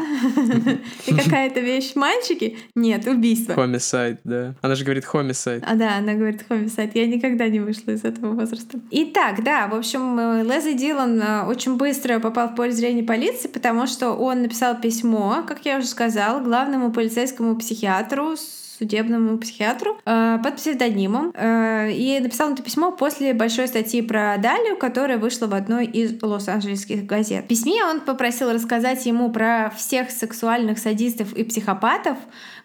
И 1.06 1.14
какая-то 1.14 1.60
вещь 1.60 1.94
мальчики? 1.94 2.58
Нет, 2.74 3.06
убийство. 3.06 3.54
Homicide, 3.54 4.18
да. 4.24 4.54
Она 4.60 4.74
же 4.74 4.84
говорит 4.84 5.06
homicide. 5.10 5.64
А, 5.66 5.74
да, 5.74 5.96
она 5.96 6.12
говорит 6.12 6.44
homicide. 6.50 6.90
Я 6.92 7.06
никогда 7.06 7.48
не 7.48 7.60
вышла 7.60 7.92
из 7.92 8.04
этого 8.04 8.34
возраста. 8.34 8.78
Итак, 8.90 9.42
да, 9.42 9.68
в 9.68 9.74
общем, 9.74 10.18
э, 10.18 10.44
Лесли 10.44 10.74
Дилан 10.74 11.18
э, 11.22 11.44
очень 11.44 11.78
быстро 11.78 12.18
попал 12.18 12.48
в 12.48 12.56
поле 12.56 12.72
зрения 12.72 13.02
полиции, 13.02 13.48
потому 13.48 13.86
что 13.86 14.10
он 14.10 14.42
написал 14.42 14.78
письмо, 14.78 15.42
как 15.48 15.64
я 15.64 15.78
уже 15.78 15.86
сказала, 15.86 16.40
главному 16.40 16.92
полицейскому 16.92 17.56
психиатру 17.56 18.36
судебному 18.78 19.38
психиатру 19.38 19.98
э, 20.04 20.38
под 20.42 20.56
псевдонимом. 20.56 21.32
Э, 21.34 21.90
и 21.90 22.20
написал 22.20 22.52
это 22.52 22.62
письмо 22.62 22.92
после 22.92 23.34
большой 23.34 23.68
статьи 23.68 24.02
про 24.02 24.36
Далию, 24.38 24.76
которая 24.76 25.18
вышла 25.18 25.46
в 25.46 25.54
одной 25.54 25.86
из 25.86 26.22
лос-анджелесских 26.22 27.04
газет. 27.04 27.44
В 27.44 27.48
письме 27.48 27.84
он 27.84 28.00
попросил 28.00 28.52
рассказать 28.52 29.04
ему 29.06 29.30
про 29.30 29.70
всех 29.76 30.10
сексуальных 30.10 30.78
садистов 30.78 31.32
и 31.34 31.44
психопатов, 31.44 32.16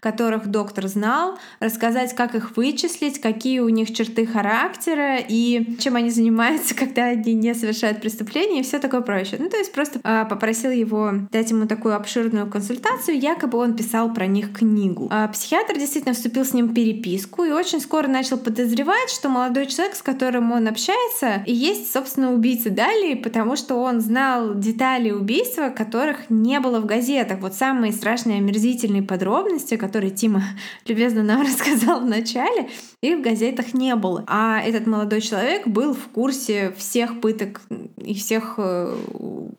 которых 0.03 0.47
доктор 0.47 0.87
знал, 0.87 1.39
рассказать, 1.61 2.13
как 2.13 2.35
их 2.35 2.57
вычислить, 2.57 3.21
какие 3.21 3.59
у 3.59 3.69
них 3.69 3.93
черты 3.93 4.25
характера 4.25 5.17
и 5.17 5.77
чем 5.79 5.95
они 5.95 6.09
занимаются, 6.09 6.75
когда 6.83 7.05
они 7.05 7.33
не 7.33 7.55
совершают 7.55 8.01
преступления 8.01 8.59
и 8.59 8.63
все 8.63 8.79
такое 8.79 8.99
прочее. 8.99 9.37
Ну, 9.39 9.49
то 9.49 9.57
есть 9.57 9.71
просто 9.71 10.01
э, 10.03 10.25
попросил 10.29 10.71
его 10.71 11.13
дать 11.31 11.49
ему 11.51 11.67
такую 11.67 11.95
обширную 11.95 12.47
консультацию, 12.47 13.17
якобы 13.17 13.57
он 13.57 13.75
писал 13.77 14.13
про 14.13 14.27
них 14.27 14.51
книгу. 14.51 15.07
А 15.09 15.29
психиатр 15.29 15.75
действительно 15.79 16.13
вступил 16.13 16.43
с 16.43 16.53
ним 16.53 16.67
в 16.67 16.73
переписку 16.73 17.45
и 17.45 17.51
очень 17.51 17.79
скоро 17.79 18.07
начал 18.07 18.37
подозревать, 18.37 19.09
что 19.09 19.29
молодой 19.29 19.67
человек, 19.67 19.95
с 19.95 20.01
которым 20.01 20.51
он 20.51 20.67
общается, 20.67 21.43
и 21.45 21.53
есть, 21.53 21.93
собственно, 21.93 22.33
убийца 22.33 22.69
Дали, 22.69 23.13
потому 23.15 23.55
что 23.55 23.75
он 23.75 24.01
знал 24.01 24.53
детали 24.53 25.11
убийства, 25.11 25.69
которых 25.69 26.29
не 26.29 26.59
было 26.59 26.81
в 26.81 26.85
газетах. 26.85 27.39
Вот 27.39 27.53
самые 27.53 27.93
страшные 27.93 28.39
омерзительные 28.39 29.03
подробности, 29.03 29.77
которые 29.77 29.92
Тима 30.01 30.43
любезно 30.85 31.23
нам 31.23 31.41
рассказал 31.45 32.01
в 32.01 32.05
начале, 32.05 32.69
их 33.01 33.19
в 33.19 33.21
газетах 33.21 33.73
не 33.73 33.95
было. 33.95 34.23
А 34.27 34.61
этот 34.61 34.87
молодой 34.87 35.21
человек 35.21 35.67
был 35.67 35.93
в 35.93 36.07
курсе 36.09 36.73
всех 36.77 37.21
пыток 37.21 37.61
и 37.97 38.13
всех 38.13 38.55
э, 38.57 38.95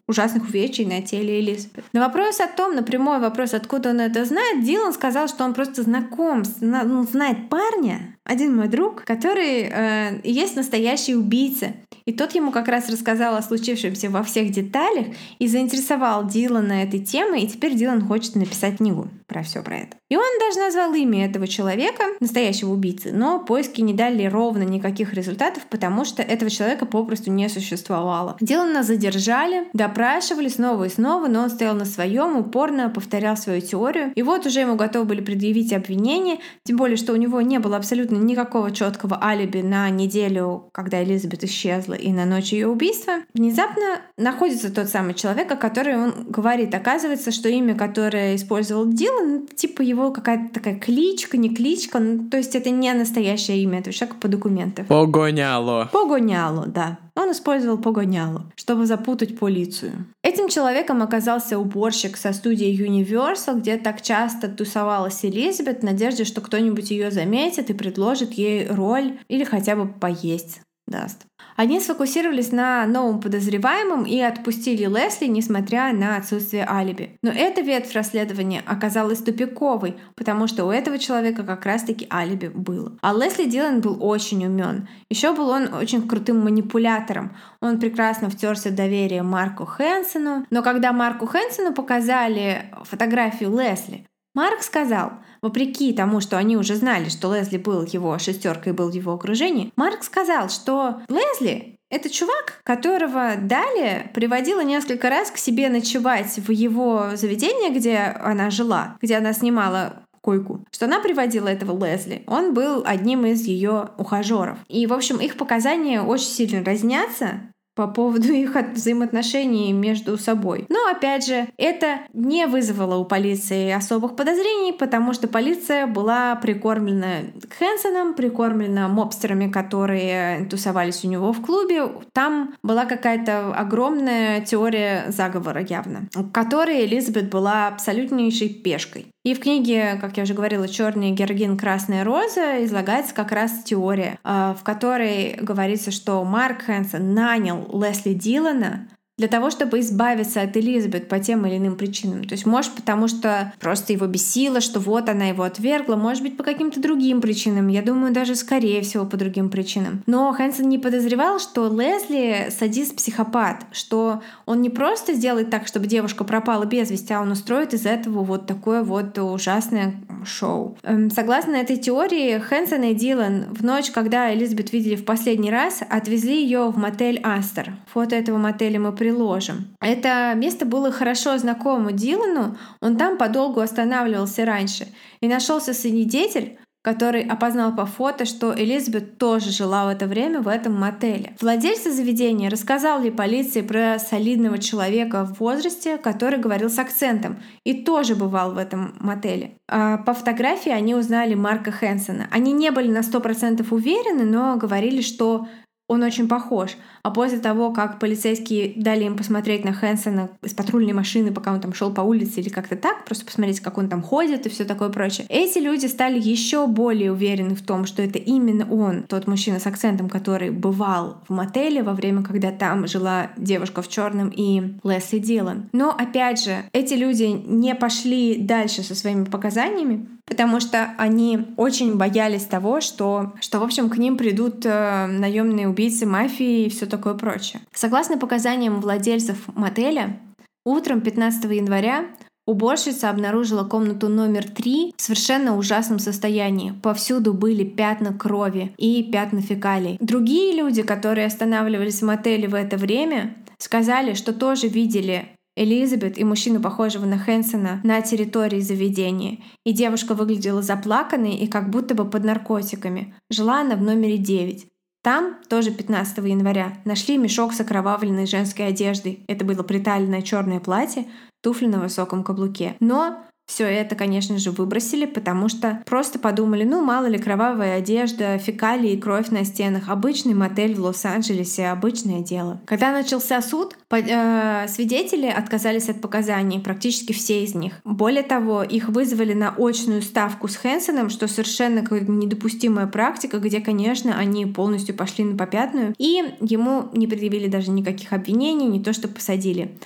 ужасных 0.06 0.44
увечий 0.44 0.84
на 0.84 1.02
теле 1.02 1.40
Элизабет. 1.40 1.84
На 1.92 2.00
вопрос 2.00 2.40
о 2.40 2.48
том, 2.48 2.74
на 2.74 2.82
прямой 2.82 3.20
вопрос, 3.20 3.54
откуда 3.54 3.90
он 3.90 4.00
это 4.00 4.24
знает, 4.24 4.64
Дилан 4.64 4.92
сказал, 4.92 5.28
что 5.28 5.44
он 5.44 5.54
просто 5.54 5.82
знаком, 5.82 6.42
ну, 6.60 7.04
знает 7.04 7.48
парня, 7.48 8.16
один 8.24 8.56
мой 8.56 8.68
друг, 8.68 9.04
который 9.04 9.68
э, 9.70 10.20
есть 10.24 10.56
настоящий 10.56 11.14
убийца. 11.14 11.74
И 12.06 12.12
тот 12.12 12.34
ему 12.34 12.52
как 12.52 12.68
раз 12.68 12.90
рассказал 12.90 13.34
о 13.34 13.42
случившемся 13.42 14.10
во 14.10 14.22
всех 14.22 14.50
деталях 14.50 15.06
и 15.38 15.48
заинтересовал 15.48 16.26
Дилана 16.26 16.82
этой 16.82 17.00
темой, 17.00 17.42
и 17.42 17.48
теперь 17.48 17.74
Дилан 17.74 18.06
хочет 18.06 18.34
написать 18.34 18.76
книгу 18.76 19.08
про 19.26 19.42
все 19.42 19.62
про 19.62 19.78
это. 19.78 19.96
И 20.10 20.16
он 20.16 20.38
даже 20.38 20.60
назвал 20.60 20.92
имя 20.92 21.24
этого 21.24 21.48
человека, 21.48 22.04
настоящего 22.20 22.70
убийцы, 22.72 23.10
но 23.10 23.40
поиски 23.40 23.80
не 23.80 23.94
дали 23.94 24.26
ровно 24.26 24.62
никаких 24.62 25.14
результатов, 25.14 25.64
потому 25.70 26.04
что 26.04 26.22
этого 26.22 26.50
человека 26.50 26.84
попросту 26.84 27.30
не 27.30 27.48
существовало. 27.48 28.36
Дилана 28.40 28.82
задержали, 28.82 29.66
допрашивали 29.72 30.48
снова 30.48 30.84
и 30.84 30.88
снова, 30.90 31.26
но 31.26 31.44
он 31.44 31.50
стоял 31.50 31.74
на 31.74 31.86
своем, 31.86 32.36
упорно 32.36 32.90
повторял 32.90 33.36
свою 33.36 33.62
теорию. 33.62 34.12
И 34.14 34.22
вот 34.22 34.44
уже 34.46 34.60
ему 34.60 34.76
готовы 34.76 35.06
были 35.06 35.20
предъявить 35.22 35.72
обвинение, 35.72 36.38
тем 36.64 36.76
более, 36.76 36.98
что 36.98 37.14
у 37.14 37.16
него 37.16 37.40
не 37.40 37.58
было 37.58 37.78
абсолютно 37.78 38.16
никакого 38.16 38.70
четкого 38.70 39.24
алиби 39.24 39.62
на 39.62 39.88
неделю, 39.88 40.68
когда 40.72 41.02
Элизабет 41.02 41.44
исчезла, 41.44 41.93
и 41.94 42.12
на 42.12 42.24
ночь 42.24 42.52
ее 42.52 42.68
убийства. 42.68 43.14
Внезапно 43.34 44.00
находится 44.16 44.72
тот 44.72 44.88
самый 44.88 45.14
человек, 45.14 45.50
о 45.50 45.56
котором 45.56 46.02
он 46.02 46.26
говорит. 46.28 46.74
Оказывается, 46.74 47.30
что 47.32 47.48
имя, 47.48 47.74
которое 47.74 48.36
использовал 48.36 48.86
Дилан, 48.86 49.46
типа 49.46 49.82
его 49.82 50.10
какая-то 50.10 50.52
такая 50.54 50.78
кличка, 50.78 51.36
не 51.36 51.54
кличка, 51.54 51.98
ну, 51.98 52.28
то 52.28 52.36
есть 52.36 52.54
это 52.54 52.70
не 52.70 52.92
настоящее 52.92 53.62
имя 53.62 53.80
этого 53.80 53.94
человека 53.94 54.18
по 54.20 54.28
документам. 54.28 54.86
Погоняло. 54.86 55.88
Погоняло, 55.92 56.66
да. 56.66 56.98
Он 57.16 57.30
использовал 57.30 57.78
погоняло, 57.78 58.50
чтобы 58.56 58.86
запутать 58.86 59.38
полицию. 59.38 60.06
Этим 60.22 60.48
человеком 60.48 61.00
оказался 61.00 61.58
уборщик 61.58 62.16
со 62.16 62.32
студии 62.32 62.76
Universal, 62.76 63.60
где 63.60 63.76
так 63.76 64.02
часто 64.02 64.48
тусовалась 64.48 65.24
Элизабет 65.24 65.80
в 65.80 65.84
надежде, 65.84 66.24
что 66.24 66.40
кто-нибудь 66.40 66.90
ее 66.90 67.12
заметит 67.12 67.70
и 67.70 67.74
предложит 67.74 68.32
ей 68.32 68.66
роль 68.66 69.18
или 69.28 69.44
хотя 69.44 69.76
бы 69.76 69.86
поесть 69.86 70.60
даст. 70.86 71.26
Они 71.56 71.80
сфокусировались 71.80 72.52
на 72.52 72.84
новом 72.86 73.20
подозреваемом 73.20 74.04
и 74.04 74.18
отпустили 74.20 74.84
Лесли, 74.84 75.26
несмотря 75.26 75.92
на 75.92 76.16
отсутствие 76.16 76.66
алиби. 76.68 77.16
Но 77.22 77.30
эта 77.30 77.60
ветвь 77.60 77.94
расследования 77.94 78.62
оказалась 78.66 79.22
тупиковой, 79.22 79.96
потому 80.16 80.46
что 80.46 80.64
у 80.64 80.70
этого 80.70 80.98
человека 80.98 81.44
как 81.44 81.64
раз-таки 81.64 82.06
алиби 82.12 82.48
было. 82.48 82.98
А 83.02 83.14
Лесли 83.14 83.44
Дилан 83.44 83.80
был 83.80 83.98
очень 84.00 84.44
умен. 84.44 84.88
Еще 85.08 85.32
был 85.32 85.48
он 85.48 85.72
очень 85.72 86.08
крутым 86.08 86.40
манипулятором. 86.40 87.36
Он 87.60 87.78
прекрасно 87.78 88.28
втерся 88.30 88.70
в 88.70 88.74
доверие 88.74 89.22
Марку 89.22 89.64
Хэнсону. 89.64 90.46
Но 90.50 90.62
когда 90.62 90.92
Марку 90.92 91.26
Хэнсону 91.26 91.72
показали 91.72 92.72
фотографию 92.84 93.56
Лесли, 93.56 94.06
Марк 94.34 94.62
сказал, 94.62 95.12
вопреки 95.42 95.92
тому, 95.92 96.20
что 96.20 96.36
они 96.36 96.56
уже 96.56 96.74
знали, 96.74 97.08
что 97.08 97.34
Лезли 97.34 97.56
был 97.56 97.84
его 97.84 98.18
шестеркой 98.18 98.72
и 98.72 98.76
был 98.76 98.90
в 98.90 98.94
его 98.94 99.12
окружении, 99.12 99.72
Марк 99.76 100.02
сказал, 100.02 100.48
что 100.48 101.02
Лезли 101.08 101.74
это 101.90 102.10
чувак, 102.10 102.60
которого 102.64 103.36
далее 103.36 104.10
приводила 104.14 104.64
несколько 104.64 105.10
раз 105.10 105.30
к 105.30 105.36
себе 105.36 105.68
ночевать 105.68 106.38
в 106.38 106.50
его 106.50 107.10
заведение, 107.14 107.70
где 107.70 107.98
она 107.98 108.50
жила, 108.50 108.96
где 109.00 109.16
она 109.16 109.32
снимала 109.32 110.02
койку, 110.20 110.64
что 110.72 110.86
она 110.86 111.00
приводила 111.00 111.48
этого 111.48 111.86
Лезли. 111.86 112.24
Он 112.26 112.54
был 112.54 112.82
одним 112.86 113.26
из 113.26 113.42
ее 113.42 113.90
ухажеров. 113.98 114.58
И, 114.68 114.86
в 114.86 114.92
общем, 114.92 115.18
их 115.18 115.36
показания 115.36 116.02
очень 116.02 116.26
сильно 116.26 116.64
разнятся 116.64 117.42
по 117.74 117.86
поводу 117.86 118.32
их 118.32 118.54
взаимоотношений 118.72 119.72
между 119.72 120.16
собой. 120.18 120.66
Но 120.68 120.86
опять 120.90 121.26
же, 121.26 121.48
это 121.56 122.00
не 122.12 122.46
вызвало 122.46 122.96
у 122.96 123.04
полиции 123.04 123.70
особых 123.70 124.16
подозрений, 124.16 124.72
потому 124.72 125.12
что 125.12 125.28
полиция 125.28 125.86
была 125.86 126.36
прикормлена 126.36 127.32
Хэнсоном, 127.58 128.14
прикормлена 128.14 128.88
мобстерами, 128.88 129.50
которые 129.50 130.46
тусовались 130.46 131.04
у 131.04 131.08
него 131.08 131.32
в 131.32 131.42
клубе. 131.42 131.88
Там 132.12 132.54
была 132.62 132.84
какая-то 132.86 133.54
огромная 133.54 134.40
теория 134.40 135.06
заговора 135.08 135.62
явно, 135.62 136.08
в 136.14 136.30
которой 136.30 136.84
Элизабет 136.84 137.30
была 137.30 137.68
абсолютнейшей 137.68 138.48
пешкой. 138.48 139.13
И 139.24 139.32
в 139.32 139.40
книге, 139.40 139.96
как 140.02 140.18
я 140.18 140.24
уже 140.24 140.34
говорила, 140.34 140.68
«Черный 140.68 141.10
георгин, 141.10 141.56
красная 141.56 142.04
роза» 142.04 142.62
излагается 142.64 143.14
как 143.14 143.32
раз 143.32 143.62
теория, 143.64 144.18
а, 144.22 144.54
в 144.54 144.62
которой 144.62 145.36
говорится, 145.40 145.90
что 145.90 146.22
Марк 146.24 146.64
Хэнсон 146.64 147.14
нанял 147.14 147.66
Лесли 147.72 148.12
Дилана 148.12 148.86
для 149.16 149.28
того, 149.28 149.50
чтобы 149.50 149.78
избавиться 149.78 150.42
от 150.42 150.56
Элизабет 150.56 151.08
по 151.08 151.20
тем 151.20 151.46
или 151.46 151.56
иным 151.56 151.76
причинам. 151.76 152.24
То 152.24 152.32
есть, 152.32 152.46
может, 152.46 152.72
потому 152.72 153.06
что 153.06 153.52
просто 153.60 153.92
его 153.92 154.06
бесило, 154.06 154.60
что 154.60 154.80
вот 154.80 155.08
она 155.08 155.26
его 155.26 155.44
отвергла, 155.44 155.94
может 155.94 156.22
быть, 156.22 156.36
по 156.36 156.42
каким-то 156.42 156.80
другим 156.80 157.20
причинам. 157.20 157.68
Я 157.68 157.82
думаю, 157.82 158.12
даже 158.12 158.34
скорее 158.34 158.82
всего 158.82 159.06
по 159.06 159.16
другим 159.16 159.50
причинам. 159.50 160.02
Но 160.06 160.32
Хэнсон 160.32 160.68
не 160.68 160.78
подозревал, 160.78 161.38
что 161.38 161.68
Лесли 161.68 162.48
садист-психопат, 162.50 163.66
что 163.70 164.20
он 164.46 164.62
не 164.62 164.70
просто 164.70 165.14
сделает 165.14 165.48
так, 165.48 165.68
чтобы 165.68 165.86
девушка 165.86 166.24
пропала 166.24 166.64
без 166.64 166.90
вести, 166.90 167.12
а 167.12 167.20
он 167.20 167.30
устроит 167.30 167.72
из 167.72 167.86
этого 167.86 168.24
вот 168.24 168.46
такое 168.46 168.82
вот 168.82 169.16
ужасное 169.18 169.94
шоу. 170.24 170.76
Эм, 170.82 171.10
согласно 171.10 171.54
этой 171.54 171.76
теории, 171.76 172.38
Хэнсон 172.38 172.82
и 172.82 172.94
Дилан 172.94 173.44
в 173.50 173.64
ночь, 173.64 173.92
когда 173.92 174.34
Элизабет 174.34 174.72
видели 174.72 174.96
в 174.96 175.04
последний 175.04 175.52
раз, 175.52 175.82
отвезли 175.88 176.42
ее 176.42 176.66
в 176.70 176.78
мотель 176.78 177.20
Астер. 177.22 177.74
Фото 177.92 178.16
этого 178.16 178.38
мотеля 178.38 178.80
мы 178.80 178.92
приложим. 179.04 179.76
Это 179.82 180.32
место 180.34 180.64
было 180.64 180.90
хорошо 180.90 181.36
знакомо 181.36 181.92
Дилану, 181.92 182.56
он 182.80 182.96
там 182.96 183.18
подолгу 183.18 183.60
останавливался 183.60 184.46
раньше. 184.46 184.88
И 185.20 185.28
нашелся 185.28 185.74
свидетель, 185.74 186.56
который 186.82 187.22
опознал 187.22 187.76
по 187.76 187.84
фото, 187.84 188.24
что 188.24 188.54
Элизабет 188.54 189.18
тоже 189.18 189.50
жила 189.50 189.84
в 189.84 189.88
это 189.88 190.06
время 190.06 190.40
в 190.40 190.48
этом 190.48 190.74
мотеле. 190.74 191.34
Владельцы 191.42 191.92
заведения 191.92 192.48
рассказал 192.48 193.02
ли 193.02 193.10
полиции 193.10 193.60
про 193.60 193.98
солидного 193.98 194.56
человека 194.56 195.24
в 195.24 195.38
возрасте, 195.38 195.98
который 195.98 196.38
говорил 196.38 196.70
с 196.70 196.78
акцентом 196.78 197.36
и 197.64 197.84
тоже 197.84 198.14
бывал 198.14 198.52
в 198.52 198.58
этом 198.58 198.94
мотеле. 199.00 199.52
А 199.68 199.98
по 199.98 200.14
фотографии 200.14 200.72
они 200.72 200.94
узнали 200.94 201.34
Марка 201.34 201.72
Хэнсона. 201.72 202.26
Они 202.30 202.52
не 202.52 202.70
были 202.70 202.88
на 202.88 203.00
100% 203.00 203.66
уверены, 203.70 204.24
но 204.24 204.56
говорили, 204.56 205.02
что 205.02 205.46
он 205.86 206.02
очень 206.02 206.28
похож. 206.28 206.76
А 207.02 207.10
после 207.10 207.38
того, 207.38 207.70
как 207.72 207.98
полицейские 207.98 208.72
дали 208.76 209.04
им 209.04 209.16
посмотреть 209.16 209.64
на 209.64 209.72
Хэнсона 209.72 210.30
из 210.42 210.54
патрульной 210.54 210.94
машины, 210.94 211.32
пока 211.32 211.52
он 211.52 211.60
там 211.60 211.74
шел 211.74 211.92
по 211.92 212.00
улице 212.00 212.40
или 212.40 212.48
как-то 212.48 212.76
так, 212.76 213.04
просто 213.04 213.26
посмотреть, 213.26 213.60
как 213.60 213.76
он 213.76 213.88
там 213.88 214.02
ходит 214.02 214.46
и 214.46 214.48
все 214.48 214.64
такое 214.64 214.88
прочее, 214.88 215.26
эти 215.28 215.58
люди 215.58 215.86
стали 215.86 216.18
еще 216.18 216.66
более 216.66 217.12
уверены 217.12 217.54
в 217.54 217.62
том, 217.62 217.84
что 217.84 218.02
это 218.02 218.18
именно 218.18 218.66
он, 218.70 219.02
тот 219.02 219.26
мужчина 219.26 219.60
с 219.60 219.66
акцентом, 219.66 220.08
который 220.08 220.50
бывал 220.50 221.18
в 221.28 221.32
мотеле 221.32 221.82
во 221.82 221.92
время, 221.92 222.22
когда 222.22 222.50
там 222.50 222.86
жила 222.86 223.30
девушка 223.36 223.82
в 223.82 223.88
черном 223.88 224.30
и 224.34 224.78
Лесли 224.84 225.18
Дилан. 225.18 225.68
Но 225.72 225.90
опять 225.90 226.42
же, 226.42 226.64
эти 226.72 226.94
люди 226.94 227.24
не 227.24 227.74
пошли 227.74 228.36
дальше 228.38 228.82
со 228.82 228.94
своими 228.94 229.24
показаниями, 229.24 230.08
потому 230.26 230.60
что 230.60 230.94
они 230.98 231.54
очень 231.56 231.96
боялись 231.96 232.44
того, 232.44 232.80
что, 232.80 233.32
что 233.40 233.60
в 233.60 233.62
общем, 233.62 233.90
к 233.90 233.98
ним 233.98 234.16
придут 234.16 234.64
э, 234.64 235.06
наемные 235.06 235.68
убийцы 235.68 236.06
мафии 236.06 236.64
и 236.64 236.70
все 236.70 236.86
такое 236.86 237.14
прочее. 237.14 237.60
Согласно 237.72 238.18
показаниям 238.18 238.80
владельцев 238.80 239.38
мотеля, 239.54 240.18
утром 240.64 241.00
15 241.00 241.44
января 241.44 242.06
Уборщица 242.46 243.08
обнаружила 243.08 243.64
комнату 243.64 244.08
номер 244.08 244.46
три 244.46 244.92
в 244.98 245.00
совершенно 245.00 245.56
ужасном 245.56 245.98
состоянии. 245.98 246.74
Повсюду 246.82 247.32
были 247.32 247.64
пятна 247.64 248.12
крови 248.12 248.74
и 248.76 249.02
пятна 249.02 249.40
фекалий. 249.40 249.96
Другие 249.98 250.54
люди, 250.54 250.82
которые 250.82 251.26
останавливались 251.26 252.02
в 252.02 252.04
мотеле 252.04 252.46
в 252.46 252.54
это 252.54 252.76
время, 252.76 253.34
сказали, 253.56 254.12
что 254.12 254.34
тоже 254.34 254.68
видели 254.68 255.28
Элизабет 255.56 256.18
и 256.18 256.24
мужчину, 256.24 256.60
похожего 256.60 257.06
на 257.06 257.18
Хэнсона, 257.18 257.80
на 257.84 258.02
территории 258.02 258.60
заведения. 258.60 259.38
И 259.64 259.72
девушка 259.72 260.14
выглядела 260.14 260.62
заплаканной 260.62 261.36
и 261.36 261.46
как 261.46 261.70
будто 261.70 261.94
бы 261.94 262.04
под 262.04 262.24
наркотиками. 262.24 263.14
Жила 263.30 263.60
она 263.60 263.76
в 263.76 263.82
номере 263.82 264.18
9. 264.18 264.66
Там, 265.02 265.36
тоже 265.48 265.70
15 265.70 266.18
января, 266.24 266.78
нашли 266.84 267.18
мешок 267.18 267.52
с 267.52 267.60
окровавленной 267.60 268.26
женской 268.26 268.68
одеждой. 268.68 269.22
Это 269.28 269.44
было 269.44 269.62
приталенное 269.62 270.22
черное 270.22 270.60
платье, 270.60 271.06
туфли 271.42 271.66
на 271.66 271.78
высоком 271.78 272.24
каблуке. 272.24 272.74
Но 272.80 273.22
все 273.46 273.64
это, 273.64 273.94
конечно 273.94 274.38
же, 274.38 274.50
выбросили, 274.50 275.04
потому 275.04 275.48
что 275.48 275.82
просто 275.84 276.18
подумали, 276.18 276.64
ну, 276.64 276.82
мало 276.82 277.06
ли, 277.06 277.18
кровавая 277.18 277.76
одежда, 277.76 278.38
фекалии 278.38 278.92
и 278.92 279.00
кровь 279.00 279.28
на 279.28 279.44
стенах. 279.44 279.88
Обычный 279.88 280.34
мотель 280.34 280.74
в 280.74 280.80
Лос-Анджелесе, 280.80 281.68
обычное 281.68 282.20
дело. 282.20 282.60
Когда 282.64 282.90
начался 282.90 283.42
суд, 283.42 283.76
э, 283.90 284.66
свидетели 284.68 285.26
отказались 285.26 285.90
от 285.90 286.00
показаний, 286.00 286.58
практически 286.58 287.12
все 287.12 287.44
из 287.44 287.54
них. 287.54 287.74
Более 287.84 288.22
того, 288.22 288.62
их 288.62 288.88
вызвали 288.88 289.34
на 289.34 289.54
очную 289.58 290.00
ставку 290.02 290.48
с 290.48 290.56
Хэнсоном, 290.56 291.10
что 291.10 291.28
совершенно 291.28 291.80
недопустимая 291.80 292.86
практика, 292.86 293.38
где, 293.38 293.60
конечно, 293.60 294.16
они 294.16 294.46
полностью 294.46 294.94
пошли 294.94 295.24
на 295.24 295.36
попятную, 295.36 295.94
и 295.98 296.22
ему 296.40 296.88
не 296.94 297.06
предъявили 297.06 297.48
даже 297.48 297.70
никаких 297.70 298.12
обвинений, 298.12 298.66
не 298.66 298.82
то 298.82 298.92
что 298.92 299.06
посадили. 299.08 299.76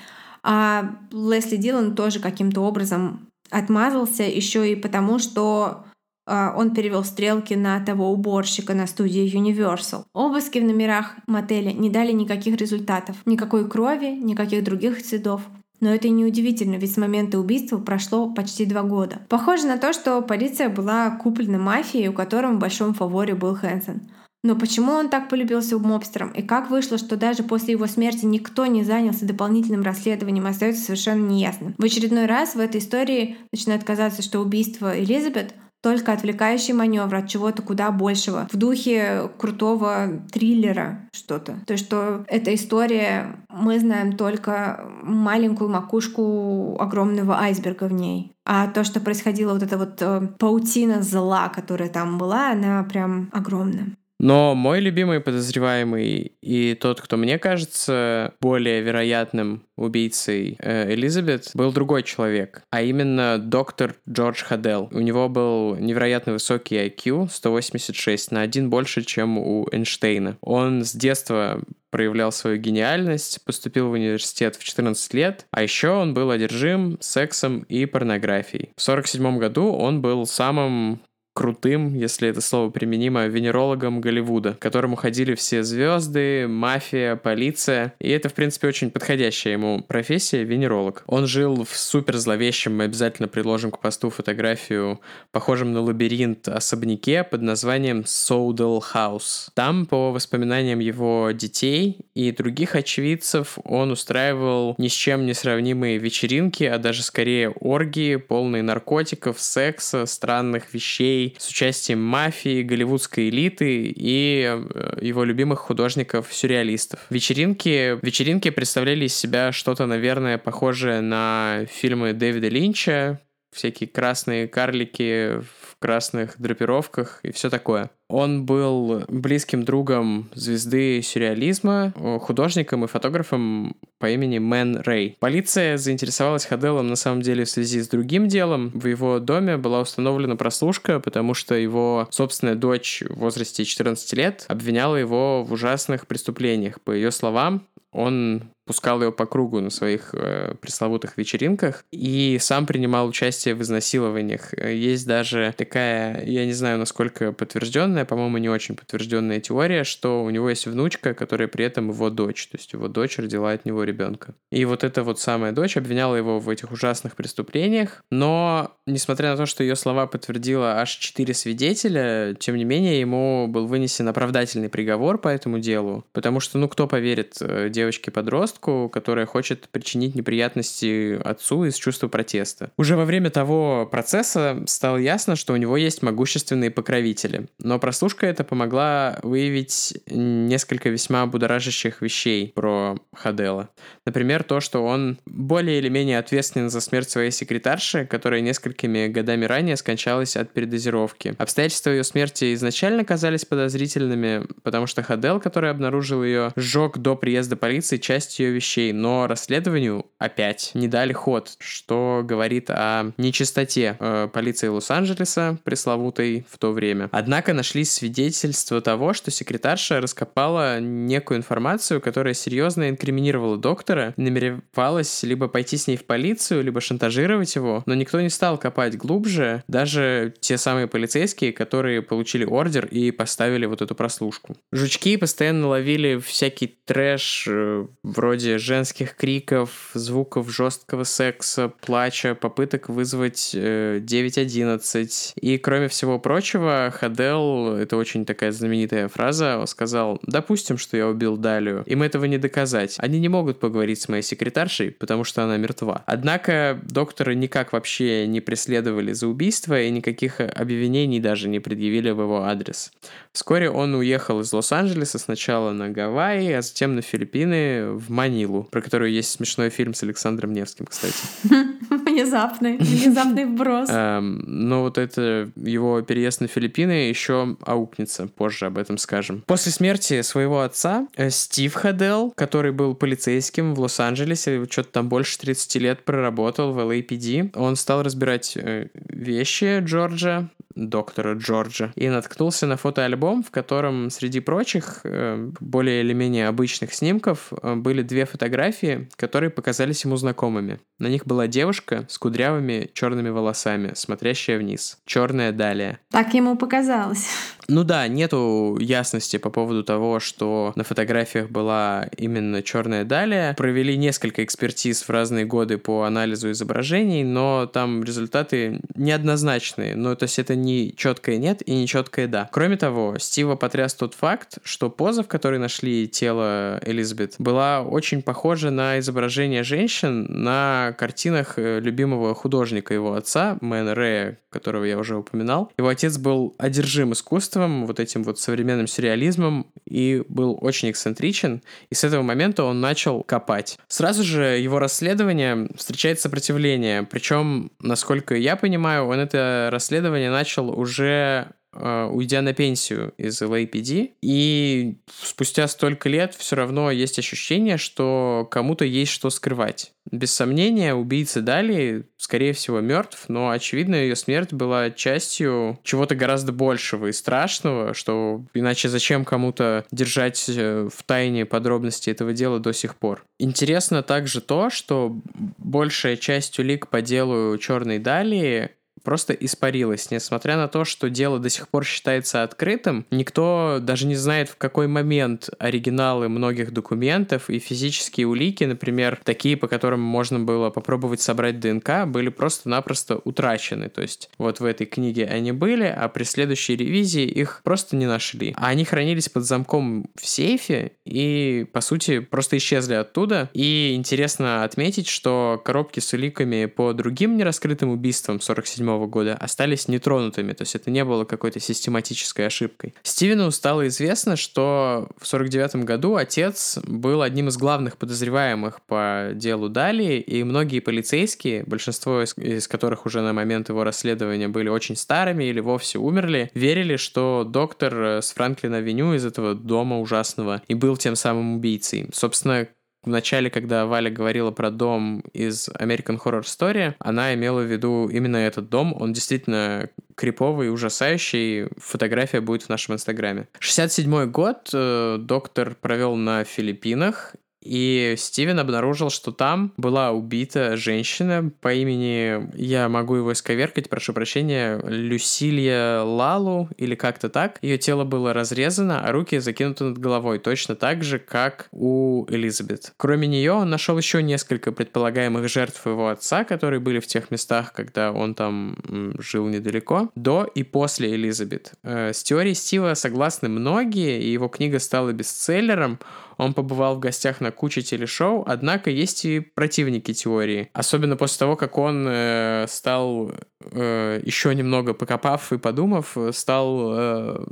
А 0.43 0.95
Лесли 1.11 1.57
Дилан 1.57 1.95
тоже 1.95 2.21
каким-то 2.21 2.61
образом 2.61 3.28
отмазался 3.51 4.23
еще 4.23 4.71
и 4.71 4.77
потому, 4.77 5.19
что 5.19 5.85
э, 6.27 6.51
он 6.57 6.75
перевел 6.75 7.05
стрелки 7.05 7.55
на 7.55 7.81
того 7.81 8.11
уборщика 8.11 8.75
на 8.75 8.87
студии 8.87 9.33
Universal. 9.33 10.05
Обыски 10.13 10.59
в 10.59 10.65
номерах 10.65 11.17
мотеля 11.27 11.73
не 11.73 11.91
дали 11.91 12.13
никаких 12.13 12.57
результатов. 12.57 13.17
Никакой 13.27 13.69
крови, 13.69 14.19
никаких 14.21 14.65
других 14.65 15.05
следов. 15.05 15.43
Но 15.81 15.95
это 15.95 16.09
и 16.09 16.11
не 16.11 16.25
удивительно, 16.25 16.75
ведь 16.75 16.93
с 16.93 16.97
момента 16.97 17.39
убийства 17.39 17.79
прошло 17.79 18.33
почти 18.33 18.67
два 18.67 18.83
года. 18.83 19.21
Похоже 19.29 19.67
на 19.67 19.79
то, 19.79 19.93
что 19.93 20.21
полиция 20.23 20.69
была 20.69 21.11
куплена 21.11 21.59
мафией, 21.59 22.09
у 22.09 22.13
которой 22.13 22.53
в 22.55 22.59
большом 22.59 22.95
фаворе 22.95 23.35
был 23.35 23.55
Хэнсон. 23.55 24.01
Но 24.45 24.55
почему 24.55 24.93
он 24.93 25.09
так 25.09 25.29
полюбился 25.29 25.79
мобстерам? 25.79 26.31
И 26.31 26.43
как 26.43 26.71
вышло, 26.71 26.97
что 26.99 27.17
даже 27.17 27.43
после 27.43 27.73
его 27.73 27.87
смерти 27.87 28.25
никто 28.25 28.67
не 28.67 28.85
занялся 28.85 29.27
дополнительным 29.27 29.83
расследованием, 29.83 30.47
остается 30.47 30.85
совершенно 30.85 31.27
неясным. 31.27 31.75
В 31.77 31.85
очередной 31.85 32.27
раз 32.27 32.55
в 32.55 32.61
этой 32.61 32.81
истории 32.81 33.37
начинает 33.53 33.85
казаться, 33.85 34.23
что 34.23 34.41
убийство 34.41 34.99
Элизабет 34.99 35.55
только 35.81 36.13
отвлекающий 36.13 36.75
маневр 36.75 37.15
от 37.15 37.29
чего-то 37.29 37.63
куда 37.63 37.91
большего. 37.91 38.49
В 38.51 38.57
духе 38.57 39.31
крутого 39.39 40.21
триллера 40.33 41.09
что-то. 41.13 41.61
То, 41.67 41.77
что 41.77 42.25
эта 42.27 42.55
история, 42.55 43.45
мы 43.49 43.79
знаем 43.79 44.17
только 44.17 44.85
маленькую 45.03 45.71
макушку 45.71 46.77
огромного 46.81 47.39
айсберга 47.39 47.85
в 47.85 47.93
ней. 47.93 48.33
А 48.45 48.67
то, 48.67 48.83
что 48.83 49.01
происходило, 49.01 49.53
вот 49.53 49.63
эта 49.63 49.79
вот 49.79 50.03
э, 50.03 50.29
паутина 50.39 51.03
зла, 51.03 51.49
которая 51.49 51.89
там 51.89 52.19
была, 52.19 52.51
она 52.51 52.83
прям 52.83 53.29
огромная. 53.33 53.95
Но 54.19 54.55
мой 54.55 54.81
любимый 54.81 55.21
подозреваемый 55.21 56.33
и 56.41 56.75
тот, 56.75 57.01
кто 57.01 57.17
мне 57.17 57.39
кажется 57.39 58.35
более 58.41 58.81
вероятным 58.81 59.65
убийцей 59.77 60.57
э, 60.59 60.93
Элизабет, 60.93 61.51
был 61.55 61.73
другой 61.73 62.03
человек, 62.03 62.63
а 62.71 62.83
именно 62.83 63.39
доктор 63.39 63.95
Джордж 64.09 64.43
Хадел. 64.43 64.89
У 64.91 64.99
него 64.99 65.29
был 65.29 65.77
невероятно 65.77 66.33
высокий 66.33 66.77
IQ, 66.77 67.29
186, 67.31 68.33
на 68.33 68.41
один 68.41 68.71
больше, 68.71 69.03
чем 69.03 69.39
у 69.39 69.69
Эйнштейна. 69.71 70.37
Он 70.41 70.85
с 70.85 70.93
детства 70.93 71.63
проявлял 71.91 72.33
свою 72.33 72.59
гениальность, 72.59 73.45
поступил 73.45 73.89
в 73.89 73.93
университет 73.93 74.57
в 74.57 74.65
14 74.65 75.15
лет, 75.15 75.47
а 75.51 75.63
еще 75.63 75.91
он 75.91 76.13
был 76.13 76.31
одержим 76.31 76.99
сексом 77.01 77.61
и 77.69 77.87
порнографией. 77.87 78.73
В 78.77 78.89
1947 78.89 79.39
году 79.39 79.73
он 79.73 80.03
был 80.03 80.27
самым 80.27 81.01
крутым, 81.39 81.95
если 81.95 82.29
это 82.29 82.41
слово 82.41 82.69
применимо, 82.69 83.25
венерологом 83.27 84.01
Голливуда, 84.01 84.55
к 84.55 84.59
которому 84.59 84.97
ходили 84.97 85.37
все 85.37 85.63
звезды, 85.63 86.49
мафия, 86.49 87.15
полиция. 87.15 87.95
И 88.01 88.11
это, 88.11 88.29
в 88.29 88.35
принципе, 88.35 88.67
очень 88.67 88.91
подходящая 88.91 89.53
ему 89.53 89.81
профессия— 89.87 90.43
венеролог. 90.45 91.05
Он 91.07 91.29
жил 91.29 91.65
в 91.65 91.77
супер 91.77 92.17
зловещем, 92.17 92.77
мы 92.77 92.85
обязательно 92.85 93.29
приложим 93.29 93.71
к 93.71 93.79
посту 93.79 94.11
фотографию, 94.11 95.01
похожем 95.31 95.73
на 95.73 95.81
лабиринт 95.81 96.49
особняке 96.49 97.23
под 97.23 97.43
названием 97.43 98.01
Soudal 98.01 98.83
House. 98.93 99.51
Там, 99.55 99.87
по 99.87 100.11
воспоминаниям 100.11 100.81
его 100.81 101.31
детей 101.31 101.99
и 102.15 102.33
других 102.33 102.75
очевидцев, 102.75 103.61
он 103.63 103.93
устраивал 103.93 104.75
ни 104.77 104.89
с 104.89 104.93
чем 104.93 105.25
не 105.25 105.35
сравнимые 105.35 105.99
вечеринки, 105.99 106.65
а 106.65 106.79
даже 106.79 107.05
скорее 107.05 107.51
оргии, 107.51 108.17
полные 108.17 108.65
наркотиков, 108.65 109.39
секса, 109.39 110.05
странных 110.07 110.75
вещей, 110.75 111.28
с 111.39 111.49
участием 111.49 112.03
мафии, 112.03 112.63
голливудской 112.63 113.29
элиты 113.29 113.93
и 113.95 114.45
э, 114.47 114.99
его 115.03 115.25
любимых 115.25 115.61
художников-сюрреалистов. 115.61 117.01
Вечеринки, 117.11 117.99
вечеринки 118.05 118.51
представляли 118.51 119.07
из 119.07 119.15
себя 119.15 119.53
что-то, 119.53 119.87
наверное, 119.87 120.39
похожее 120.39 121.01
на 121.01 121.67
фильмы 121.71 122.13
Дэвида 122.13 122.49
Линча, 122.49 123.21
всякие 123.53 123.89
красные 123.89 124.49
карлики 124.49 125.41
в 125.41 125.77
красных 125.79 126.35
драпировках 126.39 127.21
и 127.23 127.33
все 127.33 127.51
такое. 127.51 127.91
Он 128.09 128.47
был 128.47 129.05
близким 129.09 129.65
другом 129.65 130.31
звезды 130.35 131.03
сюрреализма, 131.03 131.93
художником 132.21 132.85
и 132.85 132.89
фотографом 132.89 133.77
по 133.99 134.09
имени 134.09 134.39
Мэн 134.39 134.79
Рэй. 134.79 135.17
Полиция 135.21 135.77
заинтересовалась 135.77 136.47
Хаделом 136.47 136.89
на 136.89 136.97
самом 136.97 137.21
деле 137.21 137.45
в 137.45 137.51
связи 137.51 137.81
с 137.81 137.89
другим 137.89 138.27
делом. 138.27 138.71
В 138.71 138.87
его 138.87 139.19
доме 139.19 139.59
была 139.59 139.81
установлена 139.81 140.37
прослушка, 140.37 141.01
потому 141.01 141.35
что 141.35 141.55
его 141.55 142.09
собственная 142.11 142.55
дочь 142.55 143.03
в 143.07 143.19
возрасте 143.19 143.65
14 143.65 144.13
лет 144.15 144.47
обвиняла 144.49 144.97
его 144.97 145.45
в 145.45 145.53
ужасных 145.53 146.07
преступлениях. 146.07 146.81
По 146.81 146.93
ее 146.93 147.11
словам, 147.11 147.67
он 147.93 148.45
пускал 148.69 149.03
ее 149.03 149.11
по 149.11 149.25
кругу 149.25 149.61
на 149.61 149.71
своих 149.71 150.11
э, 150.13 150.55
пресловутых 150.61 151.17
вечеринках 151.17 151.87
и 151.91 152.37
сам 152.39 152.67
принимал 152.67 153.09
участие 153.09 153.55
в 153.55 153.63
изнасилованиях. 153.63 154.53
Есть 154.59 155.07
даже 155.07 155.55
такая, 155.57 156.23
я 156.27 156.45
не 156.45 156.53
знаю, 156.53 156.79
насколько 156.79 157.33
подтвержденная, 157.33 158.05
по-моему, 158.05 158.37
не 158.37 158.51
очень 158.51 158.77
подтвержденная 158.77 159.41
теория, 159.41 159.85
что 159.85 160.23
у 160.23 160.29
него 160.29 160.51
есть 160.51 160.67
внучка, 160.67 161.15
которая 161.15 161.49
при 161.49 161.65
этом 161.65 161.89
его 161.89 162.11
дочь, 162.11 162.47
то 162.49 162.59
есть 162.59 162.75
его 162.75 162.89
дочь 162.89 163.19
родила 163.19 163.53
от 163.53 163.65
него 163.65 163.85
ребенка. 163.85 164.35
И 164.53 164.67
вот 164.67 164.85
эта 164.85 165.03
вот 165.03 165.19
самая 165.19 165.53
дочь 165.53 165.79
обвиняла 165.79 166.15
его 166.17 166.39
в 166.39 166.51
этих 166.51 166.71
ужасных 166.71 167.17
преступлениях, 167.17 168.05
но, 168.11 168.77
несмотря 168.87 169.31
на 169.31 169.39
то, 169.39 169.47
что 169.47 169.63
ее 169.63 169.77
слова 169.77 170.07
подтвердила 170.07 170.81
аж 170.81 170.91
четыре 170.91 171.33
свидетеля, 171.33 172.37
тем 172.39 172.57
не 172.57 172.65
менее, 172.65 173.01
ему 173.01 173.47
был 173.49 173.67
вынесен 173.67 174.07
оправдательный 174.09 174.69
приговор 174.69 175.17
по 175.17 175.29
этому 175.29 175.59
делу, 175.59 176.05
потому 176.13 176.41
что, 176.41 176.59
ну, 176.59 176.69
кто 176.69 176.87
поверит 176.87 177.39
э, 177.41 177.71
девочке-подростку, 177.71 178.58
подростку, 178.59 178.89
которая 178.89 179.27
хочет 179.27 179.69
причинить 179.69 180.15
неприятности 180.15 181.21
отцу 181.23 181.65
из 181.65 181.77
чувства 181.77 182.09
протеста. 182.09 182.71
Уже 182.77 182.97
во 182.97 183.05
время 183.05 183.31
того 183.31 183.89
процесса 183.91 184.63
стало 184.67 184.97
ясно, 184.99 185.37
что 185.37 185.53
у 185.53 185.57
него 185.57 185.77
есть 185.77 186.03
могущественные 186.03 186.71
покровители. 186.71 187.47
Но 187.59 187.79
прослушка 187.79 188.27
это 188.27 188.45
помогла 188.45 189.19
выявить 189.23 189.99
несколько 190.07 190.89
весьма 190.89 191.27
будоражащих 191.27 192.03
вещей 192.03 192.53
про 192.55 192.97
Хадела. 193.15 193.69
Например, 194.05 194.43
то, 194.43 194.61
что 194.61 194.85
он 194.85 195.19
более 195.27 195.79
или 195.79 195.89
менее 195.89 196.19
ответственен 196.19 196.71
за 196.71 196.81
смерть 196.81 197.11
своей 197.11 197.31
секретарши, 197.31 198.07
которая 198.07 198.41
несколькими 198.41 199.09
годами 199.09 199.45
ранее 199.45 199.77
скончалась 199.77 200.37
от 200.37 200.53
передозировки. 200.53 201.35
Обстоятельства 201.39 201.91
ее 201.91 202.05
смерти 202.05 202.55
изначально 202.55 203.05
казались 203.05 203.45
подозрительными, 203.45 204.47
потому 204.63 204.87
что 204.87 205.03
Хадел, 205.03 205.41
который 205.41 205.71
обнаружил 205.71 206.25
ее, 206.25 206.53
сжег 206.57 206.99
до 206.99 207.17
приезда 207.17 207.57
полиции 207.57 207.99
часть 207.99 208.39
ее 208.39 208.48
вещей, 208.51 208.93
но 208.93 209.27
расследованию 209.27 210.08
опять 210.19 210.73
не 210.75 210.89
дали 210.89 211.13
ход, 211.13 211.57
что 211.59 212.23
говорит 212.25 212.71
о 212.71 213.13
нечистоте 213.17 213.97
э, 213.99 214.29
полиции 214.33 214.69
Лос-Анджелеса, 214.69 215.59
пресловутой 215.65 216.47
в 216.51 216.59
то 216.59 216.73
время. 216.73 217.09
Однако 217.13 217.53
нашлись 217.53 217.93
свидетельства 217.93 218.81
того, 218.81 219.13
что 219.13 219.31
секретарша 219.31 220.01
раскопала 220.01 220.81
некую 220.81 221.39
информацию, 221.39 222.01
которая 222.01 222.35
серьезно 222.35 222.89
инкриминировала 222.91 223.57
доктора, 223.57 224.15
намеревалась 224.17 225.23
либо 225.23 225.49
пойти 225.49 225.77
с 225.77 225.87
ней 225.87 225.97
в 225.97 226.05
полицию, 226.05 226.65
либо 226.65 226.81
шантажировать 226.81 227.55
его, 227.55 227.83
но 227.87 227.95
никто 227.95 228.21
не 228.21 228.31
стал 228.31 228.59
копать 228.59 228.97
глубже, 228.97 229.63
даже 229.69 230.35
те 230.41 230.59
самые 230.59 230.89
полицейские, 230.89 231.53
которые 231.53 232.03
получили 232.03 232.45
ордер 232.45 232.87
и 232.87 233.11
поставили 233.11 233.67
вот 233.67 233.83
эту 233.83 233.95
прослушку. 233.95 234.57
Жучки 234.73 235.17
постоянно 235.17 235.69
ловили 235.69 236.19
всякий 236.19 236.67
трэш, 236.67 237.47
э, 237.49 237.87
вроде 238.03 238.59
женских 238.59 239.15
криков, 239.15 239.91
звуков 240.09 240.51
жесткого 240.51 241.05
секса, 241.05 241.69
плача, 241.69 242.35
попыток 242.35 242.89
вызвать 242.89 243.51
э, 243.55 243.99
911. 244.01 245.35
И, 245.37 245.59
кроме 245.59 245.89
всего 245.89 246.19
прочего, 246.19 246.91
Хадел, 246.95 247.75
это 247.75 247.97
очень 247.97 248.25
такая 248.25 248.53
знаменитая 248.53 249.09
фраза, 249.09 249.63
сказал, 249.67 250.19
допустим, 250.23 250.79
что 250.79 250.97
я 250.97 251.09
убил 251.09 251.37
Далию, 251.37 251.83
им 251.85 252.03
этого 252.03 252.25
не 252.25 252.39
доказать. 252.39 252.97
Они 252.99 253.21
не 253.21 253.29
могут 253.29 253.61
поговорить 253.61 254.01
с 254.01 254.09
моей 254.09 254.23
секретаршей, 254.23 254.93
потому 254.93 255.25
что 255.25 255.45
она 255.45 255.59
мертва. 255.59 256.03
Однако 256.07 256.81
доктора 256.83 257.33
никак 257.33 257.75
вообще 257.75 258.27
не 258.27 258.41
преследовали 258.41 259.13
за 259.13 259.29
убийство 259.29 259.81
и 259.81 259.91
никаких 259.91 260.41
обвинений 260.41 261.21
даже 261.21 261.49
не 261.49 261.61
предъявили 261.61 262.11
в 262.11 262.23
его 262.23 262.45
адрес. 262.45 262.93
Вскоре 263.33 263.71
он 263.71 263.95
уехал 263.95 264.41
из 264.41 264.53
Лос-Анджелеса 264.53 265.19
сначала 265.19 265.73
на 265.73 265.91
Гавайи, 265.91 266.53
а 266.53 266.63
затем 266.63 266.97
на 266.97 267.03
Филиппины 267.03 267.93
в 267.93 268.11
Манилу, 268.11 268.65
про 268.65 268.81
которую 268.81 269.13
есть 269.13 269.31
смешной 269.31 269.71
фильм 269.71 269.95
с 269.99 270.03
Александром 270.03 270.53
Невским, 270.53 270.87
кстати. 270.87 271.17
Внезапный, 271.91 272.79
внезапный 272.79 273.45
вброс. 273.45 273.89
Эм, 273.91 274.43
но 274.47 274.83
вот 274.83 274.99
это 274.99 275.51
его 275.57 276.01
переезд 276.03 276.41
на 276.41 276.47
Филиппины 276.49 277.09
еще 277.09 277.57
аукнется, 277.65 278.29
позже 278.29 278.67
об 278.67 278.79
этом 278.79 278.99
скажем. 278.99 279.43
После 279.47 279.73
смерти 279.73 280.23
своего 280.23 280.61
отца 280.61 281.07
э, 281.17 281.31
Стив 281.31 281.75
Хадел, 281.75 282.33
который 282.37 282.73
был 282.73 282.95
полицейским 282.95 283.75
в 283.75 283.81
Лос-Анджелесе, 283.81 284.65
что-то 284.71 284.91
там 284.91 285.09
больше 285.09 285.39
30 285.39 285.75
лет 285.77 286.05
проработал 286.05 286.73
в 286.73 286.79
LAPD, 286.79 287.57
он 287.57 287.77
стал 287.77 288.03
разбирать 288.03 288.57
э, 288.57 288.89
вещи 288.95 289.81
Джорджа, 289.81 290.49
доктора 290.79 291.35
Джорджа, 291.35 291.93
и 291.97 292.09
наткнулся 292.09 292.67
на 292.67 292.77
фотоальбом, 292.77 293.43
в 293.43 293.51
котором 293.51 294.11
среди 294.11 294.41
прочих, 294.41 295.01
э, 295.05 295.51
более 295.61 296.01
или 296.01 296.13
менее 296.13 296.49
обычных 296.49 296.95
снимков, 296.95 297.53
э, 297.53 297.75
были 297.75 298.03
две 298.03 298.25
фотографии, 298.25 299.09
которые 299.17 299.51
показались 299.51 300.05
ему 300.05 300.17
знакомыми. 300.17 300.79
На 300.99 301.09
них 301.09 301.27
была 301.27 301.47
девушка 301.47 302.07
с 302.09 302.19
кудрявыми 302.19 302.91
черными 302.95 303.29
волосами, 303.29 303.93
смотрящая 303.95 304.59
вниз. 304.59 304.99
Черная 305.05 305.53
далее. 305.53 305.99
Так 306.11 306.35
ему 306.35 306.57
показалось. 306.57 307.27
Ну 307.71 307.85
да, 307.85 308.09
нету 308.09 308.79
ясности 308.81 309.37
по 309.37 309.51
поводу 309.51 309.85
того, 309.85 310.21
что 310.21 310.73
на 310.75 310.85
фотографиях 310.85 311.51
была 311.51 312.09
именно 312.17 312.63
черная 312.63 313.05
далее. 313.05 313.55
Провели 313.59 313.95
несколько 313.99 314.43
экспертиз 314.43 315.03
в 315.03 315.11
разные 315.11 315.45
годы 315.45 315.77
по 315.77 316.05
анализу 316.05 316.51
изображений, 316.51 317.25
но 317.25 317.67
там 317.71 318.03
результаты 318.03 318.81
неоднозначные. 318.95 319.97
Ну, 319.97 320.17
то 320.17 320.23
есть 320.23 320.39
это 320.39 320.57
не 320.57 320.95
четкое 320.97 321.37
нет 321.37 321.61
и 321.67 321.75
не 321.75 321.87
четкое 321.87 322.27
да. 322.27 322.49
Кроме 322.51 322.79
того, 322.79 323.19
Стива 323.19 323.55
потряс 323.55 323.95
тот 323.95 324.15
факт, 324.15 324.59
что 324.63 324.89
поза, 324.89 325.23
в 325.23 325.29
которой 325.29 325.59
нашли 325.59 326.09
тело 326.09 326.81
Элизабет, 326.87 327.35
была 327.39 327.83
очень 327.83 328.23
похожа 328.23 328.71
на 328.71 328.99
изображение 328.99 329.63
женщин 329.63 330.25
на 330.29 330.95
картинах 330.97 331.59
э, 331.59 331.81
любимого 331.81 332.35
художника 332.35 332.95
его 332.95 333.13
отца, 333.13 333.59
Мэн 333.61 333.91
Рэя, 333.91 334.39
которого 334.49 334.85
я 334.85 334.97
уже 334.99 335.17
упоминал. 335.17 335.71
Его 335.77 335.89
отец 335.89 336.17
был 336.17 336.55
одержим 336.57 337.13
искусством, 337.13 337.58
вот 337.67 338.01
этим 338.01 338.23
вот 338.23 338.39
современным 338.39 338.87
сюрреализмом 338.87 339.67
и 339.87 340.23
был 340.29 340.59
очень 340.61 340.91
эксцентричен, 340.91 341.63
и 341.91 341.95
с 341.95 342.05
этого 342.05 342.23
момента 342.23 342.65
он 342.65 342.81
начал 342.81 343.23
копать. 343.23 343.79
Сразу 343.89 344.25
же 344.25 344.59
его 344.59 344.79
расследование 344.79 345.69
встречает 345.77 346.21
сопротивление, 346.21 347.03
причем, 347.03 347.71
насколько 347.81 348.35
я 348.35 348.57
понимаю, 348.57 349.07
он 349.07 349.19
это 349.19 349.69
расследование 349.73 350.31
начал 350.31 350.71
уже 350.71 351.53
уйдя 351.79 352.43
на 352.43 352.55
пенсию 352.55 353.13
из 353.17 353.41
LAPD, 353.41 354.13
и 354.21 354.99
спустя 355.23 355.69
столько 355.69 356.09
лет 356.09 356.35
все 356.35 356.57
равно 356.57 356.91
есть 356.91 357.19
ощущение, 357.19 357.77
что 357.77 358.47
кому-то 358.51 358.85
есть 358.85 359.13
что 359.13 359.31
скрывать. 359.31 359.93
Без 360.11 360.33
сомнения, 360.33 360.95
убийца 360.95 361.43
Дали, 361.43 362.07
скорее 362.17 362.53
всего, 362.53 362.81
мертв, 362.81 363.27
но, 363.29 363.51
очевидно, 363.51 363.95
ее 363.95 364.17
смерть 364.17 364.53
была 364.53 364.91
частью 364.91 365.79
чего-то 365.83 366.15
гораздо 366.15 366.53
большего 366.53 367.09
и 367.09 367.13
страшного, 367.13 367.93
что 367.95 368.43
иначе 368.55 368.89
зачем 368.89 369.25
кому-то 369.25 369.85
держать 369.91 370.49
э, 370.49 370.89
в 370.91 371.03
тайне 371.03 371.45
подробности 371.45 372.11
этого 372.11 372.33
дела 372.33 372.59
до 372.59 372.73
сих 372.73 372.97
пор. 372.97 373.25
Интересно 373.39 374.03
также 374.03 374.41
то, 374.41 374.71
что 374.71 375.21
большая 375.59 376.17
часть 376.17 376.59
улик 376.59 376.89
по 376.89 377.03
делу 377.03 377.57
Черной 377.59 377.99
Дали 377.99 378.78
просто 379.03 379.33
испарилась. 379.33 380.11
Несмотря 380.11 380.57
на 380.57 380.69
то, 380.69 380.85
что 380.85 381.11
дело 381.11 381.39
до 381.39 381.51
сих 381.51 381.69
пор 381.69 381.85
считается 381.85 382.43
открытым, 382.43 383.07
никто 383.11 383.79
даже 383.81 384.07
не 384.07 384.17
знает, 384.17 384.49
в 384.49 384.57
какой 384.57 384.87
момент 384.87 385.51
оригиналы 385.59 386.29
многих 386.29 386.73
документов 386.73 387.51
и 387.51 387.59
физические 387.59 388.27
улики, 388.27 388.65
например, 388.65 389.21
такие, 389.25 389.57
по 389.57 389.69
которым 389.69 390.01
можно 390.01 390.41
было 390.41 390.71
попробовать 390.71 391.21
собрать 391.21 391.61
ДНК, 391.61 392.07
были 392.07 392.29
просто-напросто 392.29 393.21
утрачены. 393.25 393.89
То 393.89 394.03
есть 394.03 394.31
вот 394.39 394.61
в 394.61 394.65
этой 394.65 394.87
книге 394.87 395.27
они 395.27 395.53
были, 395.53 395.85
а 395.85 396.09
при 396.09 396.25
следующей 396.25 396.77
ревизии 396.77 397.25
их 397.25 397.61
просто 397.65 397.97
не 397.97 398.07
нашли. 398.07 398.55
А 398.57 398.69
они 398.69 398.85
хранились 398.85 399.29
под 399.29 399.45
замком 399.45 400.11
в 400.15 400.27
сейфе 400.27 400.93
и, 401.05 401.67
по 401.73 401.81
сути, 401.81 402.21
просто 402.21 402.57
исчезли 402.57 402.95
оттуда. 402.95 403.51
И 403.53 403.95
интересно 403.95 404.65
отметить, 404.65 405.09
что 405.09 405.61
коробки 405.65 406.01
с 406.01 406.13
уликами 406.13 406.67
по 406.67 406.93
другим 406.93 407.37
нераскрытым 407.37 407.91
убийствам 407.91 408.41
47 408.41 408.98
года 409.07 409.35
остались 409.35 409.89
нетронутыми, 409.89 410.53
то 410.53 410.63
есть 410.63 410.75
это 410.75 410.91
не 410.91 411.05
было 411.05 411.25
какой-то 411.25 411.61
систематической 411.61 412.47
ошибкой. 412.47 412.95
Стивену 413.03 413.51
стало 413.51 413.89
известно, 413.89 414.37
что 414.37 415.09
в 415.19 415.27
49 415.27 415.85
году 415.85 416.17
отец 416.17 416.79
был 416.85 417.23
одним 417.23 417.49
из 417.49 417.57
главных 417.57 417.97
подозреваемых 417.97 418.83
по 418.83 419.31
делу 419.35 419.69
Дали, 419.69 420.19
и 420.19 420.45
многие 420.45 420.81
полицейские, 420.81 421.65
большинство 421.65 422.23
из, 422.23 422.37
из 422.37 422.69
которых 422.69 423.07
уже 423.07 423.21
на 423.21 423.33
момент 423.33 423.69
его 423.69 423.85
расследования 423.85 424.49
были 424.49 424.69
очень 424.69 424.97
старыми 424.97 425.45
или 425.45 425.61
вовсе 425.61 425.99
умерли, 425.99 426.51
верили, 426.55 426.97
что 426.97 427.45
доктор 427.45 428.23
с 428.23 428.35
Франклина-Авеню 428.37 429.15
из 429.15 429.25
этого 429.25 429.55
дома 429.55 429.99
ужасного 430.01 430.63
и 430.69 430.75
был 430.75 430.97
тем 430.97 431.17
самым 431.17 431.57
убийцей. 431.57 432.09
Собственно, 432.13 432.69
в 433.05 433.09
начале, 433.09 433.51
когда 433.51 433.87
Валя 433.87 434.11
говорила 434.11 434.51
про 434.51 434.71
дом 434.71 435.21
из 435.33 435.69
American 435.69 436.19
Horror 436.23 436.43
Story, 436.43 436.95
она 436.99 437.35
имела 437.35 437.61
в 437.61 437.71
виду 437.71 438.09
именно 438.09 438.37
этот 438.37 438.69
дом. 438.69 438.95
Он 439.01 439.13
действительно 439.13 439.89
криповый, 440.15 440.73
ужасающий. 440.73 441.69
Фотография 441.77 442.41
будет 442.41 442.63
в 442.65 442.69
нашем 442.69 442.95
инстаграме. 442.95 443.49
67 443.61 444.27
год 444.31 444.71
э, 444.73 445.17
доктор 445.21 445.77
провел 445.81 446.17
на 446.17 446.45
Филиппинах, 446.45 447.35
и 447.69 448.15
Стивен 448.17 448.59
обнаружил, 448.59 449.11
что 449.11 449.31
там 449.31 449.73
была 449.77 450.13
убита 450.13 450.77
женщина 450.77 451.51
по 451.61 451.73
имени, 451.75 452.51
я 452.57 452.89
могу 452.89 453.17
его 453.17 453.33
исковеркать, 453.33 453.91
прошу 453.91 454.15
прощения, 454.15 454.81
Люсилья 454.87 456.03
Лалу 456.03 456.71
или 456.79 456.95
как-то 456.95 457.29
так. 457.29 457.59
Ее 457.61 457.77
тело 457.77 458.05
было 458.05 458.33
разрезано, 458.33 459.07
а 459.07 459.13
руки 459.13 459.39
закинуты 459.39 459.85
над 459.85 459.99
головой, 459.99 460.39
точно 460.39 460.77
так 460.77 461.05
же, 461.05 461.19
как 461.19 461.69
у 461.71 462.25
Элизабет. 462.29 462.93
Кроме 462.97 463.29
нее 463.29 463.53
он 463.53 463.69
нашел 463.69 463.99
еще 463.99 464.23
несколько 464.23 464.73
предполагаемых 464.73 465.49
жертв 465.49 465.85
его 465.87 466.09
отца, 466.09 466.45
которые 466.45 466.81
были 466.81 467.01
в 467.01 467.07
тех 467.07 467.31
местах, 467.31 467.75
когда 467.75 468.13
он 468.13 468.35
там 468.35 468.79
жил 469.19 469.47
недалеко, 469.47 470.11
до 470.15 470.45
и 470.55 470.63
после 470.63 471.15
Элизабет. 471.15 471.73
Э, 471.83 472.13
с 472.15 472.23
теорией 472.23 472.55
Стива 472.55 472.95
согласны 472.95 473.49
многие, 473.49 474.23
и 474.23 474.31
его 474.31 474.49
книга 474.49 474.79
стала 474.79 475.13
бестселлером, 475.13 475.99
он 476.39 476.55
побывал 476.55 476.97
в 476.97 477.01
гостях 477.01 477.41
на 477.41 477.51
куче 477.51 477.83
телешоу, 477.83 478.45
однако 478.47 478.91
есть 478.91 479.25
и 479.25 479.41
противники 479.41 480.15
теории. 480.15 480.71
Особенно 480.73 481.17
после 481.17 481.39
того, 481.41 481.57
как 481.57 481.77
он 481.77 482.07
э, 482.09 482.67
стал 482.69 483.33
э, 483.61 484.21
еще 484.25 484.55
немного 484.55 484.95
покопав 484.95 485.53
и 485.53 485.59
подумав, 485.59 486.17
стал 486.33 486.93
э, 486.93 487.47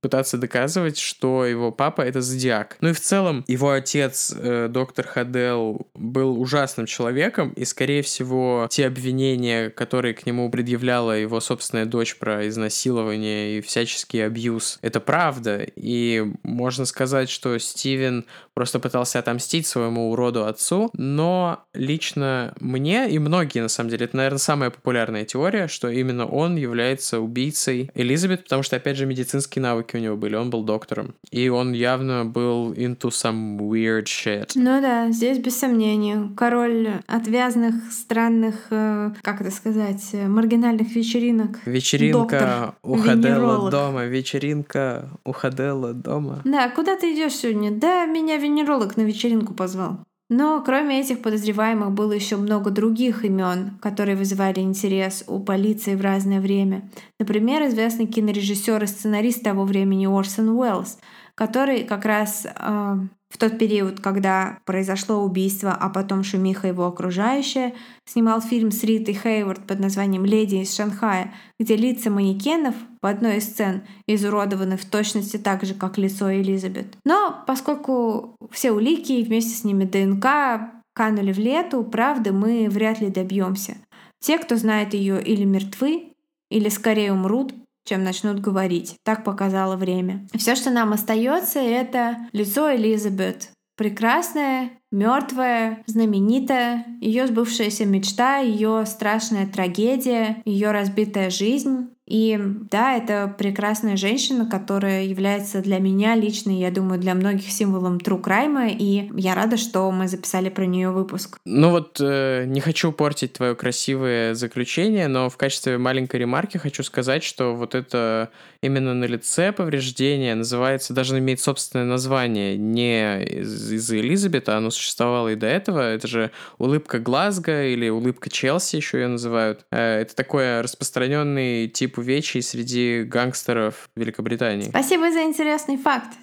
пытаться 0.00 0.38
доказывать, 0.38 0.98
что 0.98 1.44
его 1.44 1.72
папа 1.72 2.02
это 2.02 2.20
зодиак. 2.20 2.76
Ну 2.80 2.90
и 2.90 2.92
в 2.92 3.00
целом 3.00 3.44
его 3.48 3.72
отец, 3.72 4.34
э, 4.36 4.68
доктор 4.68 5.06
Хадел, 5.06 5.88
был 5.94 6.40
ужасным 6.40 6.86
человеком, 6.86 7.50
и, 7.50 7.64
скорее 7.64 8.02
всего, 8.02 8.68
те 8.70 8.86
обвинения, 8.86 9.70
которые 9.70 10.14
к 10.14 10.26
нему 10.26 10.50
предъявляла 10.50 11.12
его 11.12 11.40
собственная 11.40 11.86
дочь 11.86 12.16
про 12.16 12.46
изнасилование 12.46 13.58
и 13.58 13.60
всяческий 13.60 14.24
абьюз, 14.24 14.78
это 14.82 15.00
правда. 15.00 15.66
И 15.74 16.24
можно 16.42 16.84
сказать, 16.84 17.28
что 17.28 17.58
Стивен 17.58 18.26
просто 18.56 18.80
пытался 18.80 19.18
отомстить 19.18 19.66
своему 19.66 20.10
уроду 20.10 20.46
отцу, 20.46 20.88
но 20.94 21.66
лично 21.74 22.54
мне 22.58 23.08
и 23.10 23.18
многие, 23.18 23.60
на 23.60 23.68
самом 23.68 23.90
деле, 23.90 24.06
это, 24.06 24.16
наверное, 24.16 24.38
самая 24.38 24.70
популярная 24.70 25.26
теория, 25.26 25.68
что 25.68 25.90
именно 25.90 26.24
он 26.24 26.56
является 26.56 27.20
убийцей 27.20 27.90
Элизабет, 27.94 28.44
потому 28.44 28.62
что, 28.62 28.76
опять 28.76 28.96
же, 28.96 29.04
медицинские 29.04 29.62
навыки 29.62 29.96
у 29.96 29.98
него 29.98 30.16
были, 30.16 30.36
он 30.36 30.48
был 30.48 30.64
доктором, 30.64 31.14
и 31.30 31.50
он 31.50 31.74
явно 31.74 32.24
был 32.24 32.72
into 32.72 33.10
some 33.10 33.58
weird 33.58 34.04
shit. 34.04 34.52
Ну 34.54 34.80
да, 34.80 35.10
здесь 35.10 35.36
без 35.36 35.58
сомнения. 35.58 36.30
Король 36.34 37.02
отвязных, 37.06 37.74
странных, 37.92 38.68
э, 38.70 39.10
как 39.20 39.42
это 39.42 39.50
сказать, 39.50 40.02
э, 40.12 40.26
маргинальных 40.26 40.96
вечеринок. 40.96 41.58
Вечеринка 41.66 42.20
Доктор, 42.20 42.74
у 42.82 42.96
Хадела 42.96 43.70
дома, 43.70 44.06
вечеринка 44.06 45.10
у 45.26 45.32
Хадела 45.32 45.92
дома. 45.92 46.40
Да, 46.46 46.70
куда 46.70 46.96
ты 46.96 47.12
идешь 47.12 47.34
сегодня? 47.34 47.70
Да, 47.70 48.06
меня 48.06 48.38
венеролог 48.46 48.96
на 48.96 49.02
вечеринку 49.02 49.54
позвал. 49.54 49.98
Но 50.28 50.60
кроме 50.64 51.00
этих 51.00 51.22
подозреваемых 51.22 51.92
было 51.92 52.12
еще 52.12 52.36
много 52.36 52.70
других 52.70 53.24
имен, 53.24 53.78
которые 53.80 54.16
вызывали 54.16 54.58
интерес 54.58 55.22
у 55.28 55.38
полиции 55.38 55.94
в 55.94 56.00
разное 56.00 56.40
время. 56.40 56.90
Например, 57.20 57.64
известный 57.66 58.06
кинорежиссер 58.06 58.82
и 58.82 58.86
сценарист 58.86 59.44
того 59.44 59.64
времени 59.64 60.06
Орсон 60.06 60.48
Уэллс, 60.48 60.98
который 61.36 61.84
как 61.84 62.04
раз 62.04 62.44
э, 62.44 62.96
в 63.28 63.38
тот 63.38 63.58
период, 63.58 64.00
когда 64.00 64.58
произошло 64.64 65.22
убийство, 65.22 65.72
а 65.72 65.90
потом 65.90 66.24
шумиха 66.24 66.66
его 66.66 66.86
окружающая, 66.86 67.74
снимал 68.04 68.40
фильм 68.40 68.72
с 68.72 68.82
Ритой 68.82 69.14
Хейвард 69.14 69.64
под 69.64 69.78
названием 69.78 70.24
«Леди 70.24 70.56
из 70.56 70.74
Шанхая», 70.74 71.34
где 71.60 71.76
лица 71.76 72.10
манекенов 72.10 72.74
одной 73.06 73.38
из 73.38 73.44
сцен 73.44 73.82
изуродованы 74.06 74.76
в 74.76 74.84
точности 74.84 75.36
так 75.36 75.64
же, 75.64 75.74
как 75.74 75.98
лицо 75.98 76.32
Элизабет. 76.32 76.96
Но 77.04 77.42
поскольку 77.46 78.36
все 78.50 78.72
улики 78.72 79.12
и 79.12 79.24
вместе 79.24 79.54
с 79.54 79.64
ними 79.64 79.84
ДНК 79.84 80.72
канули 80.94 81.32
в 81.32 81.38
лету, 81.38 81.82
правды 81.84 82.32
мы 82.32 82.68
вряд 82.68 83.00
ли 83.00 83.08
добьемся. 83.08 83.76
Те, 84.20 84.38
кто 84.38 84.56
знает 84.56 84.94
ее, 84.94 85.22
или 85.22 85.44
мертвы, 85.44 86.12
или 86.50 86.68
скорее 86.68 87.12
умрут, 87.12 87.54
чем 87.84 88.02
начнут 88.02 88.40
говорить. 88.40 88.96
Так 89.04 89.24
показало 89.24 89.76
время. 89.76 90.26
Все, 90.34 90.54
что 90.54 90.70
нам 90.70 90.92
остается, 90.92 91.60
это 91.60 92.28
лицо 92.32 92.74
Элизабет. 92.74 93.50
Прекрасная, 93.76 94.70
мертвая, 94.90 95.82
знаменитая, 95.86 96.86
ее 97.00 97.26
сбывшаяся 97.26 97.84
мечта, 97.84 98.38
ее 98.38 98.84
страшная 98.86 99.46
трагедия, 99.46 100.42
ее 100.44 100.70
разбитая 100.70 101.30
жизнь. 101.30 101.90
И 102.06 102.38
да, 102.70 102.96
это 102.96 103.34
прекрасная 103.36 103.96
женщина, 103.96 104.46
которая 104.48 105.04
является 105.04 105.60
для 105.60 105.78
меня 105.78 106.14
лично, 106.14 106.50
я 106.50 106.70
думаю, 106.70 107.00
для 107.00 107.14
многих 107.14 107.50
символом 107.50 107.98
True 107.98 108.22
Crime, 108.22 108.76
и 108.78 109.10
я 109.16 109.34
рада, 109.34 109.56
что 109.56 109.90
мы 109.90 110.06
записали 110.06 110.48
про 110.48 110.66
нее 110.66 110.90
выпуск. 110.90 111.38
Ну 111.44 111.70
вот, 111.70 111.98
э, 112.00 112.44
не 112.46 112.60
хочу 112.60 112.92
портить 112.92 113.32
твое 113.32 113.56
красивое 113.56 114.34
заключение, 114.34 115.08
но 115.08 115.28
в 115.28 115.36
качестве 115.36 115.78
маленькой 115.78 116.20
ремарки 116.20 116.58
хочу 116.58 116.84
сказать, 116.84 117.24
что 117.24 117.54
вот 117.54 117.74
это 117.74 118.30
именно 118.62 118.94
на 118.94 119.04
лице 119.04 119.50
повреждение 119.50 120.34
называется, 120.34 120.94
даже 120.94 121.18
имеет 121.18 121.40
собственное 121.40 121.86
название, 121.86 122.56
не 122.56 123.24
из, 123.24 123.72
из 123.72 123.90
Элизабета, 123.90 124.56
оно 124.56 124.70
существовало 124.70 125.28
и 125.28 125.34
до 125.34 125.46
этого, 125.46 125.80
это 125.80 126.06
же 126.06 126.30
улыбка 126.58 127.00
Глазго 127.00 127.66
или 127.66 127.88
улыбка 127.88 128.30
Челси 128.30 128.76
еще 128.76 129.00
ее 129.00 129.08
называют. 129.08 129.64
Э, 129.72 130.00
это 130.02 130.14
такой 130.14 130.60
распространенный 130.60 131.66
тип 131.68 131.95
увечий 131.98 132.42
среди 132.42 133.02
гангстеров 133.02 133.88
Великобритании. 133.96 134.68
Спасибо 134.68 135.10
за 135.10 135.22
интересный 135.22 135.76
факт. 135.76 136.16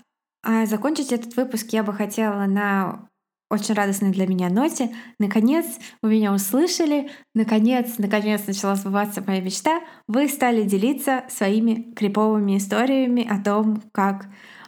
А 0.44 0.66
закончить 0.66 1.12
этот 1.12 1.36
выпуск 1.36 1.68
я 1.72 1.84
бы 1.84 1.94
хотела 1.94 2.46
на 2.46 3.08
очень 3.50 3.76
радостной 3.76 4.12
для 4.12 4.28
меня 4.28 4.50
ноте. 4.50 4.90
Наконец 5.20 5.66
вы 6.02 6.12
меня 6.12 6.34
услышали, 6.34 7.12
наконец, 7.36 7.98
наконец 7.98 8.48
начала 8.48 8.76
сбываться 8.76 9.24
моя 9.26 9.42
мечта. 9.42 9.82
Вы 10.08 10.28
стали 10.28 10.64
делиться 10.64 11.24
своими 11.30 11.94
криповыми 11.94 12.58
историями 12.58 13.26
о 13.28 13.42
том, 13.42 13.84
как 13.94 14.26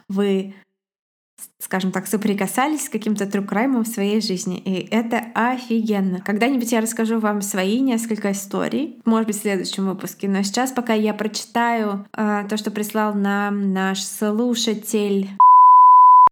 вы 0.08 0.54
скажем 1.58 1.92
так, 1.92 2.06
соприкасались 2.06 2.86
с 2.86 2.88
каким-то 2.88 3.24
crime 3.24 3.82
в 3.82 3.86
своей 3.86 4.20
жизни. 4.20 4.58
И 4.58 4.88
это 4.90 5.24
офигенно. 5.34 6.20
Когда-нибудь 6.20 6.70
я 6.70 6.80
расскажу 6.80 7.18
вам 7.18 7.42
свои 7.42 7.80
несколько 7.80 8.32
историй, 8.32 8.96
может 9.04 9.28
быть, 9.28 9.36
в 9.36 9.40
следующем 9.40 9.86
выпуске. 9.86 10.28
Но 10.28 10.42
сейчас, 10.42 10.72
пока 10.72 10.92
я 10.92 11.14
прочитаю 11.14 12.06
э, 12.16 12.44
то, 12.48 12.56
что 12.56 12.70
прислал 12.70 13.14
нам 13.14 13.72
наш 13.72 14.02
слушатель, 14.02 15.30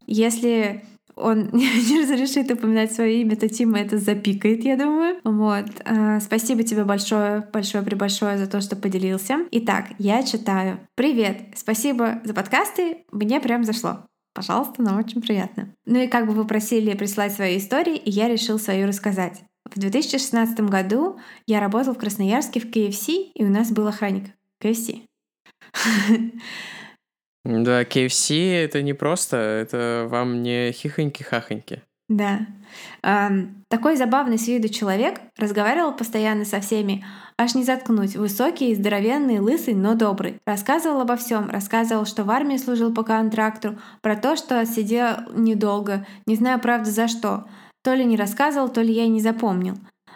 если 0.07 0.85
он 1.17 1.49
не 1.53 2.03
разрешит 2.03 2.51
упоминать 2.51 2.93
свое 2.93 3.21
имя, 3.23 3.37
то 3.37 3.49
Тима 3.49 3.79
это 3.79 3.99
запикает, 3.99 4.65
я 4.65 4.77
думаю. 4.77 5.17
Вот. 5.25 5.67
А, 5.85 6.21
спасибо 6.21 6.63
тебе 6.63 6.85
большое, 6.85 7.47
большое 7.53 7.85
прибольшое 7.85 8.39
за 8.39 8.47
то, 8.47 8.61
что 8.61 8.77
поделился. 8.77 9.39
Итак, 9.51 9.87
я 9.99 10.23
читаю. 10.23 10.79
Привет, 10.97 11.39
спасибо 11.55 12.21
за 12.25 12.35
подкасты, 12.35 12.99
мне 13.13 13.41
прям 13.41 13.65
зашло. 13.65 14.07
Пожалуйста, 14.35 14.83
нам 14.83 14.99
очень 14.99 15.23
приятно. 15.23 15.73
Ну 15.87 16.03
и 16.03 16.09
как 16.09 16.27
бы 16.27 16.33
вы 16.33 16.45
просили 16.47 16.95
прислать 16.95 17.33
свои 17.33 17.57
истории, 17.57 17.97
и 17.97 18.11
я 18.11 18.29
решил 18.29 18.59
свою 18.59 18.89
рассказать. 18.89 19.45
В 19.65 19.79
2016 19.79 20.61
году 20.61 21.19
я 21.47 21.61
работал 21.61 21.95
в 21.95 21.99
Красноярске 21.99 22.61
в 22.61 22.67
KFC, 22.67 23.31
и 23.35 23.45
у 23.45 23.49
нас 23.49 23.71
был 23.71 23.87
охранник. 23.87 24.31
KFC. 24.63 25.03
Да, 27.45 27.83
KFC 27.83 28.55
это 28.55 28.81
не 28.83 28.95
просто, 28.95 29.37
это 29.37 30.07
вам 30.09 30.43
не 30.43 30.71
хихоньки-хахоньки. 30.71 31.83
Да. 32.09 32.47
Такой 33.69 33.97
забавный 33.97 34.39
с 34.39 34.47
виду 34.47 34.69
человек 34.69 35.21
разговаривал 35.39 35.97
постоянно 35.97 36.45
со 36.45 36.61
всеми, 36.61 37.05
аж 37.39 37.55
не 37.55 37.65
заткнуть, 37.65 38.17
высокий, 38.17 38.75
здоровенный, 38.75 39.39
лысый, 39.39 39.75
но 39.75 39.95
добрый. 39.95 40.39
Рассказывал 40.47 41.01
обо 41.01 41.17
всем, 41.17 41.49
рассказывал, 41.49 42.05
что 42.05 42.25
в 42.25 42.31
армии 42.31 42.59
служил 42.59 42.93
по 42.93 43.03
контракту, 43.03 43.79
про 44.03 44.17
то, 44.17 44.37
что 44.37 44.65
сидел 44.67 45.17
недолго, 45.35 46.07
не 46.27 46.37
знаю, 46.37 46.61
правда, 46.61 46.91
за 46.91 47.09
что. 47.09 47.47
То 47.83 47.95
ли 47.95 48.05
не 48.05 48.17
рассказывал, 48.17 48.69
то 48.69 48.83
ли 48.83 48.93
я 48.93 49.05
и 49.05 49.09
не 49.09 49.21
запомнил. 49.21 49.75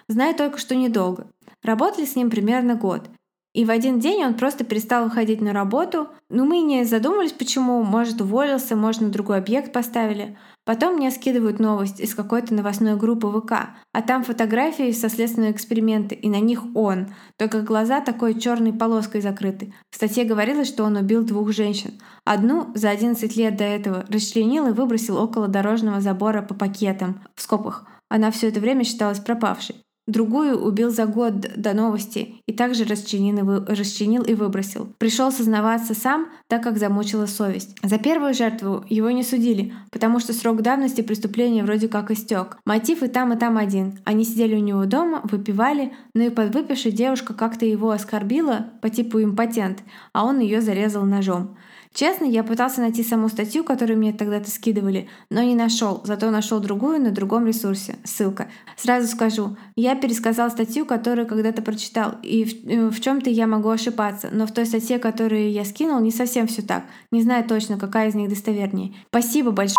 Знаю 0.09 0.35
только, 0.35 0.59
что 0.59 0.75
недолго. 0.75 1.27
Работали 1.63 2.05
с 2.05 2.17
ним 2.17 2.31
примерно 2.31 2.75
год. 2.77 3.11
И 3.55 3.65
в 3.65 3.71
один 3.71 3.99
день 3.99 4.25
он 4.25 4.35
просто 4.35 4.63
перестал 4.63 5.05
выходить 5.05 5.41
на 5.41 5.53
работу. 5.53 6.09
Ну, 6.31 6.45
мы 6.45 6.61
не 6.61 6.85
задумались, 6.85 7.33
почему. 7.33 7.83
Может, 7.83 8.21
уволился, 8.21 8.77
может, 8.77 9.01
на 9.01 9.09
другой 9.09 9.39
объект 9.39 9.73
поставили. 9.73 10.39
Потом 10.69 10.97
мне 10.97 11.11
скидывают 11.11 11.61
новость 11.61 11.99
из 11.99 12.15
какой-то 12.15 12.53
новостной 12.53 12.95
группы 12.95 13.27
ВК, 13.29 13.71
а 13.95 14.03
там 14.03 14.23
фотографии 14.23 14.93
со 14.93 15.09
следственного 15.09 15.51
эксперимента, 15.51 16.15
и 16.15 16.29
на 16.29 16.41
них 16.41 16.61
он, 16.77 17.15
только 17.39 17.63
глаза 17.63 18.03
такой 18.03 18.39
черной 18.39 18.75
полоской 18.75 19.23
закрыты. 19.23 19.73
В 19.91 19.97
статье 19.97 20.25
говорилось, 20.25 20.69
что 20.69 20.85
он 20.85 20.97
убил 20.97 21.25
двух 21.25 21.53
женщин. 21.53 21.93
Одну 22.27 22.71
за 22.75 22.91
11 22.91 23.35
лет 23.35 23.57
до 23.57 23.65
этого 23.65 24.05
расчленил 24.11 24.67
и 24.67 24.73
выбросил 24.73 25.17
около 25.17 25.49
дорожного 25.49 26.03
забора 26.03 26.43
по 26.43 26.53
пакетам, 26.53 27.23
в 27.35 27.41
скобках. 27.41 27.87
Она 28.11 28.31
все 28.31 28.49
это 28.49 28.61
время 28.61 28.85
считалась 28.85 29.21
пропавшей. 29.21 29.77
Другую 30.09 30.59
убил 30.59 30.89
за 30.89 31.05
год 31.05 31.35
до 31.55 31.75
новости 31.75 32.37
и 32.47 32.53
также 32.55 32.85
расчленил 32.85 33.39
и, 33.39 33.43
вы... 33.43 33.67
расчленил 33.67 34.23
и 34.23 34.33
выбросил. 34.33 34.89
Пришел 34.97 35.31
сознаваться 35.31 35.93
сам, 35.93 36.29
так 36.47 36.63
как 36.63 36.79
замучила 36.79 37.27
совесть. 37.27 37.77
За 37.83 37.99
первую 37.99 38.33
жертву 38.33 38.87
его 38.89 39.11
не 39.11 39.23
судили, 39.23 39.75
потому 39.91 40.19
что 40.19 40.33
срок 40.33 40.63
давности 40.63 41.03
преступления 41.03 41.63
вроде 41.63 41.89
как 41.89 42.11
истек. 42.11 42.57
Мотив 42.65 43.03
и 43.03 43.09
там, 43.09 43.35
и 43.35 43.37
там 43.37 43.59
один. 43.59 43.99
Они 44.05 44.25
сидели 44.25 44.57
у 44.57 44.61
него 44.61 44.87
дома, 44.87 45.21
выпивали, 45.25 45.93
но 46.15 46.23
и 46.23 46.31
подвыпившая 46.31 46.93
девушка 46.93 47.35
как-то 47.35 47.67
его 47.67 47.91
оскорбила 47.91 48.65
по 48.81 48.89
типу 48.89 49.23
импотент, 49.23 49.83
а 50.15 50.25
он 50.25 50.39
ее 50.39 50.63
зарезал 50.63 51.05
ножом. 51.05 51.59
Честно, 51.99 52.27
я 52.27 52.45
пытался 52.45 52.81
найти 52.81 53.03
саму 53.03 53.29
статью, 53.29 53.65
которую 53.65 53.99
мне 53.99 54.13
тогда-то 54.13 54.49
скидывали, 54.49 55.09
но 55.31 55.43
не 55.43 55.57
нашел, 55.57 56.01
зато 56.05 56.31
нашел 56.31 56.61
другую 56.61 57.01
на 57.01 57.11
другом 57.11 57.45
ресурсе. 57.45 57.97
Ссылка. 58.05 58.47
Сразу 58.77 59.09
скажу, 59.09 59.57
я 59.75 59.97
пересказал 59.97 60.49
статью, 60.49 60.87
которую 60.87 61.27
когда-то 61.27 61.61
прочитал, 61.61 62.15
и 62.23 62.45
в, 62.45 62.71
э, 62.71 62.89
в 62.91 63.01
чем-то 63.01 63.31
я 63.31 63.49
могу 63.49 63.69
ошибаться, 63.69 64.29
но 64.31 64.47
в 64.47 64.53
той 64.53 64.67
статье, 64.67 65.01
которую 65.01 65.51
я 65.51 65.65
скинул, 65.65 65.99
не 65.99 66.13
совсем 66.13 66.47
все 66.47 66.63
так. 66.63 66.85
Не 67.11 67.21
знаю 67.21 67.43
точно, 67.49 67.77
какая 67.81 68.11
из 68.11 68.15
них 68.15 68.29
достовернее. 68.29 68.95
Спасибо 69.09 69.51
большое. 69.51 69.75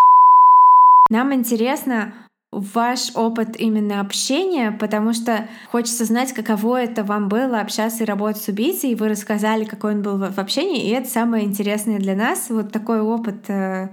Нам 1.09 1.33
интересно, 1.33 2.13
ваш 2.51 3.15
опыт 3.15 3.59
именно 3.59 4.01
общения, 4.01 4.71
потому 4.71 5.13
что 5.13 5.47
хочется 5.71 6.05
знать, 6.05 6.33
каково 6.33 6.81
это 6.81 7.03
вам 7.03 7.29
было 7.29 7.59
общаться 7.59 8.03
и 8.03 8.07
работать 8.07 8.41
с 8.41 8.47
убийцей, 8.47 8.91
и 8.91 8.95
вы 8.95 9.09
рассказали, 9.09 9.65
какой 9.65 9.95
он 9.95 10.01
был 10.01 10.17
в 10.17 10.39
общении, 10.39 10.87
и 10.87 10.89
это 10.89 11.07
самое 11.07 11.45
интересное 11.45 11.99
для 11.99 12.15
нас. 12.15 12.49
Вот 12.49 12.71
такой 12.71 13.01
опыт 13.01 13.49
э, 13.49 13.89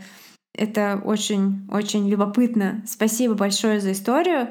это 0.54 1.00
очень-очень 1.04 2.08
любопытно. 2.08 2.82
Спасибо 2.86 3.34
большое 3.34 3.80
за 3.80 3.92
историю. 3.92 4.48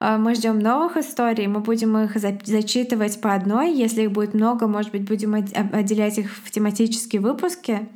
Э, 0.00 0.16
мы 0.18 0.34
ждем 0.34 0.60
новых 0.60 0.96
историй, 0.96 1.48
мы 1.48 1.60
будем 1.60 1.98
их 1.98 2.16
зачитывать 2.16 3.20
по 3.20 3.34
одной. 3.34 3.72
Если 3.72 4.02
их 4.02 4.12
будет 4.12 4.34
много, 4.34 4.68
может 4.68 4.92
быть, 4.92 5.08
будем 5.08 5.34
отделять 5.34 6.18
их 6.18 6.32
в 6.32 6.50
тематические 6.50 7.20
выпуски. 7.20 7.88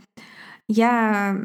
Я 0.69 1.41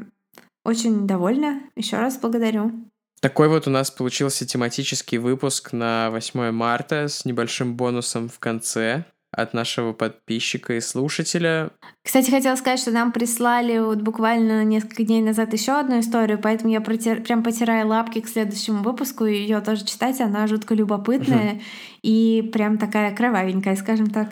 очень 0.65 1.05
довольна. 1.05 1.61
Еще 1.75 1.97
раз 1.97 2.17
благодарю. 2.17 2.71
Такой 3.19 3.49
вот 3.49 3.67
у 3.67 3.71
нас 3.71 3.89
получился 3.89 4.45
тематический 4.45 5.17
выпуск 5.17 5.73
на 5.73 6.09
8 6.11 6.51
марта 6.51 7.07
с 7.07 7.25
небольшим 7.25 7.75
бонусом 7.75 8.29
в 8.29 8.37
конце 8.39 9.05
от 9.31 9.53
нашего 9.53 9.93
подписчика 9.93 10.73
и 10.73 10.79
слушателя. 10.79 11.71
Кстати, 12.03 12.31
хотела 12.31 12.55
сказать, 12.55 12.79
что 12.79 12.91
нам 12.91 13.11
прислали 13.11 13.79
вот 13.79 14.01
буквально 14.01 14.63
несколько 14.63 15.03
дней 15.03 15.21
назад 15.21 15.51
еще 15.53 15.73
одну 15.73 15.99
историю, 15.99 16.39
поэтому 16.41 16.71
я 16.71 16.79
протир... 16.79 17.21
прям 17.21 17.43
потираю 17.43 17.87
лапки 17.87 18.21
к 18.21 18.29
следующему 18.29 18.83
выпуску, 18.83 19.25
и 19.25 19.35
ее 19.35 19.59
тоже 19.61 19.85
читать, 19.85 20.21
она 20.21 20.47
жутко 20.47 20.75
любопытная 20.75 21.61
и 22.01 22.49
прям 22.53 22.77
такая 22.77 23.15
кровавенькая, 23.15 23.75
скажем 23.75 24.09
так. 24.09 24.29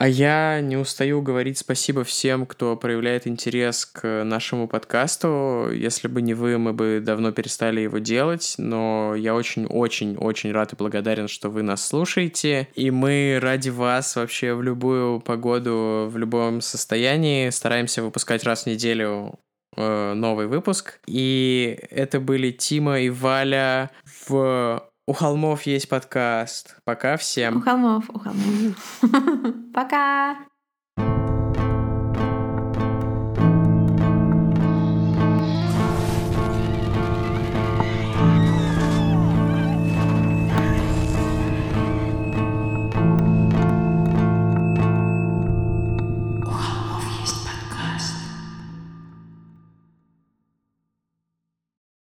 А 0.00 0.08
я 0.08 0.62
не 0.62 0.78
устаю 0.78 1.20
говорить 1.20 1.58
спасибо 1.58 2.04
всем, 2.04 2.46
кто 2.46 2.74
проявляет 2.74 3.26
интерес 3.26 3.84
к 3.84 4.24
нашему 4.24 4.66
подкасту. 4.66 5.68
Если 5.70 6.08
бы 6.08 6.22
не 6.22 6.32
вы, 6.32 6.56
мы 6.56 6.72
бы 6.72 7.02
давно 7.04 7.32
перестали 7.32 7.82
его 7.82 7.98
делать, 7.98 8.54
но 8.56 9.14
я 9.14 9.34
очень-очень-очень 9.34 10.52
рад 10.52 10.72
и 10.72 10.76
благодарен, 10.76 11.28
что 11.28 11.50
вы 11.50 11.60
нас 11.60 11.86
слушаете. 11.86 12.68
И 12.74 12.90
мы 12.90 13.38
ради 13.42 13.68
вас 13.68 14.16
вообще 14.16 14.54
в 14.54 14.62
любую 14.62 15.20
погоду, 15.20 16.08
в 16.10 16.16
любом 16.16 16.62
состоянии 16.62 17.50
стараемся 17.50 18.02
выпускать 18.02 18.42
раз 18.44 18.62
в 18.62 18.68
неделю 18.68 19.38
э, 19.76 20.14
новый 20.14 20.46
выпуск. 20.46 20.98
И 21.06 21.78
это 21.90 22.20
были 22.20 22.52
Тима 22.52 23.00
и 23.00 23.10
Валя 23.10 23.90
в 24.30 24.82
у 25.06 25.12
холмов 25.12 25.62
есть 25.62 25.88
подкаст. 25.88 26.76
Пока 26.84 27.16
всем. 27.16 27.58
У 27.58 27.60
холмов, 27.60 28.04
у 28.10 28.18
холмов. 28.18 29.00
Пока. 29.74 30.36